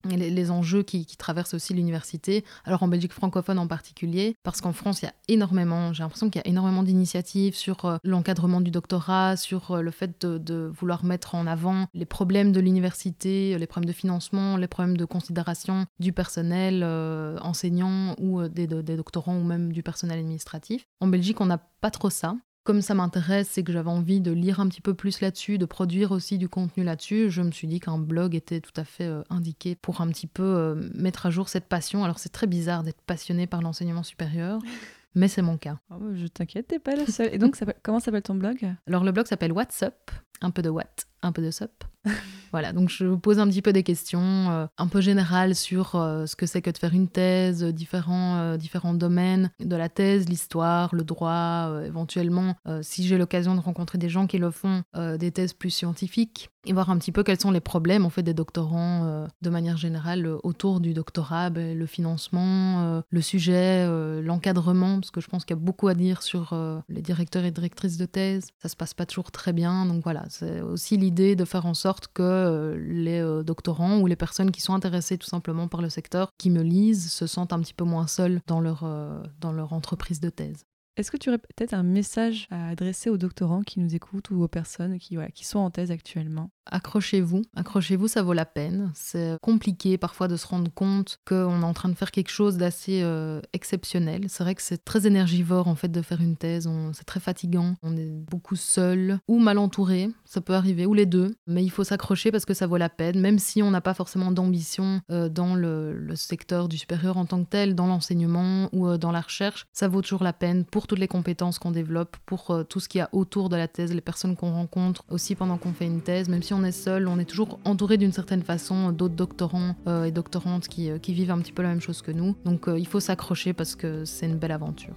les, 0.05 0.29
les 0.29 0.51
enjeux 0.51 0.83
qui, 0.83 1.05
traversent 1.17 1.55
aussi 1.55 1.73
l'université. 1.73 2.45
Alors, 2.63 2.83
en 2.83 2.87
Belgique 2.87 3.11
francophone 3.11 3.59
en 3.59 3.67
particulier, 3.67 4.35
parce 4.43 4.61
qu'en 4.61 4.73
France, 4.73 5.01
il 5.01 5.05
y 5.05 5.07
a 5.09 5.13
énormément, 5.27 5.91
j'ai 5.91 6.03
l'impression 6.03 6.29
qu'il 6.29 6.41
y 6.41 6.47
a 6.47 6.47
énormément 6.47 6.83
d'initiatives 6.83 7.55
sur 7.55 7.99
l'encadrement 8.03 8.61
du 8.61 8.71
doctorat, 8.71 9.35
sur 9.35 9.77
le 9.81 9.91
fait 9.91 10.25
de 10.25 10.71
vouloir 10.79 11.03
mettre 11.03 11.35
en 11.35 11.47
avant 11.47 11.87
les 11.93 12.05
problèmes 12.05 12.51
de 12.51 12.58
l'université, 12.59 13.57
les 13.57 13.67
problèmes 13.67 13.87
de 13.87 13.93
financement, 13.93 14.57
les 14.57 14.67
problèmes 14.67 14.97
de 14.97 15.05
considération 15.05 15.85
du 15.99 16.13
personnel 16.13 16.81
euh, 16.83 17.37
enseignant 17.41 18.15
ou 18.19 18.41
euh, 18.41 18.49
des, 18.49 18.67
des 18.67 18.95
doctorants 18.95 19.37
ou 19.37 19.43
même 19.43 19.71
du 19.71 19.83
personnel 19.83 20.19
administratif. 20.19 20.85
En 20.99 21.07
Belgique, 21.07 21.41
on 21.41 21.45
n'a 21.45 21.57
pas 21.57 21.91
trop 21.91 22.09
ça. 22.09 22.35
Comme 22.69 22.81
ça 22.81 22.93
m'intéresse 22.93 23.57
et 23.57 23.63
que 23.63 23.71
j'avais 23.71 23.89
envie 23.89 24.19
de 24.21 24.31
lire 24.31 24.59
un 24.59 24.67
petit 24.67 24.81
peu 24.81 24.93
plus 24.93 25.21
là-dessus, 25.21 25.57
de 25.57 25.65
produire 25.65 26.11
aussi 26.11 26.37
du 26.37 26.49
contenu 26.49 26.83
là-dessus, 26.83 27.29
je 27.31 27.41
me 27.41 27.51
suis 27.51 27.67
dit 27.67 27.79
qu'un 27.79 27.97
blog 27.97 28.35
était 28.35 28.59
tout 28.59 28.73
à 28.75 28.83
fait 28.83 29.05
euh, 29.05 29.23
indiqué 29.29 29.75
pour 29.75 30.01
un 30.01 30.07
petit 30.09 30.27
peu 30.27 30.43
euh, 30.43 30.75
mettre 30.93 31.25
à 31.25 31.29
jour 31.29 31.49
cette 31.49 31.65
passion. 31.65 32.03
Alors 32.03 32.19
c'est 32.19 32.29
très 32.29 32.47
bizarre 32.47 32.83
d'être 32.83 33.01
passionné 33.01 33.47
par 33.47 33.61
l'enseignement 33.61 34.03
supérieur, 34.03 34.59
mais 35.15 35.29
c'est 35.29 35.41
mon 35.41 35.57
cas. 35.57 35.79
Oh, 35.89 36.13
je 36.13 36.27
t'inquiète, 36.27 36.67
t'es 36.67 36.79
pas 36.79 36.95
la 36.95 37.07
seule. 37.07 37.33
Et 37.33 37.37
donc, 37.37 37.57
comment 37.81 37.99
s'appelle 37.99 38.21
ton 38.21 38.35
blog? 38.35 38.75
Alors 38.85 39.03
le 39.03 39.13
blog 39.13 39.25
s'appelle 39.25 39.53
What's 39.53 39.81
Up, 39.81 40.11
un 40.41 40.51
peu 40.51 40.61
de 40.61 40.69
what, 40.69 40.83
un 41.21 41.31
peu 41.31 41.41
de 41.41 41.51
sup. 41.51 41.83
voilà, 42.51 42.71
donc 42.71 42.89
je 42.89 43.05
vous 43.05 43.17
pose 43.17 43.39
un 43.39 43.47
petit 43.47 43.61
peu 43.61 43.73
des 43.73 43.83
questions 43.83 44.49
euh, 44.49 44.65
un 44.77 44.87
peu 44.87 45.01
générales 45.01 45.55
sur 45.55 45.95
euh, 45.95 46.25
ce 46.25 46.35
que 46.35 46.45
c'est 46.45 46.61
que 46.61 46.69
de 46.69 46.77
faire 46.77 46.93
une 46.93 47.07
thèse, 47.07 47.63
euh, 47.63 47.71
différents, 47.71 48.55
différents 48.57 48.93
domaines 48.93 49.51
de 49.59 49.75
la 49.75 49.89
thèse, 49.89 50.29
l'histoire, 50.29 50.93
le 50.95 51.03
droit, 51.03 51.71
éventuellement, 51.85 52.55
si 52.81 53.05
j'ai 53.05 53.17
l'occasion 53.17 53.55
de 53.55 53.59
rencontrer 53.59 53.97
des 53.97 54.09
gens 54.09 54.27
qui 54.27 54.37
le 54.37 54.51
font, 54.51 54.83
des 54.95 55.31
thèses 55.31 55.53
plus 55.53 55.69
scientifiques, 55.69 56.49
et 56.65 56.73
voir 56.73 56.89
un 56.89 56.97
petit 56.97 57.11
peu 57.11 57.23
quels 57.23 57.39
sont 57.39 57.51
les 57.51 57.61
problèmes 57.61 58.05
en 58.05 58.09
fait 58.09 58.23
des 58.23 58.33
doctorants 58.33 59.27
de 59.41 59.49
manière 59.49 59.77
générale 59.77 60.27
autour 60.43 60.79
du 60.79 60.93
doctorat, 60.93 61.49
ben, 61.49 61.77
le 61.77 61.85
financement, 61.85 63.01
le 63.09 63.21
sujet, 63.21 63.87
l'encadrement, 64.21 64.99
parce 64.99 65.11
que 65.11 65.21
je 65.21 65.27
pense 65.27 65.45
qu'il 65.45 65.55
y 65.55 65.59
a 65.59 65.61
beaucoup 65.61 65.87
à 65.87 65.93
dire 65.93 66.21
sur 66.21 66.53
les 66.89 67.01
directeurs 67.01 67.45
et 67.45 67.51
directrices 67.51 67.97
de 67.97 68.05
thèse. 68.05 68.47
Ça 68.61 68.69
se 68.69 68.75
passe 68.75 68.93
pas 68.93 69.05
toujours 69.05 69.31
très 69.31 69.53
bien, 69.53 69.85
donc 69.85 70.03
voilà, 70.03 70.25
c'est 70.29 70.61
aussi 70.61 70.97
l'idée 70.97 71.08
de 71.11 71.45
faire 71.45 71.65
en 71.65 71.73
sorte 71.73 72.07
que 72.07 72.23
euh, 72.23 72.77
les 72.77 73.19
euh, 73.19 73.43
doctorants 73.43 73.99
ou 73.99 74.07
les 74.07 74.15
personnes 74.15 74.51
qui 74.51 74.61
sont 74.61 74.73
intéressées 74.73 75.17
tout 75.17 75.27
simplement 75.27 75.67
par 75.67 75.81
le 75.81 75.89
secteur, 75.89 76.29
qui 76.37 76.49
me 76.49 76.61
lisent, 76.61 77.11
se 77.11 77.27
sentent 77.27 77.53
un 77.53 77.59
petit 77.59 77.73
peu 77.73 77.85
moins 77.85 78.07
seuls 78.07 78.41
dans 78.47 78.59
leur, 78.59 78.83
euh, 78.83 79.21
dans 79.39 79.51
leur 79.51 79.73
entreprise 79.73 80.19
de 80.19 80.29
thèse. 80.29 80.65
Est-ce 80.99 81.11
que 81.11 81.17
tu 81.17 81.29
aurais 81.29 81.37
peut-être 81.37 81.73
un 81.73 81.81
message 81.81 82.49
à 82.51 82.67
adresser 82.67 83.09
aux 83.09 83.15
doctorants 83.15 83.61
qui 83.61 83.79
nous 83.79 83.95
écoutent 83.95 84.31
ou 84.31 84.43
aux 84.43 84.49
personnes 84.49 84.99
qui, 84.99 85.15
voilà, 85.15 85.31
qui 85.31 85.45
sont 85.45 85.59
en 85.59 85.69
thèse 85.71 85.91
actuellement? 85.91 86.49
Accrochez-vous, 86.65 87.43
accrochez-vous, 87.55 88.09
ça 88.09 88.21
vaut 88.21 88.33
la 88.33 88.45
peine. 88.45 88.91
C'est 88.93 89.37
compliqué 89.41 89.97
parfois 89.97 90.27
de 90.27 90.35
se 90.35 90.45
rendre 90.45 90.69
compte 90.71 91.19
qu'on 91.25 91.61
est 91.61 91.65
en 91.65 91.73
train 91.73 91.87
de 91.87 91.95
faire 91.95 92.11
quelque 92.11 92.29
chose 92.29 92.57
d'assez 92.57 92.99
euh, 93.01 93.39
exceptionnel. 93.53 94.25
C'est 94.27 94.43
vrai 94.43 94.55
que 94.55 94.61
c'est 94.61 94.83
très 94.83 95.07
énergivore 95.07 95.69
en 95.69 95.75
fait 95.75 95.87
de 95.87 96.01
faire 96.01 96.19
une 96.19 96.35
thèse, 96.35 96.69
c'est 96.91 97.05
très 97.05 97.21
fatigant, 97.21 97.75
on 97.81 97.95
est 97.95 98.11
beaucoup 98.29 98.57
seul 98.57 99.19
ou 99.29 99.39
mal 99.39 99.57
entouré, 99.57 100.09
ça 100.25 100.41
peut 100.41 100.53
arriver, 100.53 100.85
ou 100.85 100.93
les 100.93 101.05
deux. 101.05 101.33
Mais 101.47 101.63
il 101.63 101.69
faut 101.69 101.85
s'accrocher 101.85 102.29
parce 102.29 102.45
que 102.45 102.53
ça 102.53 102.67
vaut 102.67 102.77
la 102.77 102.89
peine, 102.89 103.21
même 103.21 103.39
si 103.39 103.63
on 103.63 103.71
n'a 103.71 103.81
pas 103.81 103.93
forcément 103.93 104.31
d'ambition 104.31 105.01
euh, 105.11 105.29
dans 105.29 105.55
le, 105.55 105.93
le 105.93 106.15
secteur 106.17 106.67
du 106.67 106.77
supérieur 106.77 107.15
en 107.15 107.25
tant 107.25 107.41
que 107.43 107.49
tel, 107.49 107.73
dans 107.73 107.87
l'enseignement 107.87 108.69
ou 108.73 108.85
euh, 108.85 108.97
dans 108.97 109.13
la 109.13 109.21
recherche, 109.21 109.65
ça 109.71 109.87
vaut 109.87 110.01
toujours 110.01 110.23
la 110.23 110.33
peine 110.33 110.65
pour 110.65 110.88
toutes 110.89 110.99
les 110.99 111.07
compétences 111.07 111.59
qu'on 111.59 111.71
développe, 111.71 112.17
pour 112.25 112.51
euh, 112.51 112.63
tout 112.63 112.79
ce 112.79 112.89
qu'il 112.89 112.99
y 112.99 113.01
a 113.01 113.09
autour 113.13 113.47
de 113.47 113.55
la 113.55 113.67
thèse, 113.67 113.93
les 113.93 114.01
personnes 114.01 114.35
qu'on 114.35 114.51
rencontre 114.51 115.05
aussi 115.09 115.35
pendant 115.35 115.57
qu'on 115.57 115.71
fait 115.71 115.85
une 115.85 116.01
thèse. 116.01 116.27
Même 116.27 116.43
si 116.43 116.53
on 116.53 116.63
est 116.63 116.71
seul, 116.71 117.07
on 117.07 117.19
est 117.19 117.25
toujours 117.25 117.59
entouré 117.63 117.97
d'une 117.97 118.11
certaine 118.11 118.43
façon 118.43 118.91
d'autres 118.91 119.15
doctorants 119.15 119.75
euh, 119.87 120.05
et 120.05 120.11
doctorantes 120.11 120.67
qui, 120.67 120.89
qui, 120.99 121.13
vivent 121.13 121.31
un 121.31 121.39
petit 121.39 121.53
peu 121.53 121.61
la 121.61 121.69
même 121.69 121.81
chose 121.81 122.01
que 122.01 122.11
nous. 122.11 122.35
Donc 122.43 122.65
il 122.67 122.87
faut 122.87 122.99
s'accrocher 122.99 123.53
parce 123.53 123.75
que 123.75 124.03
c'est 124.03 124.25
une 124.25 124.37
belle 124.37 124.51
aventure. 124.51 124.95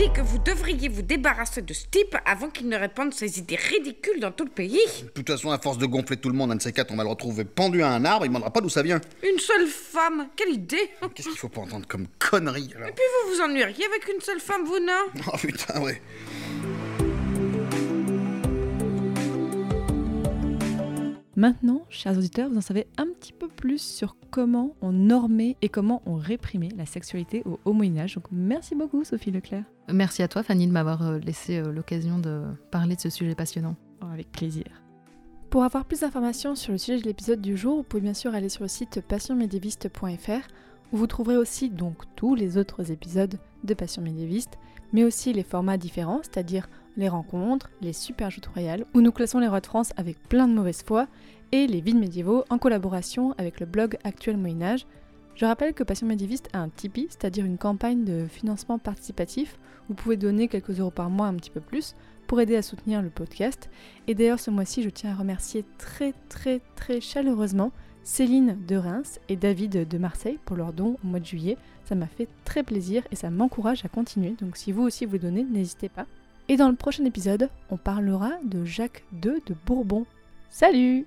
Dis 0.00 0.10
que 0.14 0.22
vous 0.22 0.38
devriez 0.38 0.88
vous 0.88 1.02
débarrasser 1.02 1.60
de 1.60 1.74
ce 1.74 1.84
type 1.84 2.16
avant 2.24 2.48
qu'il 2.48 2.68
ne 2.68 2.76
répande 2.78 3.12
ses 3.12 3.38
idées 3.38 3.56
ridicules 3.56 4.18
dans 4.18 4.30
tout 4.30 4.44
le 4.44 4.50
pays. 4.50 4.80
De 5.02 5.08
toute 5.10 5.28
façon, 5.28 5.50
à 5.50 5.58
force 5.58 5.76
de 5.76 5.84
gonfler 5.84 6.16
tout 6.16 6.30
le 6.30 6.34
monde, 6.34 6.52
un 6.52 6.56
de 6.56 6.62
ces 6.62 6.72
quatre, 6.72 6.90
on 6.90 6.96
va 6.96 7.02
le 7.02 7.10
retrouver 7.10 7.44
pendu 7.44 7.82
à 7.82 7.90
un 7.90 8.02
arbre, 8.06 8.24
il 8.24 8.28
ne 8.28 8.32
demandera 8.32 8.50
pas 8.50 8.62
d'où 8.62 8.70
ça 8.70 8.82
vient. 8.82 8.98
Une 9.22 9.38
seule 9.38 9.66
femme 9.66 10.28
Quelle 10.36 10.54
idée 10.54 10.88
Qu'est-ce 11.14 11.28
qu'il 11.28 11.36
faut 11.36 11.50
pas 11.50 11.60
entendre 11.60 11.86
comme 11.86 12.06
connerie 12.18 12.72
alors 12.76 12.88
Et 12.88 12.92
puis 12.92 13.04
vous 13.26 13.34
vous 13.34 13.40
ennuieriez 13.42 13.84
avec 13.84 14.08
une 14.08 14.22
seule 14.22 14.40
femme, 14.40 14.64
vous, 14.64 14.78
non? 14.78 15.22
Oh 15.34 15.36
putain, 15.36 15.78
ouais. 15.82 16.00
Maintenant, 21.40 21.86
chers 21.88 22.18
auditeurs, 22.18 22.50
vous 22.50 22.58
en 22.58 22.60
savez 22.60 22.86
un 22.98 23.06
petit 23.06 23.32
peu 23.32 23.48
plus 23.48 23.80
sur 23.80 24.14
comment 24.30 24.76
on 24.82 24.92
normait 24.92 25.56
et 25.62 25.70
comment 25.70 26.02
on 26.04 26.16
réprimait 26.16 26.68
la 26.76 26.84
sexualité 26.84 27.42
au 27.46 27.58
haut 27.64 27.72
Moyen 27.72 27.96
Âge. 27.96 28.16
Donc 28.16 28.24
merci 28.30 28.74
beaucoup 28.74 29.04
Sophie 29.04 29.30
Leclerc. 29.30 29.64
Merci 29.90 30.22
à 30.22 30.28
toi 30.28 30.42
Fanny 30.42 30.66
de 30.66 30.72
m'avoir 30.72 31.00
euh, 31.00 31.18
laissé 31.18 31.56
euh, 31.56 31.72
l'occasion 31.72 32.18
de 32.18 32.42
parler 32.70 32.94
de 32.94 33.00
ce 33.00 33.08
sujet 33.08 33.34
passionnant. 33.34 33.74
Oh, 34.02 34.08
avec 34.12 34.30
plaisir. 34.30 34.66
Pour 35.48 35.64
avoir 35.64 35.86
plus 35.86 36.00
d'informations 36.00 36.56
sur 36.56 36.72
le 36.72 36.78
sujet 36.78 37.00
de 37.00 37.06
l'épisode 37.06 37.40
du 37.40 37.56
jour, 37.56 37.76
vous 37.78 37.84
pouvez 37.84 38.02
bien 38.02 38.12
sûr 38.12 38.34
aller 38.34 38.50
sur 38.50 38.64
le 38.64 38.68
site 38.68 39.00
passionmédiéviste.fr 39.00 40.46
où 40.92 40.96
vous 40.98 41.06
trouverez 41.06 41.38
aussi 41.38 41.70
donc 41.70 42.02
tous 42.16 42.34
les 42.34 42.58
autres 42.58 42.92
épisodes 42.92 43.38
de 43.64 43.72
Passion 43.72 44.02
médiéviste, 44.02 44.58
mais 44.92 45.04
aussi 45.04 45.32
les 45.32 45.42
formats 45.42 45.78
différents, 45.78 46.20
c'est-à-dire 46.22 46.68
les 46.96 47.08
rencontres, 47.08 47.70
les 47.80 47.92
super 47.92 48.30
joutes 48.30 48.46
royales, 48.46 48.84
où 48.94 49.00
nous 49.00 49.12
classons 49.12 49.38
les 49.38 49.48
rois 49.48 49.60
de 49.60 49.66
France 49.66 49.92
avec 49.96 50.20
plein 50.28 50.48
de 50.48 50.54
mauvaise 50.54 50.82
foi, 50.82 51.06
et 51.52 51.66
les 51.66 51.80
vides 51.80 51.98
médiévaux 51.98 52.44
en 52.48 52.58
collaboration 52.58 53.34
avec 53.38 53.60
le 53.60 53.66
blog 53.66 53.96
Actuel 54.04 54.36
Moyen-Âge. 54.36 54.86
Je 55.34 55.46
rappelle 55.46 55.74
que 55.74 55.82
Passion 55.82 56.06
médiéviste 56.06 56.48
a 56.52 56.60
un 56.60 56.68
Tipeee, 56.68 57.08
c'est-à-dire 57.08 57.44
une 57.44 57.58
campagne 57.58 58.04
de 58.04 58.26
financement 58.26 58.78
participatif. 58.78 59.58
Vous 59.88 59.94
pouvez 59.94 60.16
donner 60.16 60.48
quelques 60.48 60.78
euros 60.80 60.90
par 60.90 61.10
mois, 61.10 61.26
un 61.26 61.34
petit 61.34 61.50
peu 61.50 61.60
plus, 61.60 61.94
pour 62.26 62.40
aider 62.40 62.56
à 62.56 62.62
soutenir 62.62 63.02
le 63.02 63.10
podcast. 63.10 63.70
Et 64.06 64.14
d'ailleurs, 64.14 64.38
ce 64.38 64.50
mois-ci, 64.50 64.82
je 64.82 64.90
tiens 64.90 65.12
à 65.12 65.16
remercier 65.16 65.64
très 65.78 66.12
très 66.28 66.60
très 66.76 67.00
chaleureusement 67.00 67.72
Céline 68.02 68.56
de 68.66 68.76
Reims 68.76 69.18
et 69.28 69.36
David 69.36 69.88
de 69.88 69.98
Marseille 69.98 70.38
pour 70.44 70.56
leur 70.56 70.72
don 70.72 70.96
au 71.02 71.06
mois 71.06 71.20
de 71.20 71.26
juillet. 71.26 71.56
Ça 71.84 71.94
m'a 71.94 72.06
fait 72.06 72.28
très 72.44 72.62
plaisir 72.62 73.02
et 73.10 73.16
ça 73.16 73.30
m'encourage 73.30 73.84
à 73.84 73.88
continuer. 73.88 74.34
Donc 74.40 74.56
si 74.56 74.72
vous 74.72 74.82
aussi 74.82 75.06
vous 75.06 75.18
donnez, 75.18 75.44
n'hésitez 75.44 75.88
pas. 75.88 76.06
Et 76.50 76.56
dans 76.56 76.68
le 76.68 76.74
prochain 76.74 77.04
épisode, 77.04 77.48
on 77.70 77.76
parlera 77.76 78.32
de 78.42 78.64
Jacques 78.64 79.04
II 79.12 79.40
de 79.46 79.54
Bourbon. 79.66 80.04
Salut 80.48 81.06